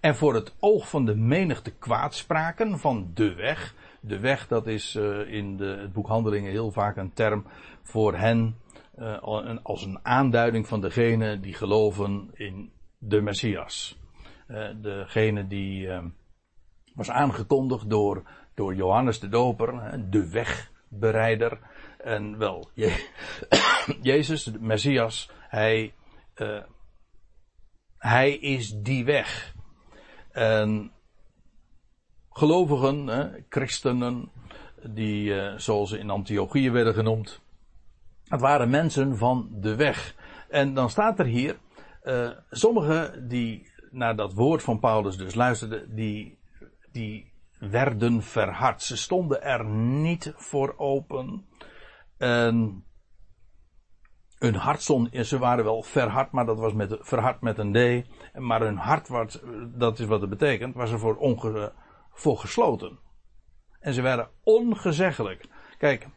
en 0.00 0.16
voor 0.16 0.34
het 0.34 0.54
oog 0.60 0.88
van 0.88 1.04
de 1.04 1.16
menigte 1.16 1.70
kwaadspraken 1.70 2.78
van 2.78 3.10
de 3.14 3.34
weg, 3.34 3.74
de 4.00 4.18
weg, 4.18 4.48
dat 4.48 4.66
is 4.66 4.94
uh, 4.94 5.32
in 5.32 5.56
de, 5.56 5.64
het 5.64 5.92
boek 5.92 6.06
Handelingen 6.06 6.50
heel 6.50 6.70
vaak 6.70 6.96
een 6.96 7.12
term 7.12 7.46
voor 7.82 8.16
hen 8.16 8.56
uh, 8.98 9.58
als 9.62 9.84
een 9.84 9.98
aanduiding 10.02 10.66
van 10.66 10.80
degene 10.80 11.40
die 11.40 11.54
geloven 11.54 12.30
in 12.34 12.72
de 12.98 13.20
Messias. 13.20 13.98
Degene 14.80 15.46
die 15.46 15.88
was 16.94 17.10
aangekondigd 17.10 17.90
door, 17.90 18.22
door 18.54 18.74
Johannes 18.74 19.20
de 19.20 19.28
Doper, 19.28 20.00
de 20.10 20.28
wegbereider. 20.30 21.58
En 21.98 22.38
wel, 22.38 22.70
Je 22.74 23.08
Jezus, 24.02 24.44
de 24.44 24.60
Messias, 24.60 25.30
hij, 25.48 25.94
hij 27.98 28.32
is 28.32 28.74
die 28.82 29.04
weg. 29.04 29.54
En 30.32 30.92
gelovigen, 32.30 33.44
christenen, 33.48 34.30
die 34.82 35.34
zoals 35.56 35.90
ze 35.90 35.98
in 35.98 36.10
Antiochië 36.10 36.70
werden 36.70 36.94
genoemd, 36.94 37.40
het 38.28 38.40
waren 38.40 38.70
mensen 38.70 39.16
van 39.16 39.48
de 39.50 39.74
weg. 39.74 40.14
En 40.48 40.74
dan 40.74 40.90
staat 40.90 41.18
er 41.18 41.24
hier, 41.24 41.56
uh, 42.04 42.30
sommigen 42.50 43.28
die 43.28 43.72
naar 43.90 44.16
dat 44.16 44.32
woord 44.32 44.62
van 44.62 44.78
Paulus 44.78 45.16
dus 45.16 45.34
luisterden, 45.34 45.94
die, 45.94 46.38
die 46.94 47.32
werden 47.58 48.22
verhard. 48.22 48.82
Ze 48.82 48.96
stonden 48.96 49.42
er 49.42 49.64
niet 49.64 50.32
voor 50.36 50.74
open. 50.76 51.46
En 52.18 52.84
hun 54.38 54.54
hart 54.54 54.82
ze 54.82 55.38
waren 55.38 55.64
wel 55.64 55.82
verhard, 55.82 56.32
maar 56.32 56.46
dat 56.46 56.58
was 56.58 56.72
met, 56.72 56.96
verhard 57.00 57.40
met 57.40 57.58
een 57.58 57.72
D. 57.72 58.08
Maar 58.38 58.60
hun 58.60 58.76
hart, 58.76 59.08
was, 59.08 59.40
dat 59.66 59.98
is 59.98 60.06
wat 60.06 60.20
het 60.20 60.30
betekent, 60.30 60.74
was 60.74 60.90
er 60.90 60.98
voor, 60.98 61.16
onge, 61.16 61.72
voor 62.12 62.38
gesloten. 62.38 62.98
En 63.80 63.94
ze 63.94 64.02
werden 64.02 64.30
ongezeggelijk. 64.42 65.48
Kijk, 65.78 66.08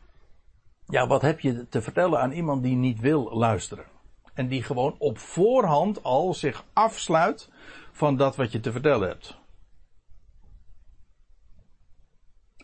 ja, 0.86 1.07
wat 1.07 1.21
heb 1.21 1.39
je 1.39 1.67
te 1.67 1.82
vertellen 1.82 2.19
aan 2.19 2.32
iemand 2.32 2.63
die 2.63 2.75
niet 2.75 2.99
wil 2.99 3.38
luisteren? 3.38 3.86
En 4.34 4.47
die 4.47 4.63
gewoon 4.63 4.95
op 4.97 5.17
voorhand 5.17 6.03
al 6.03 6.34
zich 6.34 6.65
afsluit 6.73 7.51
van 7.91 8.17
dat 8.17 8.36
wat 8.36 8.51
je 8.51 8.59
te 8.59 8.71
vertellen 8.71 9.07
hebt. 9.07 9.45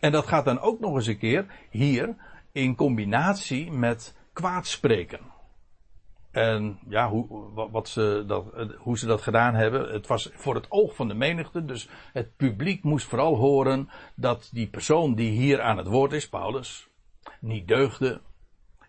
En 0.04 0.12
dat 0.12 0.26
gaat 0.26 0.44
dan 0.44 0.60
ook 0.60 0.80
nog 0.80 0.94
eens 0.94 1.06
een 1.06 1.18
keer 1.18 1.46
hier 1.70 2.16
in 2.52 2.74
combinatie 2.74 3.72
met 3.72 4.16
kwaadspreken. 4.32 5.20
En 6.30 6.78
ja, 6.88 7.08
hoe, 7.08 7.50
wat 7.70 7.88
ze 7.88 8.24
dat, 8.26 8.44
hoe 8.78 8.98
ze 8.98 9.06
dat 9.06 9.22
gedaan 9.22 9.54
hebben. 9.54 9.92
Het 9.92 10.06
was 10.06 10.30
voor 10.34 10.54
het 10.54 10.66
oog 10.68 10.94
van 10.94 11.08
de 11.08 11.14
menigte. 11.14 11.64
Dus 11.64 11.88
het 12.12 12.36
publiek 12.36 12.82
moest 12.82 13.06
vooral 13.06 13.36
horen 13.36 13.88
dat 14.14 14.50
die 14.52 14.68
persoon 14.68 15.14
die 15.14 15.30
hier 15.30 15.60
aan 15.60 15.76
het 15.76 15.86
woord 15.86 16.12
is, 16.12 16.28
Paulus, 16.28 16.88
niet 17.40 17.68
deugde. 17.68 18.20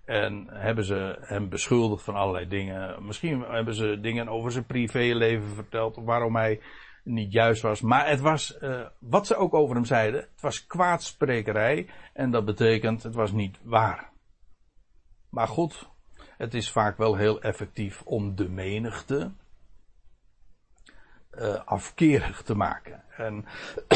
En 0.06 0.48
hebben 0.50 0.84
ze 0.84 1.18
hem 1.22 1.50
beschuldigd 1.50 2.04
van 2.04 2.16
allerlei 2.16 2.48
dingen. 2.48 3.06
Misschien 3.06 3.42
hebben 3.42 3.74
ze 3.74 4.00
dingen 4.02 4.28
over 4.28 4.52
zijn 4.52 4.66
privéleven 4.66 5.56
verteld. 5.56 5.96
Waarom 5.96 6.36
hij 6.36 6.60
niet 7.06 7.32
juist 7.32 7.62
was. 7.62 7.82
Maar 7.82 8.10
het 8.10 8.20
was, 8.20 8.58
uh, 8.62 8.88
wat 9.00 9.28
ze 9.28 9.36
ook 9.36 9.54
over 9.54 9.76
hem 9.76 9.86
zeiden, 9.86 10.20
het 10.20 10.42
was 10.42 10.68
kwaadsprekerij. 10.68 11.90
En 12.14 12.32
dat 12.32 12.46
betekent, 12.46 13.04
het 13.04 13.16
was 13.16 13.32
niet 13.32 13.58
waar. 13.64 14.10
Maar 15.30 15.48
goed, 15.48 15.90
het 16.38 16.54
is 16.54 16.72
vaak 16.72 16.98
wel 16.98 17.16
heel 17.16 17.42
effectief 17.42 18.02
om 18.02 18.36
de 18.36 18.50
menigte 18.50 19.32
uh, 21.32 21.66
afkerig 21.66 22.42
te 22.42 22.56
maken. 22.56 23.04
En, 23.18 23.46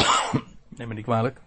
neem 0.76 0.88
me 0.88 0.94
niet 0.94 1.04
kwalijk. 1.04 1.40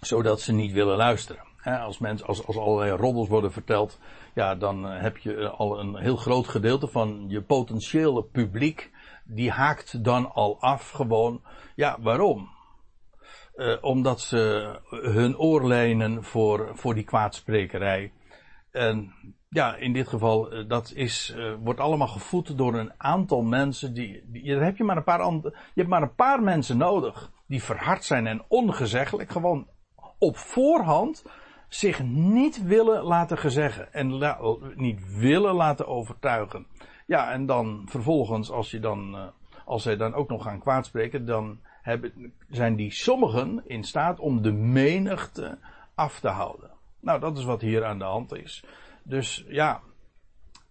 Zodat 0.00 0.40
ze 0.40 0.52
niet 0.52 0.72
willen 0.72 0.96
luisteren. 0.96 1.47
Als, 1.62 1.98
mensen, 1.98 2.26
als, 2.26 2.46
als 2.46 2.56
allerlei 2.56 2.90
roddels 2.90 3.28
worden 3.28 3.52
verteld, 3.52 3.98
ja, 4.34 4.54
dan 4.54 4.88
eh, 4.88 5.00
heb 5.00 5.16
je 5.16 5.36
eh, 5.36 5.58
al 5.58 5.80
een 5.80 5.96
heel 5.96 6.16
groot 6.16 6.48
gedeelte 6.48 6.88
van 6.88 7.24
je 7.28 7.42
potentiële 7.42 8.24
publiek, 8.24 8.90
die 9.24 9.50
haakt 9.50 10.04
dan 10.04 10.32
al 10.32 10.60
af 10.60 10.90
gewoon. 10.90 11.42
Ja, 11.74 11.96
waarom? 12.00 12.56
Uh, 13.56 13.76
omdat 13.80 14.20
ze 14.20 14.72
hun 14.88 15.38
oor 15.38 16.22
voor, 16.24 16.70
voor 16.74 16.94
die 16.94 17.04
kwaadsprekerij. 17.04 18.12
En 18.70 19.12
ja, 19.48 19.76
in 19.76 19.92
dit 19.92 20.08
geval, 20.08 20.66
dat 20.66 20.92
is, 20.94 21.36
wordt 21.62 21.80
allemaal 21.80 22.08
gevoed 22.08 22.58
door 22.58 22.74
een 22.74 22.92
aantal 22.96 23.42
mensen 23.42 23.94
die, 23.94 24.22
die 24.26 24.54
daar 24.54 24.64
heb 24.64 24.76
je 24.76 24.84
maar 24.84 24.96
een 24.96 25.04
paar 25.04 25.32
je 25.32 25.52
hebt 25.74 25.88
maar 25.88 26.02
een 26.02 26.14
paar 26.14 26.42
mensen 26.42 26.76
nodig 26.76 27.30
die 27.46 27.62
verhard 27.62 28.04
zijn 28.04 28.26
en 28.26 28.44
ongezeggelijk, 28.48 29.30
gewoon 29.30 29.66
op 30.18 30.36
voorhand 30.36 31.24
zich 31.68 32.02
niet 32.02 32.62
willen 32.62 33.02
laten 33.02 33.38
gezeggen 33.38 33.92
en 33.92 34.36
niet 34.74 35.16
willen 35.18 35.54
laten 35.54 35.86
overtuigen. 35.86 36.66
Ja, 37.06 37.32
en 37.32 37.46
dan 37.46 37.82
vervolgens, 37.86 38.50
als 38.50 38.70
je 38.70 38.80
dan, 38.80 39.14
uh, 39.14 39.26
als 39.64 39.82
zij 39.82 39.96
dan 39.96 40.14
ook 40.14 40.28
nog 40.28 40.42
gaan 40.42 40.60
kwaadspreken, 40.60 41.26
dan 41.26 41.58
hebben, 41.82 42.32
zijn 42.50 42.76
die 42.76 42.92
sommigen 42.92 43.62
in 43.66 43.84
staat 43.84 44.18
om 44.18 44.42
de 44.42 44.52
menigte 44.52 45.58
af 45.94 46.20
te 46.20 46.28
houden. 46.28 46.70
Nou, 47.00 47.20
dat 47.20 47.38
is 47.38 47.44
wat 47.44 47.60
hier 47.60 47.84
aan 47.84 47.98
de 47.98 48.04
hand 48.04 48.34
is. 48.34 48.64
Dus 49.02 49.44
ja, 49.48 49.80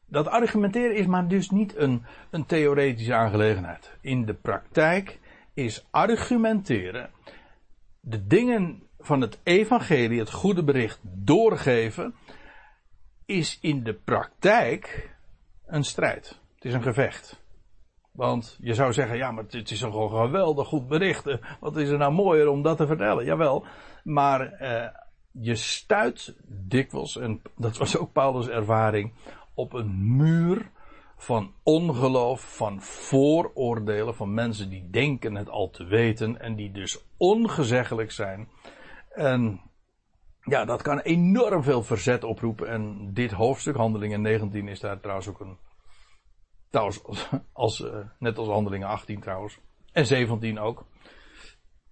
dat 0.06 0.28
argumenteren 0.28 0.96
is 0.96 1.06
maar 1.06 1.28
dus 1.28 1.50
niet 1.50 1.76
een, 1.76 2.06
een 2.30 2.46
theoretische 2.46 3.14
aangelegenheid. 3.14 3.98
In 4.02 4.26
de 4.26 4.34
praktijk 4.34 5.20
is 5.54 5.88
argumenteren 5.92 7.10
de 8.00 8.28
dingen 8.28 8.87
van 9.08 9.22
het 9.22 9.40
evangelie, 9.44 10.20
het 10.20 10.32
goede 10.32 10.64
bericht, 10.64 11.00
doorgeven, 11.02 12.16
is 13.26 13.58
in 13.62 13.84
de 13.84 13.94
praktijk 13.94 15.16
een 15.66 15.84
strijd. 15.84 16.40
Het 16.56 16.66
is 16.66 16.74
een 16.74 16.82
gevecht. 16.82 17.42
Want 18.12 18.58
je 18.62 18.74
zou 18.74 18.94
zeggen, 18.94 19.18
ja, 19.18 19.32
maar 19.32 19.44
het 19.50 19.72
is 19.72 19.80
toch 19.80 19.96
een 19.96 20.18
geweldig 20.18 20.68
goed 20.68 20.88
bericht. 20.88 21.28
Eh, 21.28 21.38
wat 21.60 21.78
is 21.78 21.90
er 21.90 21.98
nou 21.98 22.14
mooier 22.14 22.48
om 22.48 22.62
dat 22.62 22.78
te 22.78 22.88
vertellen? 22.88 23.26
Jawel, 23.26 23.66
maar 24.04 24.52
eh, 24.52 24.90
je 25.32 25.56
stuit 25.56 26.36
dikwijls, 26.48 27.18
en 27.18 27.42
dat 27.56 27.78
was 27.78 27.98
ook 27.98 28.12
Paulus' 28.12 28.48
ervaring, 28.48 29.14
op 29.54 29.74
een 29.74 30.16
muur 30.18 30.72
van 31.18 31.54
ongeloof, 31.64 32.56
van 32.56 32.82
vooroordelen, 32.82 34.16
van 34.16 34.34
mensen 34.34 34.70
die 34.70 34.90
denken 34.90 35.36
het 35.36 35.50
al 35.50 35.70
te 35.70 35.84
weten 35.84 36.42
en 36.42 36.56
die 36.56 36.72
dus 36.72 37.06
ongezeggelijk 37.18 38.12
zijn. 38.12 38.48
En 39.18 39.62
ja, 40.42 40.66
dat 40.66 40.82
kan 40.82 41.00
enorm 41.00 41.64
veel 41.64 41.84
verzet 41.84 42.24
oproepen. 42.24 42.68
En 42.68 43.14
dit 43.14 43.32
hoofdstuk, 43.32 43.76
Handelingen 43.76 44.22
19, 44.22 44.68
is 44.68 44.80
daar 44.80 45.00
trouwens 45.00 45.28
ook 45.28 45.40
een. 45.40 45.58
Trouwens, 46.70 47.02
als, 47.54 47.80
uh, 47.80 47.96
net 48.20 48.38
als 48.38 48.48
Handelingen 48.48 48.88
18 48.88 49.20
trouwens. 49.20 49.60
En 49.92 50.06
17 50.06 50.60
ook. 50.60 50.86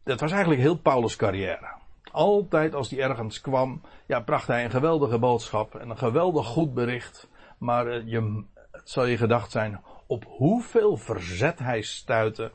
Dat 0.03 0.19
was 0.19 0.31
eigenlijk 0.31 0.61
heel 0.61 0.77
Paulus' 0.77 1.15
carrière. 1.15 1.73
Altijd 2.11 2.75
als 2.75 2.89
hij 2.89 2.99
ergens 2.99 3.41
kwam, 3.41 3.81
ja, 4.07 4.19
bracht 4.19 4.47
hij 4.47 4.63
een 4.63 4.71
geweldige 4.71 5.19
boodschap 5.19 5.75
en 5.75 5.89
een 5.89 5.97
geweldig 5.97 6.45
goed 6.45 6.73
bericht. 6.73 7.29
Maar 7.57 7.87
uh, 7.87 8.07
je, 8.07 8.43
het 8.71 8.89
zal 8.89 9.05
je 9.05 9.17
gedacht 9.17 9.51
zijn 9.51 9.81
op 10.07 10.25
hoeveel 10.27 10.97
verzet 10.97 11.59
hij 11.59 11.81
stuitte. 11.81 12.51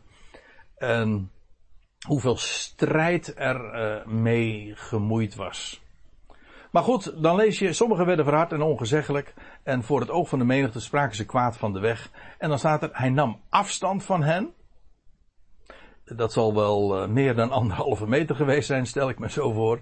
En 0.77 1.31
hoeveel 2.07 2.37
strijd 2.37 3.33
er 3.37 3.75
uh, 3.75 4.07
mee 4.07 4.73
gemoeid 4.75 5.35
was. 5.35 5.83
Maar 6.71 6.83
goed, 6.83 7.23
dan 7.23 7.37
lees 7.37 7.59
je, 7.59 7.73
sommigen 7.73 8.07
werden 8.07 8.25
verhard 8.25 8.53
en 8.53 8.63
ongezeggelijk. 8.63 9.35
En 9.63 9.83
voor 9.83 10.01
het 10.01 10.11
oog 10.11 10.29
van 10.29 10.39
de 10.39 10.45
menigte 10.45 10.81
spraken 10.81 11.17
ze 11.17 11.27
kwaad 11.27 11.57
van 11.57 11.73
de 11.73 11.81
weg. 11.81 12.11
En 12.39 12.49
dan 12.49 12.59
staat 12.59 12.83
er, 12.83 12.91
hij 12.93 13.11
nam 13.11 13.41
afstand 13.49 14.05
van 14.05 14.23
hen. 14.23 14.53
Dat 16.05 16.33
zal 16.33 16.55
wel 16.55 17.03
uh, 17.03 17.09
meer 17.09 17.35
dan 17.35 17.51
anderhalve 17.51 18.07
meter 18.07 18.37
geweest 18.37 18.67
zijn, 18.67 18.87
stel 18.87 19.09
ik 19.09 19.19
me 19.19 19.31
zo 19.31 19.53
voor. 19.53 19.81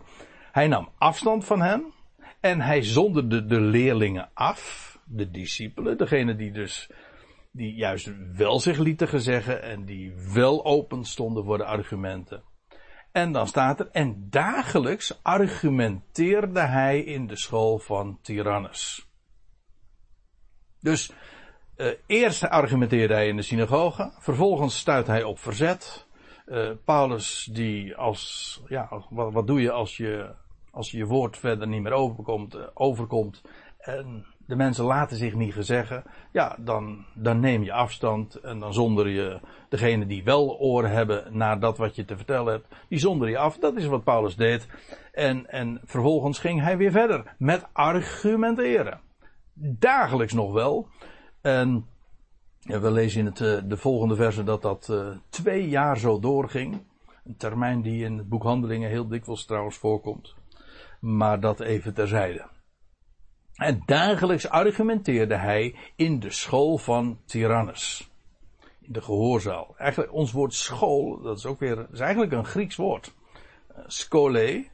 Hij 0.52 0.68
nam 0.68 0.88
afstand 0.98 1.44
van 1.44 1.60
hen. 1.60 1.92
En 2.40 2.60
hij 2.60 2.82
zonderde 2.82 3.46
de 3.46 3.60
leerlingen 3.60 4.30
af. 4.34 4.86
De 5.04 5.30
discipelen, 5.30 5.98
degene 5.98 6.36
die 6.36 6.52
dus 6.52 6.90
die 7.50 7.74
juist 7.74 8.12
wel 8.36 8.60
zich 8.60 8.78
lieten 8.78 9.08
gezeggen 9.08 9.62
en 9.62 9.84
die 9.84 10.14
wel 10.32 10.64
open 10.64 11.04
stonden 11.04 11.44
voor 11.44 11.58
de 11.58 11.64
argumenten. 11.64 12.42
En 13.12 13.32
dan 13.32 13.46
staat 13.46 13.80
er, 13.80 13.88
en 13.90 14.26
dagelijks 14.30 15.22
argumenteerde 15.22 16.60
hij 16.60 17.00
in 17.00 17.26
de 17.26 17.36
school 17.36 17.78
van 17.78 18.18
Tyrannus. 18.22 19.08
Dus 20.80 21.12
uh, 21.76 21.92
eerst 22.06 22.48
argumenteerde 22.48 23.14
hij 23.14 23.28
in 23.28 23.36
de 23.36 23.42
synagoge, 23.42 24.12
vervolgens 24.18 24.78
stuit 24.78 25.06
hij 25.06 25.22
op 25.22 25.38
verzet. 25.38 26.06
Uh, 26.46 26.70
Paulus 26.84 27.48
die 27.52 27.96
als, 27.96 28.62
ja, 28.68 29.04
wat, 29.10 29.32
wat 29.32 29.46
doe 29.46 29.60
je 29.60 29.70
als 29.70 29.96
je, 29.96 30.34
als 30.70 30.90
je 30.90 31.04
woord 31.04 31.38
verder 31.38 31.68
niet 31.68 31.82
meer 31.82 31.92
overkomt, 31.92 32.54
uh, 32.54 32.62
overkomt 32.74 33.42
en 33.78 34.26
de 34.48 34.56
mensen 34.56 34.84
laten 34.84 35.16
zich 35.16 35.34
niet 35.34 35.52
gezeggen, 35.52 36.04
ja, 36.32 36.56
dan, 36.58 37.04
dan 37.14 37.40
neem 37.40 37.62
je 37.62 37.72
afstand 37.72 38.34
en 38.34 38.58
dan 38.58 38.72
zonder 38.72 39.08
je 39.08 39.40
degene 39.68 40.06
die 40.06 40.24
wel 40.24 40.58
oren 40.58 40.90
hebben 40.90 41.36
naar 41.36 41.60
dat 41.60 41.78
wat 41.78 41.96
je 41.96 42.04
te 42.04 42.16
vertellen 42.16 42.52
hebt, 42.52 42.66
die 42.88 42.98
zonder 42.98 43.28
je 43.28 43.38
af. 43.38 43.58
Dat 43.58 43.76
is 43.76 43.86
wat 43.86 44.04
Paulus 44.04 44.36
deed. 44.36 44.68
En, 45.12 45.50
en 45.50 45.80
vervolgens 45.84 46.38
ging 46.38 46.60
hij 46.60 46.76
weer 46.76 46.90
verder 46.90 47.34
met 47.38 47.66
argumenteren. 47.72 49.00
Dagelijks 49.78 50.32
nog 50.32 50.52
wel. 50.52 50.88
En 51.40 51.86
ja, 52.60 52.80
we 52.80 52.90
lezen 52.90 53.20
in 53.20 53.26
het, 53.26 53.40
eh, 53.40 53.58
de 53.64 53.76
volgende 53.76 54.14
verse 54.14 54.44
dat 54.44 54.62
dat 54.62 54.88
uh, 54.90 55.08
twee 55.28 55.68
jaar 55.68 55.98
zo 55.98 56.20
doorging. 56.20 56.82
Een 57.24 57.36
termijn 57.36 57.82
die 57.82 58.04
in 58.04 58.18
het 58.18 58.28
boek 58.28 58.42
Handelingen 58.42 58.90
heel 58.90 59.08
dikwijls 59.08 59.44
trouwens 59.44 59.76
voorkomt. 59.76 60.34
Maar 61.00 61.40
dat 61.40 61.60
even 61.60 61.94
terzijde. 61.94 62.56
En 63.58 63.82
dagelijks 63.86 64.48
argumenteerde 64.48 65.34
hij 65.34 65.76
in 65.96 66.20
de 66.20 66.30
school 66.30 66.78
van 66.78 67.20
Tyrannus. 67.24 68.10
In 68.80 68.92
de 68.92 69.02
gehoorzaal. 69.02 69.74
Eigenlijk, 69.76 70.12
ons 70.12 70.32
woord 70.32 70.54
school, 70.54 71.20
dat 71.22 71.38
is 71.38 71.46
ook 71.46 71.60
weer, 71.60 71.86
is 71.92 72.00
eigenlijk 72.00 72.32
een 72.32 72.44
Grieks 72.44 72.76
woord. 72.76 73.14
Uh, 73.70 73.84
skole. 73.86 74.68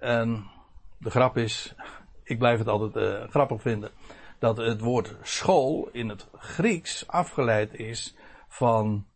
En 0.00 0.50
de 0.98 1.10
grap 1.10 1.36
is, 1.36 1.74
ik 2.32 2.38
blijf 2.38 2.58
het 2.58 2.68
altijd 2.68 2.96
uh, 2.96 3.28
grappig 3.28 3.62
vinden, 3.62 3.90
dat 4.38 4.56
het 4.56 4.80
woord 4.80 5.16
school 5.22 5.88
in 5.92 6.08
het 6.08 6.28
Grieks 6.32 7.06
afgeleid 7.06 7.74
is 7.74 8.16
van, 8.48 9.06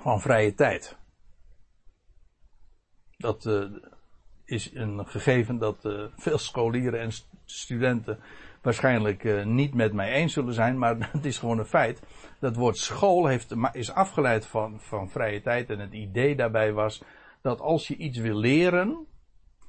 van 0.00 0.20
vrije 0.20 0.54
tijd. 0.54 0.96
Dat 3.16 3.44
uh, 3.44 3.64
is 4.48 4.70
een 4.74 5.06
gegeven 5.06 5.58
dat 5.58 5.88
veel 6.16 6.38
scholieren 6.38 7.00
en 7.00 7.10
studenten 7.44 8.18
waarschijnlijk 8.62 9.24
uh, 9.24 9.44
niet 9.44 9.74
met 9.74 9.92
mij 9.92 10.12
eens 10.12 10.32
zullen 10.32 10.54
zijn, 10.54 10.78
maar 10.78 10.96
het 11.12 11.24
is 11.24 11.38
gewoon 11.38 11.58
een 11.58 11.64
feit. 11.64 12.02
Dat 12.38 12.56
woord 12.56 12.76
school 12.76 13.26
heeft, 13.26 13.54
is 13.72 13.92
afgeleid 13.92 14.46
van, 14.46 14.80
van 14.80 15.10
vrije 15.10 15.40
tijd 15.40 15.70
en 15.70 15.78
het 15.78 15.92
idee 15.92 16.36
daarbij 16.36 16.72
was 16.72 17.02
dat 17.42 17.60
als 17.60 17.88
je 17.88 17.96
iets 17.96 18.18
wil 18.18 18.36
leren, 18.36 19.06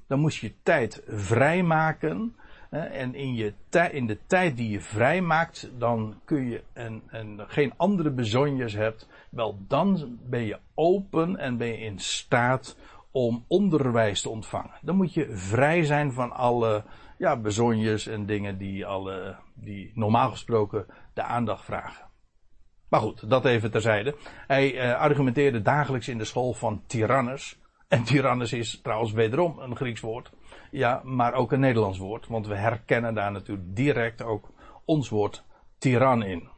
dan 0.07 0.19
moest 0.19 0.39
je 0.39 0.53
tijd 0.63 1.03
vrijmaken 1.07 2.35
En 2.69 3.15
in, 3.15 3.35
je 3.35 3.53
in 3.91 4.07
de 4.07 4.17
tijd 4.27 4.57
die 4.57 4.69
je 4.69 4.81
vrijmaakt, 4.81 5.69
dan 5.77 6.21
kun 6.25 6.49
je 6.49 6.63
en, 6.73 7.01
en 7.07 7.39
geen 7.47 7.73
andere 7.77 8.09
bezonjes 8.09 8.73
hebt, 8.73 9.07
wel 9.29 9.57
dan 9.67 10.17
ben 10.29 10.45
je 10.45 10.57
open 10.73 11.37
en 11.37 11.57
ben 11.57 11.67
je 11.67 11.77
in 11.77 11.99
staat 11.99 12.77
om 13.11 13.45
onderwijs 13.47 14.21
te 14.21 14.29
ontvangen. 14.29 14.79
Dan 14.81 14.95
moet 14.95 15.13
je 15.13 15.27
vrij 15.31 15.83
zijn 15.83 16.11
van 16.11 16.31
alle 16.31 16.83
ja, 17.17 17.37
bezonjes 17.37 18.07
en 18.07 18.25
dingen 18.25 18.57
die, 18.57 18.85
alle, 18.85 19.35
die 19.55 19.91
normaal 19.93 20.29
gesproken 20.29 20.85
de 21.13 21.23
aandacht 21.23 21.65
vragen. 21.65 22.07
Maar 22.89 22.99
goed, 22.99 23.29
dat 23.29 23.45
even 23.45 23.71
terzijde. 23.71 24.15
Hij 24.47 24.73
uh, 24.73 24.99
argumenteerde 24.99 25.61
dagelijks 25.61 26.07
in 26.07 26.17
de 26.17 26.25
school 26.25 26.53
van 26.53 26.83
Tyrannus. 26.87 27.59
En 27.87 28.03
Tyrannus 28.03 28.53
is 28.53 28.81
trouwens 28.81 29.11
wederom 29.11 29.59
een 29.59 29.75
Grieks 29.75 30.01
woord. 30.01 30.31
Ja, 30.71 31.01
maar 31.03 31.33
ook 31.33 31.51
een 31.51 31.59
Nederlands 31.59 31.97
woord. 31.97 32.27
Want 32.27 32.47
we 32.47 32.55
herkennen 32.55 33.13
daar 33.13 33.31
natuurlijk 33.31 33.75
direct 33.75 34.23
ook 34.23 34.51
ons 34.85 35.09
woord 35.09 35.45
tiran 35.77 36.23
in. 36.23 36.49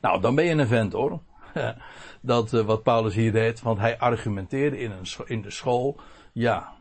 Nou, 0.00 0.20
dan 0.20 0.34
ben 0.34 0.44
je 0.44 0.50
een 0.50 0.66
vent 0.66 0.92
hoor. 0.92 1.20
Dat 2.20 2.52
uh, 2.52 2.64
wat 2.64 2.82
Paulus 2.82 3.14
hier 3.14 3.32
deed. 3.32 3.60
Want 3.60 3.78
hij 3.78 3.98
argumenteerde 3.98 4.78
in, 4.78 4.90
een, 4.90 5.06
in 5.26 5.42
de 5.42 5.50
school. 5.50 6.00
Ja, 6.32 6.76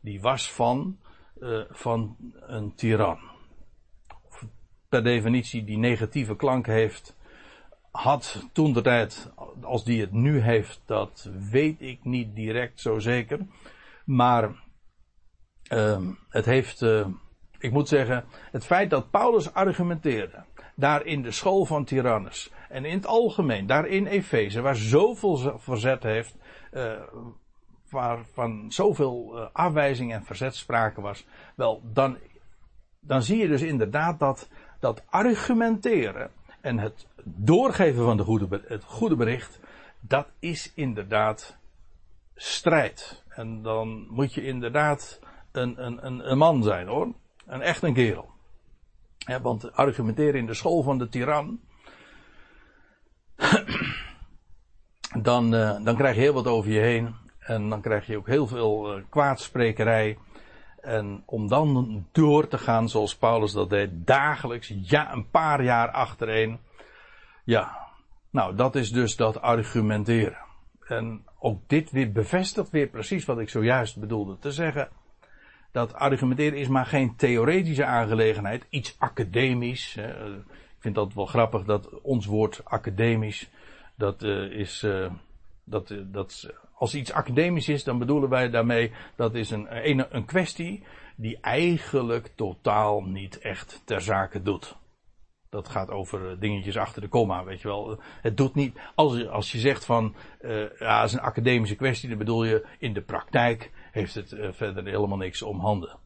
die 0.00 0.20
was 0.20 0.52
van, 0.52 0.98
uh, 1.38 1.60
van 1.70 2.16
een 2.40 2.74
tiran. 2.74 3.18
Per 4.88 5.02
definitie 5.02 5.64
die 5.64 5.78
negatieve 5.78 6.36
klank 6.36 6.66
heeft 6.66 7.18
had 7.90 8.48
toen 8.52 8.72
de 8.72 8.82
tijd, 8.82 9.32
als 9.62 9.84
die 9.84 10.00
het 10.00 10.12
nu 10.12 10.38
heeft, 10.38 10.82
dat 10.86 11.30
weet 11.50 11.80
ik 11.80 12.04
niet 12.04 12.34
direct 12.34 12.80
zo 12.80 12.98
zeker. 12.98 13.38
Maar 14.04 14.50
uh, 15.72 16.08
het 16.28 16.44
heeft, 16.44 16.80
uh, 16.80 17.06
ik 17.58 17.72
moet 17.72 17.88
zeggen, 17.88 18.24
het 18.50 18.64
feit 18.64 18.90
dat 18.90 19.10
Paulus 19.10 19.52
argumenteerde, 19.52 20.44
daar 20.80 21.06
in 21.06 21.22
de 21.22 21.30
school 21.30 21.64
van 21.64 21.84
Tyrannus 21.84 22.50
en 22.68 22.84
in 22.84 22.96
het 22.96 23.06
algemeen, 23.06 23.66
daar 23.66 23.86
in 23.86 24.06
Efeze, 24.06 24.60
waar 24.60 24.76
zoveel 24.76 25.58
verzet 25.58 26.02
heeft, 26.02 26.36
uh, 26.72 26.92
waarvan 27.90 28.72
zoveel 28.72 29.32
uh, 29.34 29.46
afwijzing 29.52 30.12
en 30.12 30.24
verzet 30.24 30.54
sprake 30.54 31.00
was, 31.00 31.26
wel, 31.54 31.82
dan, 31.92 32.16
dan 33.00 33.22
zie 33.22 33.38
je 33.38 33.48
dus 33.48 33.62
inderdaad 33.62 34.18
dat, 34.18 34.48
dat 34.80 35.02
argumenteren 35.08 36.30
en 36.60 36.78
het 36.78 37.06
doorgeven 37.24 38.04
van 38.04 38.16
de 38.16 38.22
goede, 38.22 38.62
het 38.66 38.84
goede 38.84 39.16
bericht, 39.16 39.60
dat 40.00 40.26
is 40.38 40.72
inderdaad 40.74 41.56
strijd. 42.34 43.22
En 43.28 43.62
dan 43.62 44.06
moet 44.08 44.34
je 44.34 44.44
inderdaad 44.44 45.20
een, 45.52 45.84
een, 45.86 46.06
een, 46.06 46.30
een 46.30 46.38
man 46.38 46.62
zijn 46.62 46.86
hoor. 46.86 47.12
Een 47.46 47.60
echt 47.60 47.82
een 47.82 47.94
kerel. 47.94 48.29
Want 49.42 49.72
argumenteren 49.72 50.40
in 50.40 50.46
de 50.46 50.54
school 50.54 50.82
van 50.82 50.98
de 50.98 51.08
tiran. 51.08 51.60
dan, 55.22 55.54
uh, 55.54 55.84
dan 55.84 55.96
krijg 55.96 56.14
je 56.14 56.20
heel 56.20 56.32
wat 56.32 56.46
over 56.46 56.70
je 56.70 56.80
heen. 56.80 57.14
En 57.38 57.68
dan 57.68 57.80
krijg 57.80 58.06
je 58.06 58.16
ook 58.16 58.26
heel 58.26 58.46
veel 58.46 58.96
uh, 58.96 59.02
kwaadsprekerij. 59.08 60.18
En 60.80 61.22
om 61.26 61.48
dan 61.48 62.06
door 62.12 62.48
te 62.48 62.58
gaan 62.58 62.88
zoals 62.88 63.16
Paulus 63.16 63.52
dat 63.52 63.70
deed, 63.70 64.06
dagelijks, 64.06 64.72
ja, 64.82 65.12
een 65.12 65.30
paar 65.30 65.62
jaar 65.62 65.90
achtereen. 65.90 66.58
Ja, 67.44 67.88
nou, 68.30 68.54
dat 68.54 68.74
is 68.74 68.90
dus 68.90 69.16
dat 69.16 69.40
argumenteren. 69.40 70.38
En 70.80 71.24
ook 71.38 71.68
dit 71.68 71.90
weer 71.90 72.12
bevestigt 72.12 72.70
weer 72.70 72.86
precies 72.86 73.24
wat 73.24 73.38
ik 73.38 73.48
zojuist 73.48 73.98
bedoelde 74.00 74.38
te 74.38 74.52
zeggen. 74.52 74.88
Dat 75.72 75.94
argumenteren 75.94 76.58
is 76.58 76.68
maar 76.68 76.86
geen 76.86 77.16
theoretische 77.16 77.84
aangelegenheid, 77.84 78.66
iets 78.70 78.94
academisch. 78.98 79.96
Ik 79.96 80.78
vind 80.78 80.94
dat 80.94 81.14
wel 81.14 81.26
grappig 81.26 81.64
dat 81.64 82.00
ons 82.00 82.26
woord 82.26 82.60
academisch, 82.64 83.50
dat 83.96 84.22
uh, 84.22 84.58
is, 84.58 84.82
uh, 84.82 85.10
dat, 85.64 85.90
uh, 85.90 86.00
dat, 86.04 86.50
als 86.74 86.94
iets 86.94 87.12
academisch 87.12 87.68
is, 87.68 87.84
dan 87.84 87.98
bedoelen 87.98 88.28
wij 88.28 88.50
daarmee, 88.50 88.92
dat 89.16 89.34
is 89.34 89.50
een, 89.50 89.88
een, 89.88 90.16
een 90.16 90.24
kwestie 90.24 90.84
die 91.16 91.38
eigenlijk 91.40 92.30
totaal 92.34 93.02
niet 93.02 93.38
echt 93.38 93.82
ter 93.84 94.00
zake 94.00 94.42
doet. 94.42 94.76
Dat 95.48 95.68
gaat 95.68 95.90
over 95.90 96.40
dingetjes 96.40 96.76
achter 96.76 97.02
de 97.02 97.08
komma, 97.08 97.44
weet 97.44 97.60
je 97.60 97.68
wel. 97.68 98.00
Het 98.22 98.36
doet 98.36 98.54
niet, 98.54 98.78
als, 98.94 99.26
als 99.28 99.52
je 99.52 99.58
zegt 99.58 99.84
van, 99.84 100.14
ja, 100.78 101.00
het 101.00 101.10
is 101.10 101.12
een 101.12 101.20
academische 101.20 101.76
kwestie, 101.76 102.08
dan 102.08 102.18
bedoel 102.18 102.44
je 102.44 102.66
in 102.78 102.92
de 102.92 103.02
praktijk 103.02 103.70
heeft 103.90 104.14
het 104.14 104.32
uh, 104.32 104.52
verder 104.52 104.84
helemaal 104.84 105.18
niks 105.18 105.42
om 105.42 105.60
handen. 105.60 105.98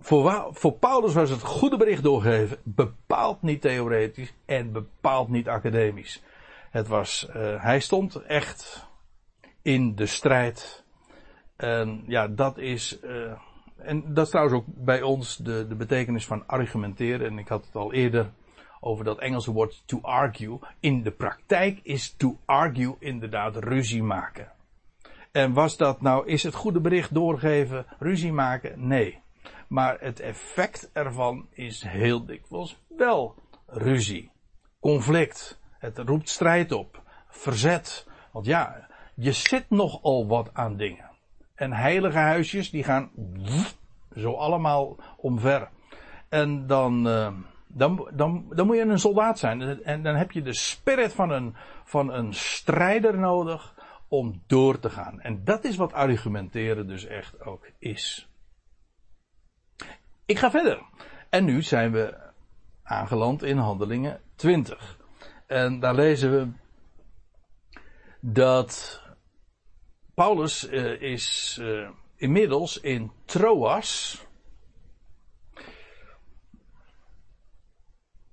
Voor, 0.00 0.48
voor 0.50 0.72
Paulus 0.72 1.14
was 1.14 1.30
het 1.30 1.42
goede 1.42 1.76
bericht 1.76 2.02
doorgegeven 2.02 2.58
bepaald 2.64 3.42
niet 3.42 3.60
theoretisch 3.60 4.34
en 4.46 4.72
bepaald 4.72 5.28
niet 5.28 5.48
academisch. 5.48 6.22
Het 6.70 6.88
was, 6.88 7.28
uh, 7.36 7.62
hij 7.62 7.80
stond 7.80 8.14
echt 8.16 8.86
in 9.62 9.94
de 9.94 10.06
strijd. 10.06 10.84
En 11.56 12.02
ja, 12.06 12.28
dat 12.28 12.58
is, 12.58 12.98
uh, 13.04 13.32
en 13.76 14.14
dat 14.14 14.24
is 14.24 14.30
trouwens 14.30 14.58
ook 14.58 14.66
bij 14.66 15.02
ons 15.02 15.36
de, 15.36 15.66
de 15.68 15.74
betekenis 15.74 16.26
van 16.26 16.46
argumenteren. 16.46 17.26
En 17.26 17.38
ik 17.38 17.48
had 17.48 17.66
het 17.66 17.76
al 17.76 17.92
eerder 17.92 18.30
over 18.80 19.04
dat 19.04 19.18
Engelse 19.18 19.52
woord 19.52 19.82
to 19.86 19.98
argue. 20.02 20.58
In 20.80 21.02
de 21.02 21.10
praktijk 21.10 21.80
is 21.82 22.14
to 22.16 22.38
argue 22.44 22.96
inderdaad 22.98 23.56
ruzie 23.56 24.02
maken. 24.02 24.52
En 25.32 25.52
was 25.52 25.76
dat 25.76 26.00
nou, 26.00 26.26
is 26.26 26.42
het 26.42 26.54
goede 26.54 26.80
bericht 26.80 27.14
doorgeven, 27.14 27.86
ruzie 27.98 28.32
maken? 28.32 28.86
Nee. 28.86 29.22
Maar 29.68 29.96
het 30.00 30.20
effect 30.20 30.90
ervan 30.92 31.46
is 31.50 31.82
heel 31.86 32.24
dikwijls 32.26 32.82
wel 32.96 33.34
ruzie, 33.66 34.30
conflict. 34.80 35.60
Het 35.78 35.98
roept 35.98 36.28
strijd 36.28 36.72
op, 36.72 37.02
verzet. 37.28 38.06
Want 38.32 38.46
ja, 38.46 38.88
je 39.14 39.32
zit 39.32 39.70
nogal 39.70 40.26
wat 40.26 40.50
aan 40.52 40.76
dingen. 40.76 41.10
En 41.54 41.72
heilige 41.72 42.18
huisjes 42.18 42.70
die 42.70 42.84
gaan 42.84 43.10
zo 44.16 44.32
allemaal 44.32 44.96
omver. 45.16 45.68
En 46.28 46.66
dan, 46.66 47.06
uh, 47.06 47.28
dan, 47.66 48.08
dan, 48.14 48.44
dan 48.50 48.66
moet 48.66 48.76
je 48.76 48.82
een 48.82 48.98
soldaat 48.98 49.38
zijn. 49.38 49.82
En 49.82 50.02
dan 50.02 50.14
heb 50.14 50.32
je 50.32 50.42
de 50.42 50.54
spirit 50.54 51.12
van 51.12 51.30
een, 51.30 51.54
van 51.84 52.12
een 52.12 52.34
strijder 52.34 53.18
nodig 53.18 53.74
om 54.08 54.42
door 54.46 54.78
te 54.78 54.90
gaan. 54.90 55.20
En 55.20 55.44
dat 55.44 55.64
is 55.64 55.76
wat 55.76 55.92
argumenteren 55.92 56.86
dus 56.86 57.04
echt 57.04 57.40
ook 57.40 57.70
is. 57.78 58.28
Ik 60.26 60.38
ga 60.38 60.50
verder. 60.50 60.82
En 61.30 61.44
nu 61.44 61.62
zijn 61.62 61.92
we 61.92 62.18
aangeland 62.82 63.42
in 63.42 63.56
Handelingen 63.56 64.20
20. 64.36 64.98
En 65.46 65.80
daar 65.80 65.94
lezen 65.94 66.30
we 66.30 66.48
dat 68.20 69.02
Paulus 70.14 70.70
uh, 70.70 71.00
is 71.00 71.58
uh, 71.60 71.88
inmiddels 72.16 72.80
in 72.80 73.12
Troas. 73.24 74.22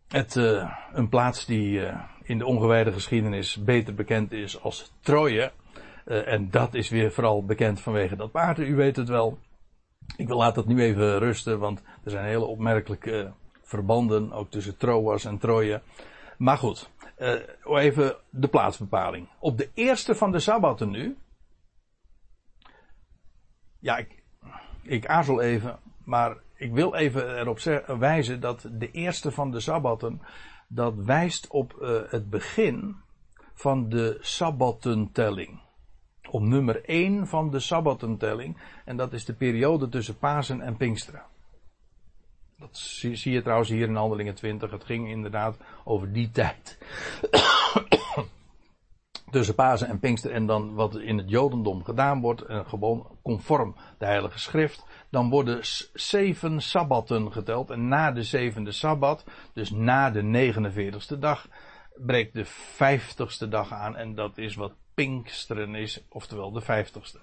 Het, 0.08 0.36
uh, 0.36 0.78
een 0.92 1.10
plaats 1.10 1.46
die 1.46 1.82
in 2.24 2.38
de 2.38 2.46
ongewijde 2.46 2.92
geschiedenis 2.92 3.64
beter 3.64 3.94
bekend 3.94 4.32
is 4.32 4.62
als 4.62 4.94
Troje. 5.02 5.52
En 6.06 6.50
dat 6.50 6.74
is 6.74 6.90
weer 6.90 7.12
vooral 7.12 7.46
bekend 7.46 7.82
vanwege 7.82 8.16
dat 8.16 8.32
paard. 8.32 8.60
U 8.60 8.76
weet 8.76 8.96
het 8.96 9.10
wel. 9.10 9.40
Ik 10.18 10.28
wil 10.28 10.38
laat 10.38 10.56
dat 10.56 10.66
nu 10.66 10.82
even 10.82 11.20
rusten, 11.20 11.60
want 11.60 11.82
er 12.04 12.12
zijn 12.12 12.26
hele 12.26 12.46
opmerkelijke 12.46 13.34
verbanden 13.62 14.32
ook 14.32 14.52
tussen 14.52 14.78
Troas 14.78 15.26
en 15.26 15.38
Troje. 15.38 15.82
Maar 16.38 16.58
goed, 16.58 16.90
even 17.64 18.16
de 18.30 18.48
plaatsbepaling. 18.48 19.30
Op 19.40 19.58
de 19.58 19.70
eerste 19.74 20.16
van 20.16 20.32
de 20.32 20.40
Sabbaten 20.40 20.90
nu, 20.90 21.18
ja, 23.80 23.98
ik, 23.98 24.24
ik 24.82 25.06
aarzel 25.06 25.42
even, 25.42 25.80
maar 26.04 26.38
ik 26.56 26.74
wil 26.74 26.94
even 26.94 27.40
erop 27.40 27.60
wijzen 28.00 28.40
dat 28.40 28.70
de 28.72 28.92
eerste 28.92 29.32
van 29.32 29.52
de 29.52 29.60
sabbatten, 29.60 30.22
dat 30.68 30.96
wijst 30.96 31.48
op 31.48 31.76
het 32.10 32.30
begin 32.30 32.96
van 33.54 33.90
de 33.90 34.18
sabbattentelling. 34.22 35.64
Op 36.30 36.42
nummer 36.42 36.86
1 36.86 37.28
van 37.28 37.52
de 37.52 37.60
sabbattentelling. 37.60 38.58
En 38.86 38.98
dat 38.98 39.14
is 39.14 39.26
de 39.26 39.34
periode 39.34 39.90
tussen 39.90 40.18
Pasen 40.18 40.62
en 40.62 40.78
Pinksteren. 40.78 41.24
Dat 42.58 42.78
zie, 42.78 43.32
je 43.32 43.42
trouwens 43.42 43.70
hier 43.70 43.88
in 43.88 43.96
Handelingen 43.96 44.36
20. 44.36 44.72
Het 44.72 44.84
ging 44.84 45.10
inderdaad 45.10 45.58
over 45.84 46.14
die 46.14 46.32
tijd 46.32 46.78
tussen 49.32 49.56
Pasen 49.56 49.88
en 49.88 50.00
Pinkster 50.00 50.32
en 50.32 50.46
dan 50.46 50.74
wat 50.74 50.96
in 50.96 51.18
het 51.18 51.30
Jodendom 51.30 51.84
gedaan 51.84 52.22
wordt, 52.22 52.44
gewoon 52.48 53.08
conform 53.24 53.76
de 53.98 54.06
Heilige 54.06 54.40
Schrift, 54.40 54.86
dan 55.10 55.30
worden 55.30 55.60
zeven 55.94 56.62
sabbatten 56.62 57.32
geteld. 57.32 57.70
En 57.70 57.88
na 57.88 58.12
de 58.12 58.24
zevende 58.24 58.72
sabbat, 58.72 59.26
dus 59.54 59.72
na 59.72 60.10
de 60.10 60.54
49ste 60.54 61.20
dag, 61.20 61.48
breekt 61.96 62.34
de 62.34 62.46
vijftigste 62.46 63.48
dag 63.48 63.72
aan. 63.72 63.96
En 63.96 64.16
dat 64.16 64.38
is 64.38 64.56
wat 64.56 64.74
Pinksteren 64.94 65.76
is, 65.76 66.04
oftewel 66.10 66.52
de 66.52 66.62
vijftigste. 66.62 67.20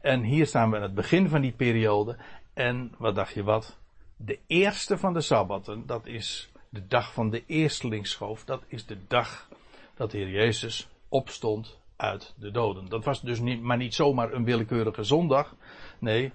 En 0.00 0.22
hier 0.22 0.46
staan 0.46 0.70
we 0.70 0.76
aan 0.76 0.82
het 0.82 0.94
begin 0.94 1.28
van 1.28 1.40
die 1.40 1.52
periode. 1.52 2.16
En 2.54 2.94
wat 2.98 3.14
dacht 3.14 3.34
je 3.34 3.42
wat? 3.42 3.78
De 4.16 4.38
eerste 4.46 4.98
van 4.98 5.12
de 5.12 5.20
sabbatten, 5.20 5.86
dat 5.86 6.06
is 6.06 6.50
de 6.68 6.86
dag 6.86 7.12
van 7.12 7.30
de 7.30 7.42
eerstelingsschoof. 7.46 8.44
Dat 8.44 8.62
is 8.66 8.86
de 8.86 8.98
dag 9.08 9.48
dat 9.94 10.10
de 10.10 10.18
Heer 10.18 10.30
Jezus 10.30 10.88
opstond 11.08 11.78
uit 11.96 12.34
de 12.36 12.50
doden. 12.50 12.88
Dat 12.88 13.04
was 13.04 13.20
dus 13.20 13.40
niet, 13.40 13.62
maar 13.62 13.76
niet 13.76 13.94
zomaar 13.94 14.32
een 14.32 14.44
willekeurige 14.44 15.02
zondag. 15.02 15.56
Nee, 15.98 16.32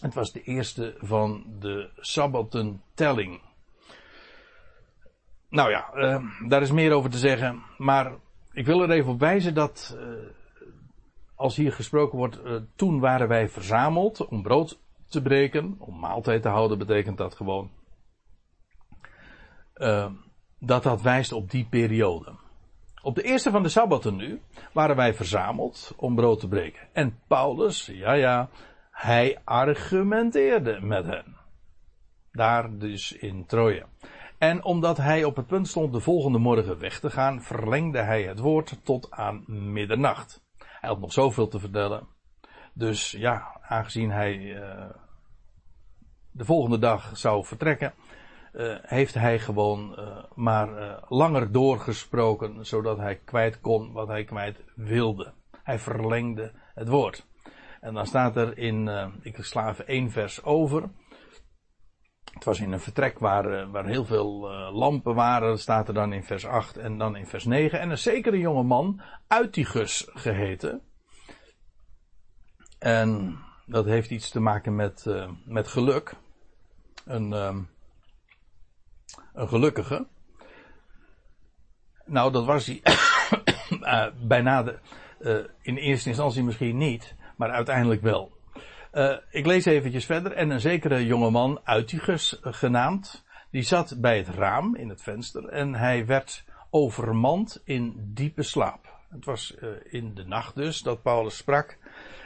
het 0.00 0.14
was 0.14 0.32
de 0.32 0.42
eerste 0.42 0.94
van 0.98 1.44
de 1.58 1.90
sabbatentelling. 1.96 3.40
Nou 5.50 5.70
ja, 5.70 5.90
uh, 5.94 6.24
daar 6.48 6.62
is 6.62 6.72
meer 6.72 6.92
over 6.92 7.10
te 7.10 7.18
zeggen. 7.18 7.62
Maar 7.78 8.12
ik 8.52 8.66
wil 8.66 8.82
er 8.82 8.90
even 8.90 9.12
op 9.12 9.20
wijzen 9.20 9.54
dat 9.54 9.96
uh, 9.98 10.28
als 11.34 11.56
hier 11.56 11.72
gesproken 11.72 12.18
wordt, 12.18 12.40
uh, 12.44 12.56
toen 12.76 13.00
waren 13.00 13.28
wij 13.28 13.48
verzameld 13.48 14.26
om 14.26 14.42
brood 14.42 14.80
te 15.08 15.22
breken, 15.22 15.74
om 15.78 15.98
maaltijd 15.98 16.42
te 16.42 16.48
houden 16.48 16.78
betekent 16.78 17.18
dat 17.18 17.34
gewoon. 17.34 17.70
dat 20.58 20.82
dat 20.82 21.02
wijst 21.02 21.32
op 21.32 21.50
die 21.50 21.66
periode. 21.70 22.32
Op 23.02 23.14
de 23.14 23.22
eerste 23.22 23.50
van 23.50 23.62
de 23.62 23.68
Sabbaten 23.68 24.16
nu 24.16 24.40
waren 24.72 24.96
wij 24.96 25.14
verzameld 25.14 25.94
om 25.96 26.14
brood 26.14 26.40
te 26.40 26.48
breken. 26.48 26.88
En 26.92 27.18
Paulus, 27.26 27.86
ja 27.86 28.12
ja, 28.12 28.48
hij 28.90 29.38
argumenteerde 29.44 30.80
met 30.80 31.06
hen. 31.06 31.36
Daar 32.32 32.78
dus 32.78 33.12
in 33.12 33.46
Troje. 33.46 33.86
En 34.40 34.64
omdat 34.64 34.96
hij 34.96 35.24
op 35.24 35.36
het 35.36 35.46
punt 35.46 35.68
stond 35.68 35.92
de 35.92 36.00
volgende 36.00 36.38
morgen 36.38 36.78
weg 36.78 37.00
te 37.00 37.10
gaan, 37.10 37.42
verlengde 37.42 37.98
hij 37.98 38.22
het 38.22 38.38
woord 38.38 38.78
tot 38.82 39.10
aan 39.10 39.44
middernacht. 39.72 40.42
Hij 40.56 40.88
had 40.88 41.00
nog 41.00 41.12
zoveel 41.12 41.48
te 41.48 41.58
vertellen. 41.58 42.08
Dus 42.74 43.10
ja, 43.10 43.60
aangezien 43.62 44.10
hij 44.10 44.36
uh, 44.36 44.90
de 46.30 46.44
volgende 46.44 46.78
dag 46.78 47.16
zou 47.16 47.44
vertrekken, 47.44 47.94
uh, 48.52 48.76
heeft 48.82 49.14
hij 49.14 49.38
gewoon 49.38 49.94
uh, 49.98 50.24
maar 50.34 51.00
langer 51.08 51.52
doorgesproken, 51.52 52.66
zodat 52.66 52.98
hij 52.98 53.16
kwijt 53.16 53.60
kon 53.60 53.92
wat 53.92 54.08
hij 54.08 54.24
kwijt 54.24 54.64
wilde. 54.74 55.32
Hij 55.62 55.78
verlengde 55.78 56.52
het 56.74 56.88
woord. 56.88 57.26
En 57.80 57.94
dan 57.94 58.06
staat 58.06 58.36
er 58.36 58.58
in, 58.58 58.88
ik 59.22 59.36
sla 59.40 59.74
één 59.76 60.10
vers 60.10 60.42
over. 60.42 60.90
Het 62.40 62.48
was 62.48 62.60
in 62.60 62.72
een 62.72 62.80
vertrek 62.80 63.18
waar, 63.18 63.52
eh, 63.52 63.70
waar 63.70 63.86
heel 63.86 64.04
veel 64.04 64.52
uh, 64.52 64.74
lampen 64.76 65.14
waren, 65.14 65.58
staat 65.58 65.88
er 65.88 65.94
dan 65.94 66.12
in 66.12 66.24
vers 66.24 66.46
8 66.46 66.76
en 66.76 66.98
dan 66.98 67.16
in 67.16 67.26
vers 67.26 67.44
9. 67.44 67.80
En 67.80 67.90
een 67.90 67.98
zekere 67.98 68.38
jonge 68.38 68.62
man, 68.62 69.00
Uitigus 69.26 70.08
geheten. 70.14 70.80
En 72.78 73.38
dat 73.66 73.84
heeft 73.84 74.10
iets 74.10 74.30
te 74.30 74.40
maken 74.40 74.76
met, 74.76 75.04
uh, 75.08 75.30
met 75.44 75.68
geluk. 75.68 76.14
Een, 77.04 77.32
um, 77.32 77.68
een 79.32 79.48
gelukkige. 79.48 80.06
Nou, 82.04 82.32
dat 82.32 82.44
was 82.44 82.66
hij 82.66 82.82
bijna 84.34 84.62
de, 84.62 85.50
in 85.62 85.76
eerste 85.76 86.08
instantie 86.08 86.42
misschien 86.42 86.76
niet, 86.76 87.14
maar 87.36 87.50
uiteindelijk 87.50 88.02
wel. 88.02 88.39
Uh, 88.92 89.16
ik 89.30 89.46
lees 89.46 89.64
eventjes 89.64 90.04
verder. 90.04 90.32
En 90.32 90.50
een 90.50 90.60
zekere 90.60 91.06
jongeman, 91.06 91.60
Uitigus 91.64 92.38
genaamd, 92.42 93.24
die 93.50 93.62
zat 93.62 93.96
bij 94.00 94.16
het 94.16 94.28
raam 94.28 94.76
in 94.76 94.88
het 94.88 95.02
venster 95.02 95.48
en 95.48 95.74
hij 95.74 96.06
werd 96.06 96.44
overmand 96.70 97.62
in 97.64 98.10
diepe 98.14 98.42
slaap. 98.42 98.98
Het 99.10 99.24
was 99.24 99.54
uh, 99.62 99.68
in 99.90 100.14
de 100.14 100.24
nacht 100.24 100.54
dus 100.54 100.80
dat 100.80 101.02
Paulus 101.02 101.36
sprak. 101.36 101.78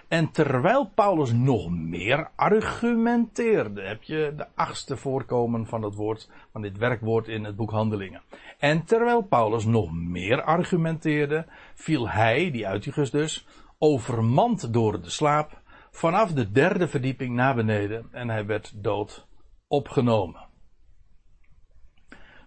En 0.09 0.31
terwijl 0.31 0.91
Paulus 0.95 1.33
nog 1.33 1.71
meer 1.71 2.31
argumenteerde, 2.35 3.83
heb 3.83 4.03
je 4.03 4.33
de 4.37 4.47
achtste 4.55 4.97
voorkomen 4.97 5.67
van 5.67 5.83
het 5.83 5.95
woord, 5.95 6.31
van 6.53 6.62
dit 6.62 6.79
werkwoord 6.79 7.29
in 7.29 7.45
het 7.45 7.57
boek 7.57 7.71
Handelingen. 7.71 8.23
En 8.59 8.85
terwijl 8.85 9.23
Paulus 9.23 9.65
nog 9.65 9.93
meer 9.93 10.43
argumenteerde, 10.43 11.47
viel 11.75 12.09
hij, 12.09 12.51
die 12.51 12.67
Uitigus 12.67 13.11
dus, 13.11 13.47
overmand 13.79 14.73
door 14.73 15.03
de 15.03 15.11
slaap 15.11 15.62
vanaf 15.95 16.33
de 16.33 16.51
derde 16.51 16.89
verdieping 16.89 17.35
naar 17.35 17.55
beneden 17.55 18.09
en 18.13 18.29
hij 18.29 18.47
werd 18.47 18.73
dood 18.83 19.27
opgenomen. 19.67 20.47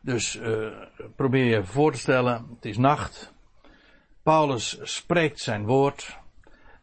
Dus 0.01 0.35
uh, 0.35 0.67
probeer 1.15 1.45
je 1.45 1.63
voor 1.63 1.91
te 1.91 1.97
stellen, 1.97 2.47
het 2.55 2.65
is 2.65 2.77
nacht. 2.77 3.33
Paulus 4.23 4.79
spreekt 4.81 5.39
zijn 5.39 5.65
woord 5.65 6.19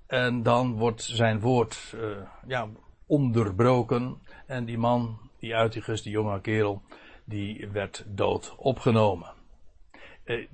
en 0.07 0.43
dan 0.43 0.73
wordt 0.73 1.03
zijn 1.03 1.41
woord 1.41 1.95
uh, 1.95 2.17
ja, 2.47 2.69
onderbroken 3.07 4.19
en 4.47 4.65
die 4.65 4.79
man, 4.79 5.19
die 5.39 5.55
Uitigus, 5.55 6.03
die 6.03 6.13
jonge 6.13 6.41
kerel, 6.41 6.83
die 7.25 7.69
werd 7.69 8.05
dood 8.07 8.55
opgenomen. 8.57 9.33
Uh, 10.25 10.49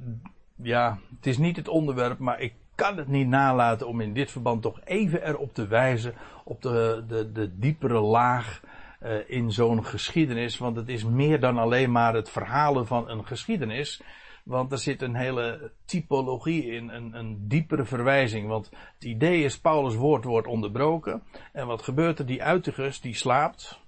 ja, 0.57 0.99
het 1.17 1.27
is 1.27 1.39
niet 1.39 1.57
het 1.57 1.69
onderwerp, 1.69 2.19
maar 2.19 2.41
ik 2.41 2.55
kan 2.81 2.97
het 2.97 3.09
niet 3.09 3.29
nalaten 3.29 3.87
om 3.87 4.01
in 4.01 4.13
dit 4.13 4.31
verband 4.31 4.63
toch 4.63 4.81
even 4.85 5.27
erop 5.27 5.55
te 5.55 5.67
wijzen 5.67 6.15
op 6.45 6.63
de, 6.63 7.05
de, 7.09 7.33
de 7.33 7.59
diepere 7.59 8.01
laag 8.01 8.61
uh, 9.03 9.19
in 9.27 9.53
zo'n 9.53 9.85
geschiedenis. 9.85 10.59
Want 10.59 10.77
het 10.77 10.89
is 10.89 11.05
meer 11.05 11.41
dan 11.41 11.59
alleen 11.59 11.93
maar 11.93 12.15
het 12.15 12.31
verhalen 12.31 12.87
van 12.87 13.09
een 13.09 13.27
geschiedenis. 13.27 14.03
Want 14.45 14.73
er 14.73 14.79
zit 14.79 15.03
een 15.03 15.15
hele 15.15 15.73
typologie 15.85 16.67
in, 16.67 16.89
een, 16.89 17.15
een 17.15 17.49
diepere 17.49 17.85
verwijzing. 17.85 18.49
Want 18.49 18.71
het 18.95 19.05
idee 19.05 19.45
is, 19.45 19.61
Paulus' 19.61 19.95
woord 19.95 20.25
wordt 20.25 20.47
onderbroken. 20.47 21.23
En 21.53 21.67
wat 21.67 21.83
gebeurt 21.83 22.19
er? 22.19 22.27
Die 22.27 22.43
uitigus, 22.43 23.01
die 23.01 23.15
slaapt. 23.15 23.81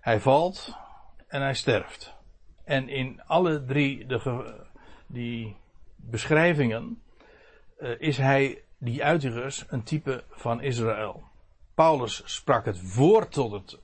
Hij 0.00 0.20
valt 0.20 0.76
en 1.28 1.40
hij 1.42 1.54
sterft. 1.54 2.14
En 2.64 2.88
in 2.88 3.22
alle 3.26 3.64
drie 3.64 4.06
de, 4.06 4.54
die 5.06 5.56
beschrijvingen 5.96 7.02
is 7.98 8.16
hij, 8.16 8.62
die 8.78 9.04
uitigers, 9.04 9.64
een 9.68 9.82
type 9.82 10.24
van 10.30 10.60
Israël. 10.60 11.22
Paulus 11.74 12.22
sprak 12.24 12.64
het 12.64 12.94
woord 12.94 13.32
tot, 13.32 13.52
het, 13.52 13.78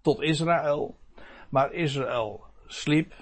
tot 0.00 0.20
Israël, 0.20 0.96
maar 1.48 1.72
Israël 1.72 2.44
sliep. 2.66 3.14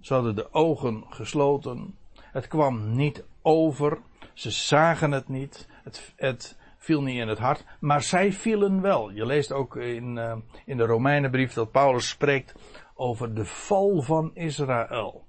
Ze 0.00 0.14
hadden 0.14 0.34
de 0.34 0.52
ogen 0.52 1.04
gesloten. 1.08 1.98
Het 2.14 2.48
kwam 2.48 2.96
niet 2.96 3.24
over. 3.42 3.98
Ze 4.32 4.50
zagen 4.50 5.12
het 5.12 5.28
niet. 5.28 5.68
Het, 5.82 6.12
het 6.16 6.58
viel 6.78 7.02
niet 7.02 7.18
in 7.18 7.28
het 7.28 7.38
hart. 7.38 7.64
Maar 7.80 8.02
zij 8.02 8.32
vielen 8.32 8.80
wel. 8.80 9.10
Je 9.10 9.26
leest 9.26 9.52
ook 9.52 9.76
in, 9.76 10.16
uh, 10.16 10.36
in 10.64 10.76
de 10.76 10.86
Romeinenbrief 10.86 11.52
dat 11.52 11.70
Paulus 11.70 12.08
spreekt 12.08 12.54
over 12.94 13.34
de 13.34 13.44
val 13.44 14.02
van 14.02 14.30
Israël. 14.34 15.23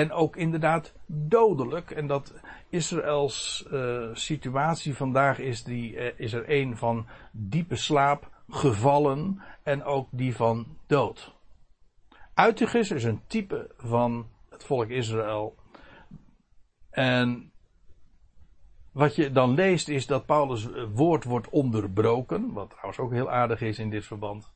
En 0.00 0.12
ook 0.12 0.36
inderdaad 0.36 0.94
dodelijk. 1.06 1.90
En 1.90 2.06
dat 2.06 2.34
Israëls 2.68 3.66
uh, 3.72 4.08
situatie 4.12 4.94
vandaag 4.96 5.38
is, 5.38 5.64
die, 5.64 5.92
uh, 5.94 6.10
is 6.16 6.32
er 6.32 6.44
een 6.50 6.76
van 6.76 7.06
diepe 7.32 7.76
slaap, 7.76 8.30
gevallen 8.48 9.42
en 9.62 9.84
ook 9.84 10.08
die 10.10 10.36
van 10.36 10.66
dood. 10.86 11.34
Uitigus 12.34 12.90
is 12.90 13.04
een 13.04 13.22
type 13.26 13.74
van 13.76 14.26
het 14.50 14.64
volk 14.64 14.88
Israël. 14.88 15.54
En 16.90 17.52
wat 18.92 19.14
je 19.14 19.30
dan 19.30 19.54
leest 19.54 19.88
is 19.88 20.06
dat 20.06 20.26
Paulus' 20.26 20.68
woord 20.94 21.24
wordt 21.24 21.48
onderbroken, 21.48 22.52
wat 22.52 22.70
trouwens 22.70 22.98
ook 22.98 23.12
heel 23.12 23.30
aardig 23.30 23.60
is 23.60 23.78
in 23.78 23.90
dit 23.90 24.04
verband. 24.04 24.52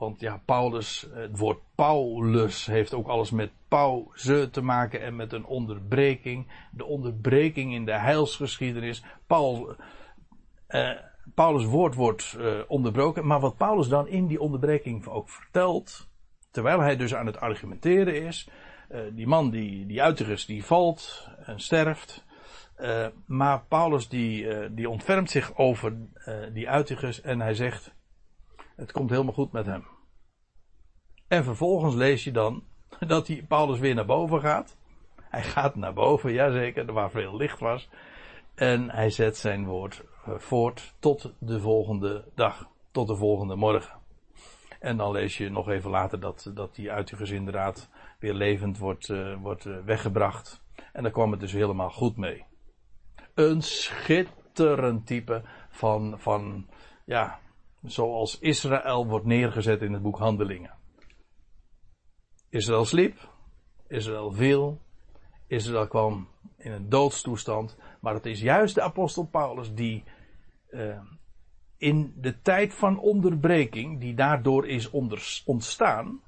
Want 0.00 0.20
ja, 0.20 0.42
Paulus, 0.44 1.06
het 1.12 1.38
woord 1.38 1.58
Paulus 1.74 2.66
heeft 2.66 2.94
ook 2.94 3.08
alles 3.08 3.30
met 3.30 3.50
pauze 3.68 4.50
te 4.50 4.62
maken 4.62 5.02
en 5.02 5.16
met 5.16 5.32
een 5.32 5.44
onderbreking. 5.44 6.46
De 6.70 6.84
onderbreking 6.84 7.74
in 7.74 7.84
de 7.84 7.98
heilsgeschiedenis. 7.98 9.04
Paul, 9.26 9.76
eh, 10.66 10.90
Paulus' 11.34 11.64
woord 11.64 11.94
wordt 11.94 12.36
eh, 12.38 12.58
onderbroken. 12.66 13.26
Maar 13.26 13.40
wat 13.40 13.56
Paulus 13.56 13.88
dan 13.88 14.08
in 14.08 14.26
die 14.26 14.40
onderbreking 14.40 15.06
ook 15.06 15.28
vertelt. 15.28 16.08
Terwijl 16.50 16.80
hij 16.80 16.96
dus 16.96 17.14
aan 17.14 17.26
het 17.26 17.40
argumenteren 17.40 18.22
is. 18.22 18.48
Eh, 18.88 19.00
die 19.12 19.26
man, 19.26 19.50
die, 19.50 19.86
die 19.86 20.46
die 20.46 20.64
valt 20.64 21.28
en 21.44 21.60
sterft. 21.60 22.24
Maar 23.26 23.64
Paulus 23.68 24.08
die, 24.08 24.74
die 24.74 24.88
ontfermt 24.88 25.30
zich 25.30 25.56
over 25.56 25.96
die 26.52 26.68
uiterus 26.68 27.20
en 27.20 27.40
hij 27.40 27.54
zegt: 27.54 27.94
het 28.80 28.92
komt 28.92 29.10
helemaal 29.10 29.32
goed 29.32 29.52
met 29.52 29.66
hem. 29.66 29.86
En 31.28 31.44
vervolgens 31.44 31.94
lees 31.94 32.24
je 32.24 32.30
dan 32.30 32.64
dat 32.98 33.26
die 33.26 33.44
Paulus 33.44 33.78
weer 33.78 33.94
naar 33.94 34.06
boven 34.06 34.40
gaat. 34.40 34.76
Hij 35.16 35.42
gaat 35.42 35.74
naar 35.74 35.92
boven, 35.92 36.32
jazeker, 36.32 36.92
waar 36.92 37.10
veel 37.10 37.36
licht 37.36 37.58
was. 37.58 37.88
En 38.54 38.90
hij 38.90 39.10
zet 39.10 39.36
zijn 39.36 39.64
woord 39.64 40.04
eh, 40.24 40.38
voort 40.38 40.94
tot 40.98 41.32
de 41.38 41.60
volgende 41.60 42.24
dag, 42.34 42.68
tot 42.90 43.08
de 43.08 43.16
volgende 43.16 43.56
morgen. 43.56 43.98
En 44.80 44.96
dan 44.96 45.12
lees 45.12 45.36
je 45.36 45.50
nog 45.50 45.68
even 45.68 45.90
later 45.90 46.20
dat, 46.20 46.50
dat 46.54 46.74
die 46.74 46.90
uitigers 46.90 47.30
inderdaad 47.30 47.90
weer 48.18 48.34
levend 48.34 48.78
wordt, 48.78 49.08
uh, 49.08 49.36
wordt 49.42 49.64
uh, 49.64 49.76
weggebracht. 49.84 50.62
En 50.92 51.02
daar 51.02 51.12
kwam 51.12 51.30
het 51.30 51.40
dus 51.40 51.52
helemaal 51.52 51.90
goed 51.90 52.16
mee. 52.16 52.44
Een 53.34 53.62
schitterend 53.62 55.06
type 55.06 55.42
van, 55.68 56.14
van 56.18 56.68
ja, 57.04 57.40
zoals 57.82 58.38
Israël 58.38 59.06
wordt 59.06 59.26
neergezet 59.26 59.82
in 59.82 59.92
het 59.92 60.02
boek 60.02 60.18
Handelingen. 60.18 60.74
Israël 62.48 62.84
sliep, 62.84 63.28
Israël 63.88 64.32
viel, 64.32 64.80
Israël 65.46 65.86
kwam 65.86 66.28
in 66.56 66.72
een 66.72 66.88
doodstoestand, 66.88 67.76
maar 68.00 68.14
het 68.14 68.26
is 68.26 68.40
juist 68.40 68.74
de 68.74 68.82
apostel 68.82 69.24
Paulus 69.24 69.74
die 69.74 70.04
uh, 70.70 71.00
in 71.76 72.14
de 72.16 72.40
tijd 72.42 72.74
van 72.74 72.98
onderbreking, 72.98 74.00
die 74.00 74.14
daardoor 74.14 74.66
is 74.66 74.90
ontstaan, 75.44 76.20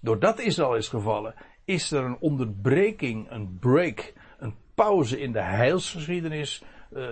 doordat 0.00 0.38
Israël 0.38 0.76
is 0.76 0.88
gevallen, 0.88 1.34
is 1.64 1.90
er 1.90 2.04
een 2.04 2.18
onderbreking, 2.18 3.30
een 3.30 3.58
break, 3.58 4.14
een 4.38 4.54
pauze 4.74 5.20
in 5.20 5.32
de 5.32 5.42
heilsgeschiedenis 5.42 6.62
uh, 6.92 7.10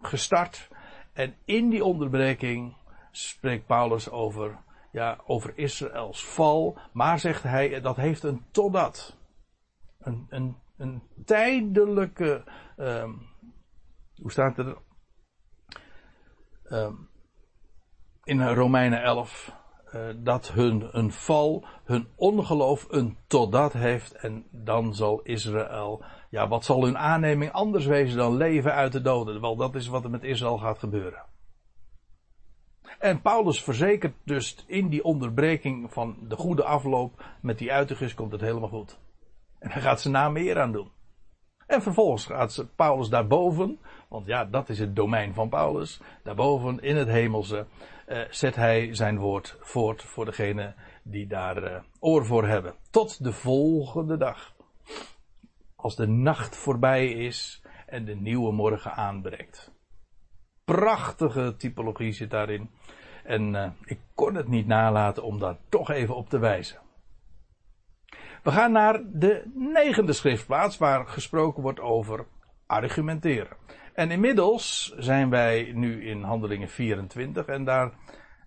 gestart. 0.00 0.68
En 1.16 1.34
in 1.44 1.70
die 1.70 1.84
onderbreking 1.84 2.76
spreekt 3.10 3.66
Paulus 3.66 4.10
over, 4.10 4.58
ja, 4.92 5.18
over 5.26 5.58
Israëls 5.58 6.24
val, 6.24 6.78
maar 6.92 7.18
zegt 7.18 7.42
hij, 7.42 7.80
dat 7.80 7.96
heeft 7.96 8.22
een 8.22 8.44
totdat. 8.50 9.16
Een, 9.98 10.26
een, 10.28 10.56
een 10.76 11.02
tijdelijke, 11.24 12.44
um, 12.76 13.26
hoe 14.22 14.30
staat 14.30 14.56
het 14.56 14.66
er? 14.66 14.78
Um, 16.70 17.08
in 18.24 18.48
Romeinen 18.48 19.02
11, 19.02 19.52
uh, 19.94 20.08
dat 20.16 20.52
hun 20.52 20.88
een 20.98 21.12
val, 21.12 21.66
hun 21.84 22.08
ongeloof 22.16 22.86
een 22.88 23.18
totdat 23.26 23.72
heeft 23.72 24.12
en 24.12 24.46
dan 24.50 24.94
zal 24.94 25.22
Israël, 25.22 26.04
ja 26.30 26.48
wat 26.48 26.64
zal 26.64 26.84
hun 26.84 26.98
aanneming 26.98 27.52
anders 27.52 27.86
wezen 27.86 28.18
dan 28.18 28.36
leven 28.36 28.72
uit 28.72 28.92
de 28.92 29.00
doden? 29.00 29.40
Wel 29.40 29.56
dat 29.56 29.74
is 29.74 29.86
wat 29.86 30.04
er 30.04 30.10
met 30.10 30.24
Israël 30.24 30.58
gaat 30.58 30.78
gebeuren. 30.78 31.24
En 32.98 33.20
Paulus 33.20 33.62
verzekert 33.62 34.14
dus 34.24 34.64
in 34.66 34.88
die 34.88 35.04
onderbreking 35.04 35.92
van 35.92 36.16
de 36.28 36.36
goede 36.36 36.64
afloop 36.64 37.24
met 37.40 37.58
die 37.58 37.72
uitigers 37.72 38.14
komt 38.14 38.32
het 38.32 38.40
helemaal 38.40 38.68
goed. 38.68 38.98
En 39.58 39.70
hij 39.70 39.82
gaat 39.82 40.00
zijn 40.00 40.14
naam 40.14 40.32
meer 40.32 40.60
aan 40.60 40.72
doen. 40.72 40.90
En 41.66 41.82
vervolgens 41.82 42.26
gaat 42.26 42.66
Paulus 42.76 43.08
daarboven, 43.08 43.78
want 44.08 44.26
ja, 44.26 44.44
dat 44.44 44.68
is 44.68 44.78
het 44.78 44.96
domein 44.96 45.34
van 45.34 45.48
Paulus. 45.48 46.00
Daarboven 46.22 46.80
in 46.80 46.96
het 46.96 47.08
hemelse 47.08 47.66
uh, 48.08 48.20
zet 48.30 48.54
hij 48.54 48.94
zijn 48.94 49.18
woord 49.18 49.56
voort 49.60 50.02
voor 50.02 50.24
degene 50.24 50.74
die 51.02 51.26
daar 51.26 51.62
uh, 51.62 51.76
oor 52.00 52.26
voor 52.26 52.46
hebben. 52.46 52.74
Tot 52.90 53.24
de 53.24 53.32
volgende 53.32 54.16
dag. 54.16 54.54
Als 55.76 55.96
de 55.96 56.06
nacht 56.06 56.56
voorbij 56.56 57.08
is 57.08 57.62
en 57.86 58.04
de 58.04 58.14
nieuwe 58.14 58.52
morgen 58.52 58.92
aanbreekt. 58.92 59.72
Prachtige 60.64 61.54
typologie 61.56 62.12
zit 62.12 62.30
daarin. 62.30 62.70
En 63.24 63.54
uh, 63.54 63.70
ik 63.84 64.00
kon 64.14 64.34
het 64.34 64.48
niet 64.48 64.66
nalaten 64.66 65.22
om 65.22 65.38
daar 65.38 65.56
toch 65.68 65.90
even 65.90 66.16
op 66.16 66.28
te 66.28 66.38
wijzen. 66.38 66.80
We 68.42 68.52
gaan 68.52 68.72
naar 68.72 69.02
de 69.12 69.50
negende 69.54 70.12
schriftplaats 70.12 70.78
waar 70.78 71.06
gesproken 71.06 71.62
wordt 71.62 71.80
over 71.80 72.26
argumenteren. 72.66 73.56
En 73.94 74.10
inmiddels 74.10 74.94
zijn 74.96 75.30
wij 75.30 75.72
nu 75.74 76.08
in 76.08 76.22
Handelingen 76.22 76.68
24 76.68 77.46
en 77.46 77.64
daar 77.64 77.92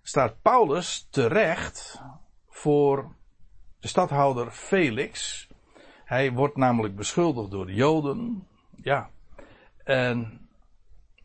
staat 0.02 0.42
Paulus 0.42 1.06
terecht 1.10 2.02
voor 2.48 3.16
de 3.80 3.88
stadhouder 3.88 4.50
Felix. 4.50 5.48
Hij 6.10 6.32
wordt 6.32 6.56
namelijk 6.56 6.96
beschuldigd 6.96 7.50
door 7.50 7.66
de 7.66 7.74
Joden. 7.74 8.46
Ja. 8.82 9.10
En 9.84 10.48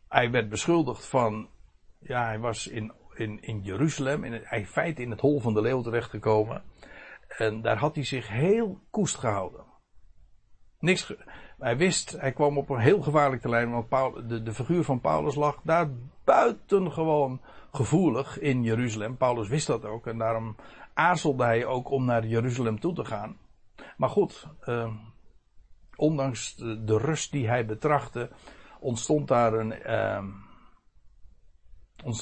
hij 0.07 0.31
werd 0.31 0.49
beschuldigd 0.49 1.05
van. 1.07 1.49
Ja, 1.99 2.25
hij 2.25 2.39
was 2.39 2.67
in, 2.67 2.93
in, 3.13 3.41
in 3.41 3.61
Jeruzalem, 3.61 4.23
in, 4.23 4.51
in 4.51 4.65
feite 4.65 5.01
in 5.01 5.09
het 5.09 5.19
hol 5.19 5.39
van 5.39 5.53
de 5.53 5.61
leeuw 5.61 5.81
terechtgekomen. 5.81 6.63
En 7.27 7.61
daar 7.61 7.77
had 7.77 7.95
hij 7.95 8.03
zich 8.03 8.27
heel 8.27 8.79
koest 8.89 9.15
gehouden. 9.15 9.63
Niks, 10.79 11.13
hij 11.59 11.77
wist, 11.77 12.11
hij 12.11 12.31
kwam 12.31 12.57
op 12.57 12.69
een 12.69 12.79
heel 12.79 13.01
gevaarlijk 13.01 13.41
terrein, 13.41 13.71
want 13.71 13.89
de, 14.29 14.43
de 14.43 14.53
figuur 14.53 14.83
van 14.83 15.01
Paulus 15.01 15.35
lag 15.35 15.59
daar 15.63 15.89
buitengewoon 16.23 17.41
gevoelig 17.71 18.39
in 18.39 18.63
Jeruzalem. 18.63 19.17
Paulus 19.17 19.47
wist 19.47 19.67
dat 19.67 19.85
ook 19.85 20.07
en 20.07 20.17
daarom 20.17 20.55
aarzelde 20.93 21.43
hij 21.43 21.65
ook 21.65 21.89
om 21.89 22.05
naar 22.05 22.25
Jeruzalem 22.25 22.79
toe 22.79 22.93
te 22.93 23.05
gaan. 23.05 23.37
Maar 23.97 24.09
goed, 24.09 24.47
eh, 24.59 24.93
ondanks 25.95 26.55
de, 26.55 26.97
rust 26.97 27.31
die 27.31 27.47
hij 27.47 27.65
betrachtte, 27.65 28.29
ontstond 28.79 29.27
daar 29.27 29.53
een, 29.53 29.71
eh, 29.71 30.23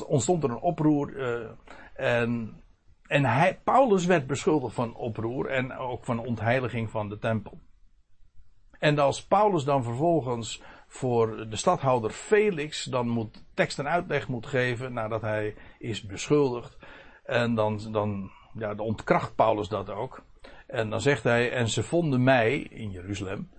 ontstond 0.08 0.44
er 0.44 0.50
een 0.50 0.56
oproer. 0.56 1.10
Uh, 1.16 1.50
en 1.94 2.64
en 3.08 3.60
Paulus 3.64 4.06
werd 4.06 4.28
beschuldigd 4.28 4.76
van 4.76 4.96
oproer 4.96 5.46
en 5.46 5.78
ook 5.78 6.06
van 6.06 6.20
ontheiliging 6.20 6.90
van 6.90 7.10
de 7.10 7.18
tempel. 7.18 7.60
En 8.80 9.00
als 9.00 9.26
Paulus 9.26 9.64
dan 9.64 9.84
vervolgens 9.84 10.62
voor 10.88 11.50
de 11.50 11.56
stadhouder 11.56 12.10
Felix 12.10 12.84
dan 12.84 13.08
moet 13.08 13.44
tekst 13.54 13.80
en 13.80 13.88
uitleg 13.88 14.28
moet 14.28 14.46
geven 14.46 14.94
nadat 14.94 15.22
hij 15.22 15.56
is 15.80 16.06
beschuldigd. 16.06 16.78
En 17.24 17.56
dan, 17.56 17.92
dan, 17.92 18.32
ja, 18.54 18.74
dan 18.74 18.86
ontkracht 18.86 19.36
Paulus 19.36 19.68
dat 19.68 19.90
ook. 19.90 20.24
En 20.74 20.90
dan 20.90 21.02
zegt 21.02 21.24
hij, 21.24 21.52
en 21.52 21.70
ze 21.70 21.84
vonden 21.84 22.24
mij 22.24 22.60
in 22.60 22.92
Jeruzalem 22.92 23.50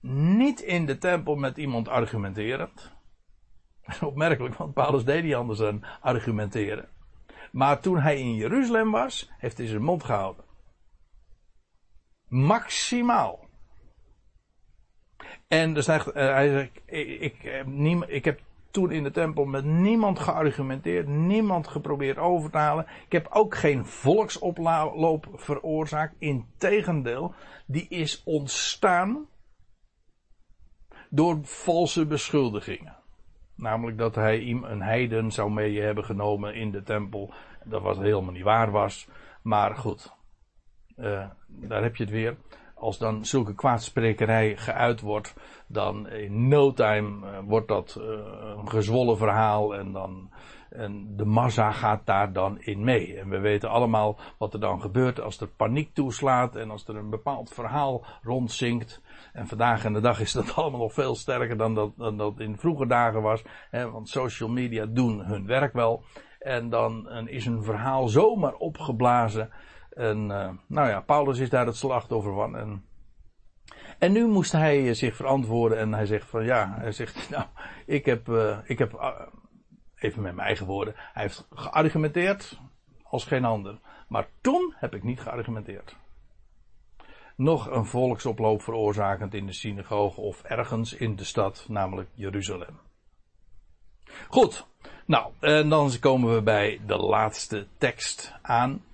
niet 0.00 0.60
in 0.60 0.86
de 0.86 0.98
tempel 0.98 1.34
met 1.34 1.56
iemand 1.56 1.88
argumenterend. 1.88 2.92
Opmerkelijk, 4.00 4.54
want 4.54 4.74
Paulus 4.74 5.04
deed 5.04 5.22
niet 5.22 5.34
anders 5.34 5.58
dan 5.58 5.84
argumenteren. 6.00 6.88
Maar 7.52 7.80
toen 7.80 7.98
hij 7.98 8.18
in 8.18 8.34
Jeruzalem 8.34 8.90
was, 8.90 9.30
heeft 9.38 9.58
hij 9.58 9.66
zijn 9.66 9.82
mond 9.82 10.04
gehouden. 10.04 10.44
Maximaal. 12.28 13.48
En 15.48 15.74
dus 15.74 15.86
hij, 15.86 16.00
hij 16.14 16.48
zegt, 16.48 16.80
ik, 16.86 17.20
ik, 17.20 17.64
ik 18.06 18.24
heb 18.24 18.40
toen 18.74 18.90
in 18.90 19.02
de 19.02 19.10
tempel 19.10 19.44
met 19.44 19.64
niemand 19.64 20.18
geargumenteerd, 20.18 21.06
niemand 21.06 21.68
geprobeerd 21.68 22.18
over 22.18 22.50
te 22.50 22.58
halen. 22.58 22.86
Ik 23.04 23.12
heb 23.12 23.28
ook 23.30 23.54
geen 23.54 23.86
volksoploop 23.86 25.26
veroorzaakt. 25.32 26.14
Integendeel, 26.18 27.34
die 27.66 27.88
is 27.88 28.22
ontstaan 28.24 29.26
door 31.10 31.38
valse 31.42 32.06
beschuldigingen. 32.06 32.96
Namelijk 33.56 33.98
dat 33.98 34.14
hij 34.14 34.40
een 34.62 34.82
heiden 34.82 35.30
zou 35.30 35.50
mee 35.50 35.80
hebben 35.80 36.04
genomen 36.04 36.54
in 36.54 36.70
de 36.70 36.82
tempel. 36.82 37.32
Dat 37.64 37.82
was 37.82 37.98
helemaal 37.98 38.32
niet 38.32 38.42
waar 38.42 38.70
was. 38.70 39.08
Maar 39.42 39.76
goed, 39.76 40.14
uh, 40.96 41.26
daar 41.46 41.82
heb 41.82 41.96
je 41.96 42.02
het 42.02 42.12
weer. 42.12 42.36
Als 42.84 42.98
dan 42.98 43.24
zulke 43.24 43.54
kwaadsprekerij 43.54 44.56
geuit 44.56 45.00
wordt, 45.00 45.34
dan 45.66 46.08
in 46.08 46.48
no 46.48 46.72
time 46.72 47.26
uh, 47.26 47.38
wordt 47.44 47.68
dat 47.68 47.96
uh, 47.98 48.04
een 48.56 48.70
gezwollen 48.70 49.16
verhaal 49.16 49.74
en 49.74 49.92
dan 49.92 50.30
en 50.70 51.16
de 51.16 51.24
massa 51.24 51.70
gaat 51.70 52.06
daar 52.06 52.32
dan 52.32 52.60
in 52.60 52.84
mee. 52.84 53.18
En 53.18 53.28
we 53.28 53.38
weten 53.38 53.70
allemaal 53.70 54.18
wat 54.38 54.54
er 54.54 54.60
dan 54.60 54.80
gebeurt 54.80 55.20
als 55.20 55.40
er 55.40 55.48
paniek 55.48 55.94
toeslaat 55.94 56.56
en 56.56 56.70
als 56.70 56.88
er 56.88 56.96
een 56.96 57.10
bepaald 57.10 57.52
verhaal 57.52 58.04
rondzinkt. 58.22 59.02
En 59.32 59.46
vandaag 59.46 59.84
in 59.84 59.92
de 59.92 60.00
dag 60.00 60.20
is 60.20 60.32
dat 60.32 60.54
allemaal 60.56 60.80
nog 60.80 60.92
veel 60.92 61.14
sterker 61.14 61.56
dan 61.56 61.74
dat, 61.74 61.92
dan 61.96 62.16
dat 62.16 62.40
in 62.40 62.58
vroege 62.58 62.86
dagen 62.86 63.22
was. 63.22 63.42
Hè, 63.70 63.90
want 63.90 64.08
social 64.08 64.48
media 64.48 64.86
doen 64.86 65.24
hun 65.24 65.46
werk 65.46 65.72
wel. 65.72 66.04
En 66.38 66.68
dan 66.70 67.08
is 67.28 67.46
een 67.46 67.62
verhaal 67.62 68.08
zomaar 68.08 68.54
opgeblazen. 68.54 69.50
En 69.94 70.18
uh, 70.30 70.50
nou 70.66 70.88
ja, 70.88 71.00
Paulus 71.00 71.38
is 71.38 71.50
daar 71.50 71.66
het 71.66 71.76
slachtoffer 71.76 72.34
van. 72.34 72.56
En, 72.56 72.84
en 73.98 74.12
nu 74.12 74.26
moest 74.26 74.52
hij 74.52 74.94
zich 74.94 75.16
verantwoorden 75.16 75.78
en 75.78 75.92
hij 75.92 76.06
zegt 76.06 76.28
van 76.28 76.44
ja, 76.44 76.74
hij 76.78 76.92
zegt 76.92 77.26
nou, 77.30 77.44
ik 77.86 78.04
heb, 78.04 78.28
uh, 78.28 78.58
ik 78.64 78.78
heb 78.78 78.92
uh, 78.92 79.20
even 79.94 80.22
met 80.22 80.34
mijn 80.34 80.46
eigen 80.46 80.66
woorden, 80.66 80.94
hij 80.96 81.22
heeft 81.22 81.46
geargumenteerd 81.50 82.60
als 83.02 83.24
geen 83.24 83.44
ander. 83.44 83.78
Maar 84.08 84.28
toen 84.40 84.74
heb 84.76 84.94
ik 84.94 85.02
niet 85.02 85.20
geargumenteerd 85.20 85.96
nog 87.36 87.70
een 87.70 87.86
volksoploop 87.86 88.62
veroorzakend 88.62 89.34
in 89.34 89.46
de 89.46 89.52
synagoge 89.52 90.20
of 90.20 90.42
ergens 90.42 90.92
in 90.92 91.16
de 91.16 91.24
stad, 91.24 91.66
namelijk 91.68 92.08
Jeruzalem. 92.14 92.80
Goed, 94.28 94.66
nou, 95.06 95.32
en 95.40 95.68
dan 95.68 95.90
komen 96.00 96.34
we 96.34 96.42
bij 96.42 96.80
de 96.86 96.96
laatste 96.96 97.66
tekst 97.78 98.34
aan, 98.42 98.84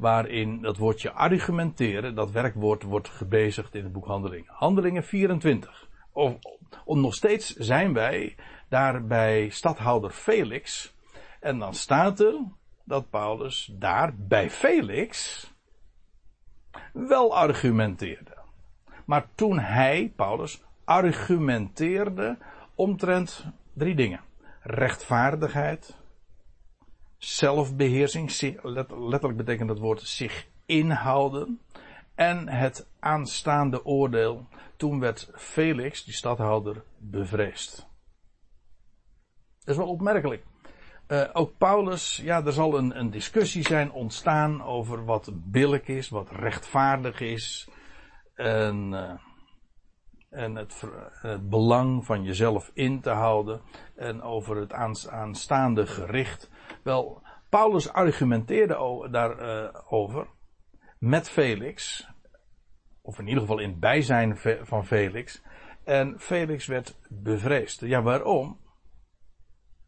waarin 0.00 0.60
dat 0.60 0.76
woordje 0.76 1.12
argumenteren, 1.12 2.14
dat 2.14 2.30
werkwoord 2.30 2.82
wordt 2.82 3.08
gebezigd 3.08 3.74
in 3.74 3.82
het 3.82 3.92
boek 3.92 4.06
Handelingen. 4.06 4.52
Handelingen 4.52 5.04
24. 5.04 5.88
Of, 6.12 6.36
nog 6.84 7.14
steeds 7.14 7.54
zijn 7.54 7.92
wij 7.92 8.36
daar 8.68 9.06
bij 9.06 9.48
stadhouder 9.48 10.10
Felix, 10.10 10.94
en 11.40 11.58
dan 11.58 11.74
staat 11.74 12.20
er 12.20 12.34
dat 12.84 13.10
Paulus 13.10 13.72
daar 13.74 14.12
bij 14.16 14.50
Felix 14.50 15.44
wel 16.92 17.36
argumenteerde. 17.36 18.38
Maar 19.06 19.26
toen 19.34 19.58
hij, 19.58 20.12
Paulus, 20.16 20.62
argumenteerde 20.84 22.38
omtrent 22.74 23.46
drie 23.74 23.94
dingen: 23.94 24.20
rechtvaardigheid, 24.60 25.99
zelfbeheersing, 27.20 28.30
letterlijk 28.88 29.36
betekent 29.36 29.68
dat 29.68 29.78
woord 29.78 30.00
zich 30.00 30.46
inhouden, 30.66 31.60
en 32.14 32.48
het 32.48 32.88
aanstaande 32.98 33.84
oordeel. 33.84 34.46
Toen 34.76 35.00
werd 35.00 35.30
Felix, 35.34 36.04
die 36.04 36.14
stadhouder, 36.14 36.84
bevreesd. 36.98 37.76
Dat 39.58 39.68
is 39.68 39.76
wel 39.76 39.88
opmerkelijk. 39.88 40.44
Uh, 41.08 41.28
ook 41.32 41.58
Paulus, 41.58 42.16
ja, 42.16 42.44
er 42.44 42.52
zal 42.52 42.78
een, 42.78 42.98
een 42.98 43.10
discussie 43.10 43.62
zijn 43.62 43.92
ontstaan 43.92 44.62
over 44.62 45.04
wat 45.04 45.30
billig 45.34 45.86
is, 45.86 46.08
wat 46.08 46.30
rechtvaardig 46.30 47.20
is. 47.20 47.68
En, 48.34 48.92
uh, 48.92 49.12
en 50.30 50.54
het, 50.54 50.82
het, 51.10 51.48
belang 51.48 52.04
van 52.04 52.24
jezelf 52.24 52.70
in 52.74 53.00
te 53.00 53.10
houden. 53.10 53.60
En 53.96 54.22
over 54.22 54.56
het 54.56 54.72
aanstaande 55.08 55.86
gericht. 55.86 56.50
Wel, 56.82 57.22
Paulus 57.48 57.92
argumenteerde 57.92 59.08
daarover 59.10 60.22
uh, 60.22 60.28
met 60.98 61.30
Felix. 61.30 62.08
Of 63.02 63.18
in 63.18 63.26
ieder 63.26 63.40
geval 63.40 63.58
in 63.58 63.70
het 63.70 63.80
bijzijn 63.80 64.36
van 64.62 64.86
Felix. 64.86 65.42
En 65.84 66.20
Felix 66.20 66.66
werd 66.66 66.98
bevreesd. 67.08 67.80
Ja, 67.80 68.02
waarom? 68.02 68.58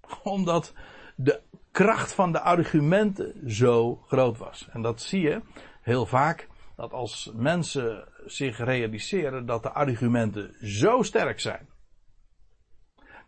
Omdat 0.22 0.74
de 1.16 1.40
kracht 1.70 2.12
van 2.12 2.32
de 2.32 2.40
argumenten 2.40 3.50
zo 3.50 3.96
groot 3.96 4.38
was. 4.38 4.68
En 4.70 4.82
dat 4.82 5.00
zie 5.00 5.20
je 5.20 5.42
heel 5.80 6.06
vaak. 6.06 6.48
Dat 6.76 6.92
als 6.92 7.32
mensen 7.34 8.08
zich 8.24 8.58
realiseren 8.58 9.46
dat 9.46 9.62
de 9.62 9.72
argumenten 9.72 10.68
zo 10.68 11.02
sterk 11.02 11.40
zijn. 11.40 11.68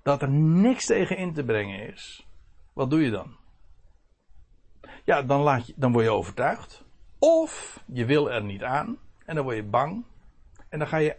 Dat 0.02 0.22
er 0.22 0.30
niks 0.30 0.86
tegen 0.86 1.16
in 1.16 1.32
te 1.32 1.44
brengen 1.44 1.92
is. 1.92 2.26
Wat 2.72 2.90
doe 2.90 3.00
je 3.00 3.10
dan? 3.10 3.36
Ja, 5.04 5.22
dan, 5.22 5.40
laat 5.40 5.66
je, 5.66 5.72
dan 5.76 5.92
word 5.92 6.04
je 6.04 6.10
overtuigd. 6.10 6.84
Of 7.18 7.82
je 7.86 8.04
wil 8.04 8.30
er 8.30 8.42
niet 8.44 8.62
aan. 8.62 8.98
En 9.24 9.34
dan 9.34 9.44
word 9.44 9.56
je 9.56 9.62
bang. 9.62 10.04
En 10.68 10.78
dan 10.78 10.88
ga 10.88 10.96
je 10.96 11.16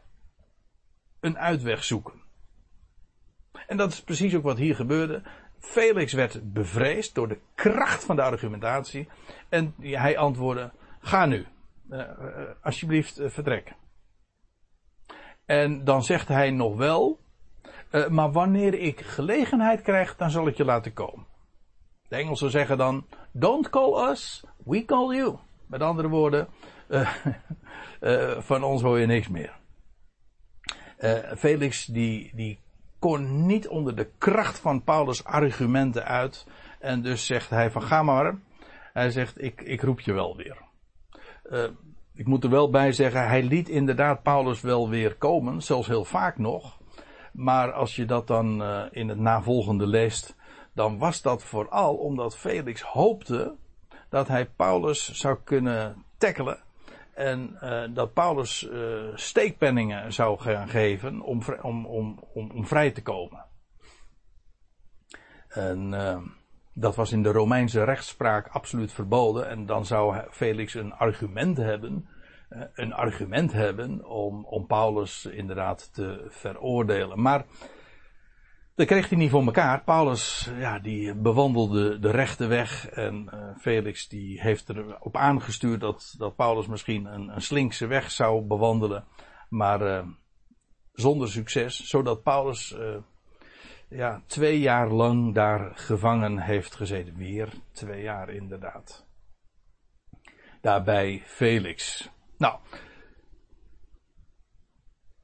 een 1.19 1.37
uitweg 1.37 1.83
zoeken. 1.83 2.23
En 3.67 3.77
dat 3.77 3.91
is 3.91 4.03
precies 4.03 4.35
ook 4.35 4.43
wat 4.43 4.57
hier 4.57 4.75
gebeurde. 4.75 5.21
Felix 5.59 6.13
werd 6.13 6.53
bevreesd 6.53 7.15
door 7.15 7.27
de 7.27 7.39
kracht 7.55 8.03
van 8.03 8.15
de 8.15 8.21
argumentatie. 8.21 9.07
En 9.49 9.73
hij 9.79 10.17
antwoordde: 10.17 10.71
Ga 10.99 11.25
nu. 11.25 11.45
Uh, 11.89 11.99
uh, 11.99 12.07
alsjeblieft, 12.61 13.19
uh, 13.19 13.29
vertrek. 13.29 13.73
En 15.45 15.83
dan 15.83 16.03
zegt 16.03 16.27
hij 16.27 16.51
nog 16.51 16.75
wel: 16.75 17.19
Maar 18.09 18.31
wanneer 18.31 18.73
ik 18.73 19.01
gelegenheid 19.01 19.81
krijg, 19.81 20.15
dan 20.15 20.29
zal 20.29 20.47
ik 20.47 20.57
je 20.57 20.65
laten 20.65 20.93
komen. 20.93 21.25
De 22.07 22.15
Engelsen 22.15 22.51
zeggen 22.51 22.77
dan: 22.77 23.05
Don't 23.31 23.69
call 23.69 24.09
us, 24.09 24.43
we 24.65 24.85
call 24.85 25.15
you. 25.15 25.37
Met 25.67 25.81
andere 25.81 26.07
woorden, 26.07 26.47
van 28.49 28.63
ons 28.63 28.81
hoor 28.81 28.99
je 28.99 29.05
niks 29.05 29.27
meer. 29.27 29.53
Felix 31.37 31.85
die, 31.85 32.31
die 32.35 32.59
kon 32.99 33.45
niet 33.45 33.67
onder 33.67 33.95
de 33.95 34.09
kracht 34.17 34.59
van 34.59 34.83
Paulus' 34.83 35.23
argumenten 35.23 36.05
uit. 36.05 36.47
En 36.79 37.01
dus 37.01 37.25
zegt 37.25 37.49
hij 37.49 37.71
van 37.71 37.81
ga 37.81 38.03
maar. 38.03 38.37
Hij 38.93 39.09
zegt 39.09 39.41
ik, 39.41 39.61
ik 39.61 39.81
roep 39.81 39.99
je 39.99 40.13
wel 40.13 40.35
weer. 40.35 40.57
Ik 42.13 42.25
moet 42.25 42.43
er 42.43 42.49
wel 42.49 42.69
bij 42.69 42.91
zeggen, 42.91 43.27
hij 43.27 43.43
liet 43.43 43.69
inderdaad 43.69 44.23
Paulus 44.23 44.61
wel 44.61 44.89
weer 44.89 45.15
komen, 45.15 45.61
zelfs 45.61 45.87
heel 45.87 46.05
vaak 46.05 46.37
nog. 46.37 46.77
Maar 47.31 47.71
als 47.71 47.95
je 47.95 48.05
dat 48.05 48.27
dan 48.27 48.63
in 48.91 49.09
het 49.09 49.19
navolgende 49.19 49.87
leest, 49.87 50.35
dan 50.75 50.97
was 50.97 51.21
dat 51.21 51.43
vooral 51.43 51.95
omdat 51.95 52.37
Felix 52.37 52.81
hoopte 52.81 53.55
dat 54.09 54.27
hij 54.27 54.45
Paulus 54.45 55.11
zou 55.11 55.37
kunnen 55.43 56.05
tackelen 56.17 56.63
en 57.13 57.57
uh, 57.63 57.83
dat 57.93 58.13
Paulus 58.13 58.63
uh, 58.63 59.03
steekpenningen 59.13 60.13
zou 60.13 60.39
gaan 60.39 60.67
geven 60.67 61.21
om, 61.21 61.41
om, 61.61 61.85
om, 61.85 62.19
om, 62.33 62.65
vrij 62.65 62.91
te 62.91 63.01
komen. 63.01 63.45
En 65.47 65.91
uh, 65.91 66.17
dat 66.73 66.95
was 66.95 67.11
in 67.11 67.23
de 67.23 67.31
Romeinse 67.31 67.83
rechtspraak 67.83 68.47
absoluut 68.47 68.91
verboden. 68.91 69.49
En 69.49 69.65
dan 69.65 69.85
zou 69.85 70.21
Felix 70.29 70.73
een 70.73 70.93
argument 70.93 71.57
hebben. 71.57 72.09
een 72.73 72.93
argument 72.93 73.51
hebben 73.51 74.05
om, 74.05 74.45
om 74.45 74.67
Paulus 74.67 75.25
inderdaad 75.25 75.93
te 75.93 76.25
veroordelen. 76.29 77.21
Maar 77.21 77.45
dat 78.75 78.87
kreeg 78.87 79.09
hij 79.09 79.17
niet 79.17 79.29
voor 79.29 79.45
elkaar. 79.45 79.83
Paulus, 79.83 80.51
ja, 80.57 80.79
die 80.79 81.13
bewandelde 81.13 81.99
de 81.99 82.11
rechte 82.11 82.47
weg. 82.47 82.89
En 82.89 83.29
uh, 83.33 83.49
Felix, 83.57 84.07
die 84.07 84.41
heeft 84.41 84.69
erop 84.69 85.17
aangestuurd 85.17 85.79
dat, 85.79 86.15
dat 86.17 86.35
Paulus 86.35 86.67
misschien 86.67 87.05
een, 87.05 87.29
een 87.29 87.41
slinkse 87.41 87.87
weg 87.87 88.11
zou 88.11 88.41
bewandelen. 88.41 89.05
Maar 89.49 89.81
uh, 89.81 90.07
zonder 90.91 91.29
succes. 91.29 91.89
Zodat 91.89 92.23
Paulus, 92.23 92.75
uh, 92.79 92.95
ja, 93.89 94.21
twee 94.25 94.59
jaar 94.59 94.89
lang 94.89 95.33
daar 95.33 95.71
gevangen 95.75 96.39
heeft 96.39 96.75
gezeten. 96.75 97.15
Weer 97.15 97.49
twee 97.71 98.01
jaar 98.01 98.29
inderdaad. 98.29 99.05
Daarbij 100.61 101.21
Felix. 101.25 102.09
Nou, 102.37 102.59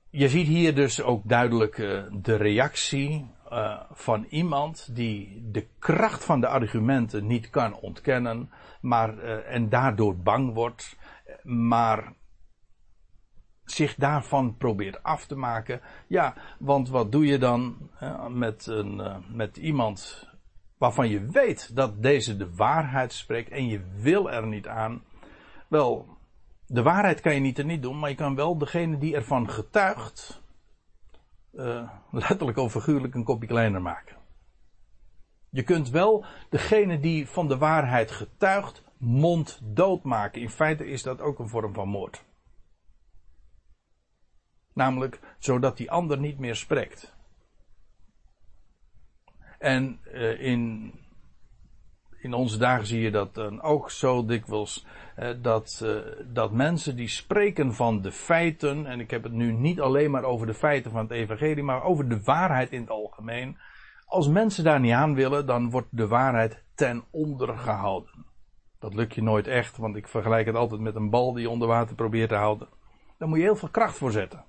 je 0.09 0.29
ziet 0.29 0.47
hier 0.47 0.75
dus 0.75 1.01
ook 1.01 1.29
duidelijk 1.29 1.75
de 2.11 2.35
reactie 2.35 3.39
uh, 3.51 3.81
van 3.91 4.25
iemand 4.29 4.95
die 4.95 5.49
de 5.51 5.67
kracht 5.79 6.25
van 6.25 6.41
de 6.41 6.47
argumenten 6.47 7.27
niet 7.27 7.49
kan 7.49 7.73
ontkennen, 7.73 8.49
maar, 8.81 9.13
uh, 9.13 9.53
en 9.53 9.69
daardoor 9.69 10.17
bang 10.17 10.53
wordt, 10.53 10.97
maar 11.43 12.13
zich 13.63 13.95
daarvan 13.95 14.57
probeert 14.57 15.03
af 15.03 15.25
te 15.25 15.35
maken. 15.35 15.81
Ja, 16.07 16.33
want 16.59 16.89
wat 16.89 17.11
doe 17.11 17.25
je 17.25 17.37
dan 17.37 17.89
uh, 18.03 18.27
met, 18.27 18.65
een, 18.65 19.23
met 19.29 19.57
iemand 19.57 20.29
waarvan 20.77 21.09
je 21.09 21.25
weet 21.25 21.75
dat 21.75 22.03
deze 22.03 22.37
de 22.37 22.55
waarheid 22.55 23.13
spreekt 23.13 23.51
en 23.51 23.67
je 23.67 23.81
wil 23.95 24.31
er 24.31 24.47
niet 24.47 24.67
aan? 24.67 25.03
Wel, 25.67 26.17
de 26.67 26.81
waarheid 26.81 27.21
kan 27.21 27.33
je 27.33 27.39
niet 27.39 27.57
er 27.57 27.65
niet 27.65 27.81
doen, 27.81 27.99
maar 27.99 28.09
je 28.09 28.15
kan 28.15 28.35
wel 28.35 28.57
degene 28.57 28.97
die 28.97 29.15
ervan 29.15 29.49
getuigt, 29.49 30.40
uh, 31.53 31.91
letterlijk 32.11 32.57
of 32.57 32.71
figuurlijk 32.71 33.15
een 33.15 33.23
kopje 33.23 33.47
kleiner 33.47 33.81
maken. 33.81 34.17
Je 35.49 35.63
kunt 35.63 35.89
wel 35.89 36.25
degene 36.49 36.99
die 36.99 37.27
van 37.27 37.47
de 37.47 37.57
waarheid 37.57 38.11
getuigt, 38.11 38.83
mond 38.97 39.59
dood 39.63 40.03
maken. 40.03 40.41
In 40.41 40.49
feite 40.49 40.85
is 40.85 41.03
dat 41.03 41.21
ook 41.21 41.39
een 41.39 41.49
vorm 41.49 41.73
van 41.73 41.87
moord. 41.87 42.23
Namelijk 44.73 45.19
zodat 45.39 45.77
die 45.77 45.91
ander 45.91 46.17
niet 46.17 46.39
meer 46.39 46.55
spreekt. 46.55 47.13
En 49.59 49.99
uh, 50.05 50.41
in 50.41 50.93
in 52.21 52.33
onze 52.33 52.57
dagen 52.57 52.85
zie 52.85 53.01
je 53.01 53.11
dat 53.11 53.33
dan 53.33 53.61
ook 53.61 53.91
zo 53.91 54.25
dikwijls. 54.25 54.85
Eh, 55.15 55.29
dat, 55.41 55.81
eh, 55.83 55.95
dat 56.33 56.51
mensen 56.51 56.95
die 56.95 57.07
spreken 57.07 57.73
van 57.73 58.01
de 58.01 58.11
feiten. 58.11 58.85
En 58.85 58.99
ik 58.99 59.11
heb 59.11 59.23
het 59.23 59.31
nu 59.31 59.51
niet 59.51 59.81
alleen 59.81 60.11
maar 60.11 60.23
over 60.23 60.47
de 60.47 60.53
feiten 60.53 60.91
van 60.91 61.01
het 61.01 61.11
Evangelie. 61.11 61.63
Maar 61.63 61.83
over 61.83 62.09
de 62.09 62.23
waarheid 62.23 62.71
in 62.71 62.81
het 62.81 62.89
algemeen. 62.89 63.57
Als 64.05 64.27
mensen 64.27 64.63
daar 64.63 64.79
niet 64.79 64.93
aan 64.93 65.15
willen, 65.15 65.45
dan 65.45 65.69
wordt 65.69 65.87
de 65.89 66.07
waarheid 66.07 66.63
ten 66.75 67.03
onder 67.11 67.57
gehouden. 67.57 68.25
Dat 68.79 68.93
lukt 68.93 69.15
je 69.15 69.23
nooit 69.23 69.47
echt, 69.47 69.77
want 69.77 69.95
ik 69.95 70.07
vergelijk 70.07 70.45
het 70.45 70.55
altijd 70.55 70.81
met 70.81 70.95
een 70.95 71.09
bal 71.09 71.33
die 71.33 71.49
onder 71.49 71.67
water 71.67 71.95
probeert 71.95 72.29
te 72.29 72.35
houden. 72.35 72.67
Daar 73.17 73.27
moet 73.27 73.37
je 73.37 73.43
heel 73.43 73.55
veel 73.55 73.69
kracht 73.69 73.97
voor 73.97 74.11
zetten. 74.11 74.43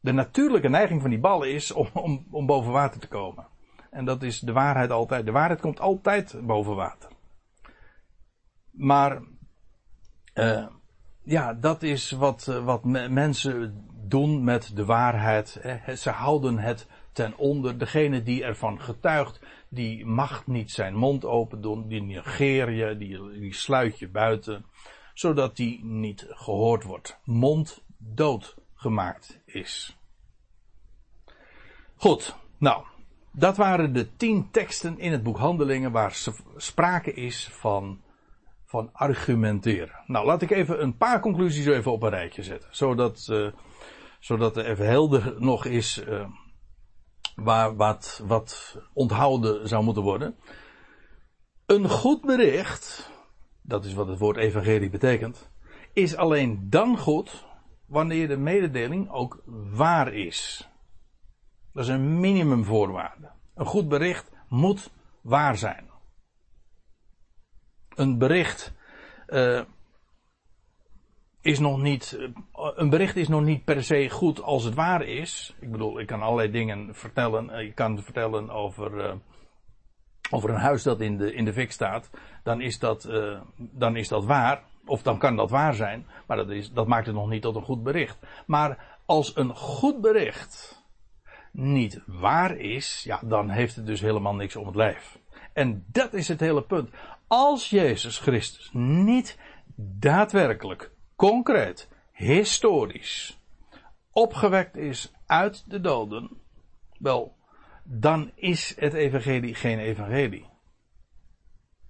De 0.00 0.12
natuurlijke 0.12 0.68
neiging 0.68 1.00
van 1.00 1.10
die 1.10 1.18
ballen 1.18 1.52
is 1.52 1.72
om, 1.72 1.88
om, 1.92 2.26
om 2.30 2.46
boven 2.46 2.72
water 2.72 3.00
te 3.00 3.08
komen. 3.08 3.46
En 3.94 4.04
dat 4.04 4.22
is 4.22 4.40
de 4.40 4.52
waarheid 4.52 4.90
altijd. 4.90 5.24
De 5.24 5.32
waarheid 5.32 5.60
komt 5.60 5.80
altijd 5.80 6.36
boven 6.42 6.74
water. 6.74 7.10
Maar 8.70 9.22
uh, 10.34 10.66
ja, 11.22 11.54
dat 11.54 11.82
is 11.82 12.10
wat, 12.10 12.46
uh, 12.50 12.64
wat 12.64 12.84
me 12.84 13.08
mensen 13.08 13.86
doen 14.08 14.44
met 14.44 14.76
de 14.76 14.84
waarheid. 14.84 15.58
Hè. 15.60 15.96
Ze 15.96 16.10
houden 16.10 16.58
het 16.58 16.86
ten 17.12 17.36
onder. 17.36 17.78
Degene 17.78 18.22
die 18.22 18.44
ervan 18.44 18.80
getuigt, 18.80 19.40
die 19.68 20.06
mag 20.06 20.46
niet 20.46 20.70
zijn 20.70 20.94
mond 20.94 21.24
open 21.24 21.60
doen. 21.60 21.88
Die 21.88 22.02
negeer 22.02 22.70
je, 22.70 22.96
die, 22.96 23.30
die 23.40 23.54
sluit 23.54 23.98
je 23.98 24.08
buiten. 24.08 24.64
Zodat 25.14 25.56
die 25.56 25.84
niet 25.84 26.26
gehoord 26.28 26.82
wordt. 26.82 27.20
Mond 27.24 27.82
dood 27.98 28.56
gemaakt 28.74 29.40
is. 29.44 29.98
Goed, 31.94 32.36
nou. 32.58 32.84
Dat 33.36 33.56
waren 33.56 33.92
de 33.92 34.16
tien 34.16 34.50
teksten 34.50 34.98
in 34.98 35.12
het 35.12 35.22
boek 35.22 35.36
Handelingen 35.36 35.92
waar 35.92 36.16
sprake 36.56 37.12
is 37.12 37.48
van, 37.52 38.00
van 38.64 38.90
argumenteren. 38.92 40.02
Nou, 40.06 40.26
laat 40.26 40.42
ik 40.42 40.50
even 40.50 40.82
een 40.82 40.96
paar 40.96 41.20
conclusies 41.20 41.66
even 41.66 41.92
op 41.92 42.02
een 42.02 42.10
rijtje 42.10 42.42
zetten. 42.42 42.68
Zodat, 42.72 43.28
uh, 43.30 43.52
zodat 44.20 44.56
er 44.56 44.66
even 44.66 44.86
helder 44.86 45.34
nog 45.38 45.64
is 45.64 46.04
uh, 46.08 46.26
waar, 47.34 47.76
wat, 47.76 48.22
wat 48.26 48.78
onthouden 48.92 49.68
zou 49.68 49.84
moeten 49.84 50.02
worden. 50.02 50.36
Een 51.66 51.88
goed 51.88 52.20
bericht, 52.20 53.10
dat 53.62 53.84
is 53.84 53.94
wat 53.94 54.08
het 54.08 54.18
woord 54.18 54.36
evangelie 54.36 54.90
betekent, 54.90 55.50
is 55.92 56.16
alleen 56.16 56.66
dan 56.70 56.98
goed 56.98 57.44
wanneer 57.86 58.28
de 58.28 58.36
mededeling 58.36 59.10
ook 59.10 59.42
waar 59.72 60.12
is. 60.12 60.68
Dat 61.74 61.84
is 61.84 61.90
een 61.90 62.20
minimumvoorwaarde. 62.20 63.30
Een 63.54 63.66
goed 63.66 63.88
bericht 63.88 64.30
moet 64.48 64.90
waar 65.20 65.56
zijn. 65.56 65.90
Een 67.94 68.18
bericht 68.18 68.72
uh, 69.28 69.60
is 71.40 71.58
nog 71.58 71.80
niet. 71.80 72.16
Uh, 72.18 72.28
een 72.52 72.90
bericht 72.90 73.16
is 73.16 73.28
nog 73.28 73.42
niet 73.42 73.64
per 73.64 73.84
se 73.84 74.10
goed 74.10 74.42
als 74.42 74.64
het 74.64 74.74
waar 74.74 75.02
is. 75.02 75.56
Ik 75.60 75.70
bedoel, 75.70 76.00
ik 76.00 76.06
kan 76.06 76.22
allerlei 76.22 76.50
dingen 76.50 76.94
vertellen. 76.94 77.50
Uh, 77.50 77.60
ik 77.60 77.74
kan 77.74 78.02
vertellen 78.02 78.50
over. 78.50 79.18
over 80.30 80.50
een 80.50 80.60
huis 80.60 80.82
dat 80.82 81.00
in 81.00 81.16
de, 81.16 81.34
in 81.34 81.44
de 81.44 81.52
fik 81.52 81.72
staat. 81.72 82.10
Dan 82.42 82.60
is 82.60 82.78
dat, 82.78 83.08
dan 83.56 83.96
is 83.96 84.08
dat 84.08 84.24
waar. 84.24 84.62
Of 84.86 85.02
dan 85.02 85.18
kan 85.18 85.36
dat 85.36 85.50
waar 85.50 85.74
zijn. 85.74 86.06
Maar 86.26 86.36
dat, 86.36 86.50
is, 86.50 86.72
dat 86.72 86.86
maakt 86.86 87.06
het 87.06 87.14
nog 87.14 87.28
niet 87.28 87.42
tot 87.42 87.56
een 87.56 87.62
goed 87.62 87.82
bericht. 87.82 88.18
Maar 88.46 88.98
als 89.06 89.36
een 89.36 89.54
goed 89.54 90.00
bericht 90.00 90.73
niet 91.56 92.00
waar 92.06 92.56
is, 92.56 93.02
ja, 93.04 93.20
dan 93.24 93.50
heeft 93.50 93.76
het 93.76 93.86
dus 93.86 94.00
helemaal 94.00 94.34
niks 94.34 94.56
om 94.56 94.66
het 94.66 94.74
lijf. 94.74 95.18
En 95.52 95.84
dat 95.86 96.12
is 96.12 96.28
het 96.28 96.40
hele 96.40 96.62
punt. 96.62 96.90
Als 97.26 97.70
Jezus 97.70 98.18
Christus 98.18 98.70
niet 98.72 99.38
daadwerkelijk, 99.76 100.90
concreet, 101.16 101.88
historisch 102.12 103.38
opgewekt 104.12 104.76
is 104.76 105.12
uit 105.26 105.70
de 105.70 105.80
doden, 105.80 106.30
wel, 106.98 107.36
dan 107.84 108.30
is 108.34 108.74
het 108.78 108.92
evangelie 108.92 109.54
geen 109.54 109.78
evangelie. 109.78 110.46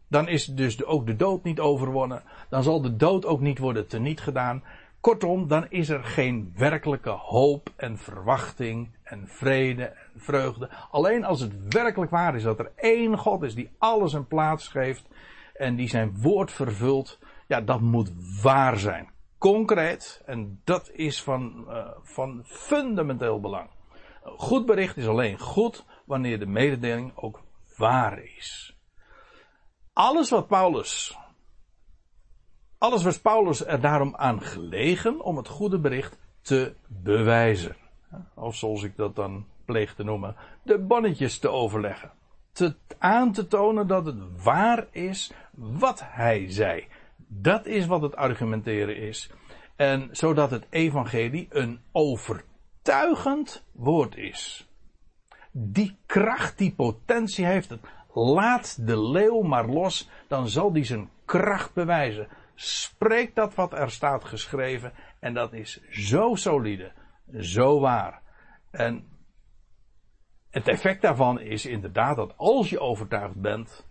Dan 0.08 0.28
is 0.28 0.46
dus 0.46 0.84
ook 0.84 1.06
de 1.06 1.16
dood 1.16 1.44
niet 1.44 1.60
overwonnen. 1.60 2.22
Dan 2.48 2.62
zal 2.62 2.80
de 2.80 2.96
dood 2.96 3.26
ook 3.26 3.40
niet 3.40 3.58
worden 3.58 3.86
teniet 3.86 4.20
gedaan. 4.20 4.64
Kortom, 5.05 5.48
dan 5.48 5.66
is 5.68 5.88
er 5.88 6.05
geen 6.05 6.52
werkelijke 6.57 7.11
hoop 7.11 7.72
en 7.76 7.98
verwachting 7.98 8.90
en 9.02 9.28
vrede 9.28 9.84
en 9.84 10.20
vreugde. 10.20 10.70
Alleen 10.90 11.24
als 11.24 11.40
het 11.40 11.74
werkelijk 11.74 12.11
waar 12.11 12.34
is 12.34 12.42
dat 12.42 12.59
er 12.59 12.72
één 12.76 13.18
God 13.18 13.42
is 13.42 13.55
die 13.55 13.70
alles 13.78 14.12
een 14.12 14.26
plaats 14.26 14.68
geeft 14.68 15.05
en 15.55 15.76
die 15.76 15.88
zijn 15.88 16.20
woord 16.20 16.52
vervult, 16.52 17.18
ja, 17.46 17.61
dat 17.61 17.80
moet 17.80 18.12
waar 18.42 18.78
zijn. 18.78 19.09
Concreet, 19.38 20.22
en 20.26 20.61
dat 20.64 20.90
is 20.92 21.22
van, 21.22 21.64
uh, 21.68 21.86
van 22.02 22.42
fundamenteel 22.44 23.40
belang. 23.40 23.70
Goed 24.22 24.66
bericht 24.66 24.96
is 24.96 25.07
alleen 25.07 25.38
goed 25.38 25.84
wanneer 26.05 26.38
de 26.38 26.46
mededeling 26.46 27.12
ook 27.14 27.40
waar 27.76 28.22
is. 28.22 28.76
Alles 29.92 30.30
wat 30.30 30.46
Paulus 30.46 31.18
alles 32.85 33.03
was 33.03 33.20
Paulus 33.20 33.66
er 33.66 33.80
daarom 33.80 34.14
aan 34.16 34.43
gelegen 34.43 35.20
om 35.20 35.37
het 35.37 35.49
goede 35.49 35.78
bericht 35.78 36.18
te 36.41 36.74
bewijzen. 36.87 37.76
Of 38.35 38.57
zoals 38.57 38.82
ik 38.82 38.97
dat 38.97 39.16
dan 39.16 39.47
pleeg 39.64 39.95
te 39.95 40.03
noemen, 40.03 40.37
de 40.62 40.78
bonnetjes 40.78 41.39
te 41.39 41.49
overleggen. 41.49 42.11
Te, 42.53 42.74
aan 42.99 43.32
te 43.32 43.47
tonen 43.47 43.87
dat 43.87 44.07
het 44.07 44.43
waar 44.43 44.87
is 44.91 45.32
wat 45.55 46.03
hij 46.05 46.51
zei. 46.51 46.87
Dat 47.26 47.66
is 47.66 47.87
wat 47.87 48.03
het 48.03 48.16
argumenteren 48.16 48.97
is. 48.97 49.30
En 49.76 50.09
zodat 50.12 50.51
het 50.51 50.66
evangelie 50.70 51.47
een 51.51 51.80
overtuigend 51.93 53.64
woord 53.72 54.16
is. 54.16 54.68
Die 55.51 55.97
kracht, 56.07 56.59
die 56.59 56.74
potentie 56.74 57.45
heeft 57.45 57.70
het. 57.70 57.80
Laat 58.12 58.87
de 58.87 59.01
leeuw 59.01 59.43
maar 59.43 59.66
los, 59.66 60.09
dan 60.28 60.49
zal 60.49 60.72
die 60.72 60.85
zijn 60.85 61.11
kracht 61.24 61.74
bewijzen. 61.74 62.28
Spreek 62.55 63.34
dat 63.34 63.55
wat 63.55 63.72
er 63.72 63.90
staat 63.90 64.24
geschreven. 64.24 64.92
En 65.20 65.34
dat 65.34 65.52
is 65.52 65.80
zo 65.90 66.34
solide, 66.34 66.92
zo 67.38 67.80
waar. 67.80 68.22
En 68.70 69.09
het 70.50 70.68
effect 70.68 71.02
daarvan 71.02 71.40
is 71.40 71.66
inderdaad 71.66 72.16
dat 72.16 72.36
als 72.36 72.70
je 72.70 72.80
overtuigd 72.80 73.40
bent, 73.40 73.86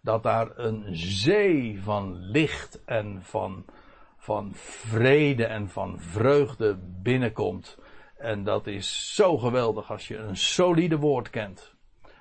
dat 0.00 0.22
daar 0.22 0.58
een 0.58 0.84
zee 0.96 1.82
van 1.82 2.14
licht 2.14 2.84
en 2.84 3.22
van, 3.22 3.64
van 4.16 4.50
vrede 4.54 5.46
en 5.46 5.68
van 5.68 6.00
vreugde 6.00 6.78
binnenkomt. 7.02 7.78
En 8.16 8.44
dat 8.44 8.66
is 8.66 9.14
zo 9.14 9.38
geweldig 9.38 9.90
als 9.90 10.08
je 10.08 10.16
een 10.16 10.36
solide 10.36 10.98
woord 10.98 11.30
kent 11.30 11.74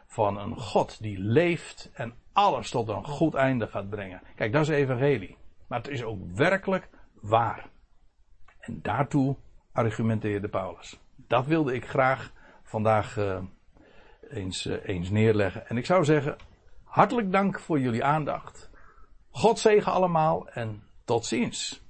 van 0.05 0.37
een 0.37 0.59
God 0.59 1.01
die 1.01 1.19
leeft 1.19 1.89
en 1.93 2.13
alles 2.33 2.69
tot 2.69 2.89
een 2.89 3.05
goed 3.05 3.33
einde 3.33 3.67
gaat 3.67 3.89
brengen. 3.89 4.21
Kijk, 4.35 4.51
dat 4.51 4.61
is 4.61 4.69
evangelie. 4.69 5.37
Maar 5.67 5.77
het 5.77 5.87
is 5.87 6.03
ook 6.03 6.19
werkelijk 6.33 6.89
waar. 7.13 7.69
En 8.59 8.79
daartoe 8.81 9.35
argumenteerde 9.71 10.47
Paulus. 10.47 10.99
Dat 11.15 11.45
wilde 11.45 11.73
ik 11.73 11.87
graag 11.87 12.31
vandaag 12.63 13.17
uh, 13.17 13.41
eens, 14.29 14.65
uh, 14.65 14.77
eens 14.83 15.09
neerleggen. 15.09 15.67
En 15.67 15.77
ik 15.77 15.85
zou 15.85 16.03
zeggen, 16.03 16.35
hartelijk 16.83 17.31
dank 17.31 17.59
voor 17.59 17.79
jullie 17.79 18.03
aandacht. 18.03 18.69
God 19.29 19.59
zegen 19.59 19.91
allemaal 19.91 20.49
en 20.49 20.83
tot 21.03 21.25
ziens. 21.25 21.84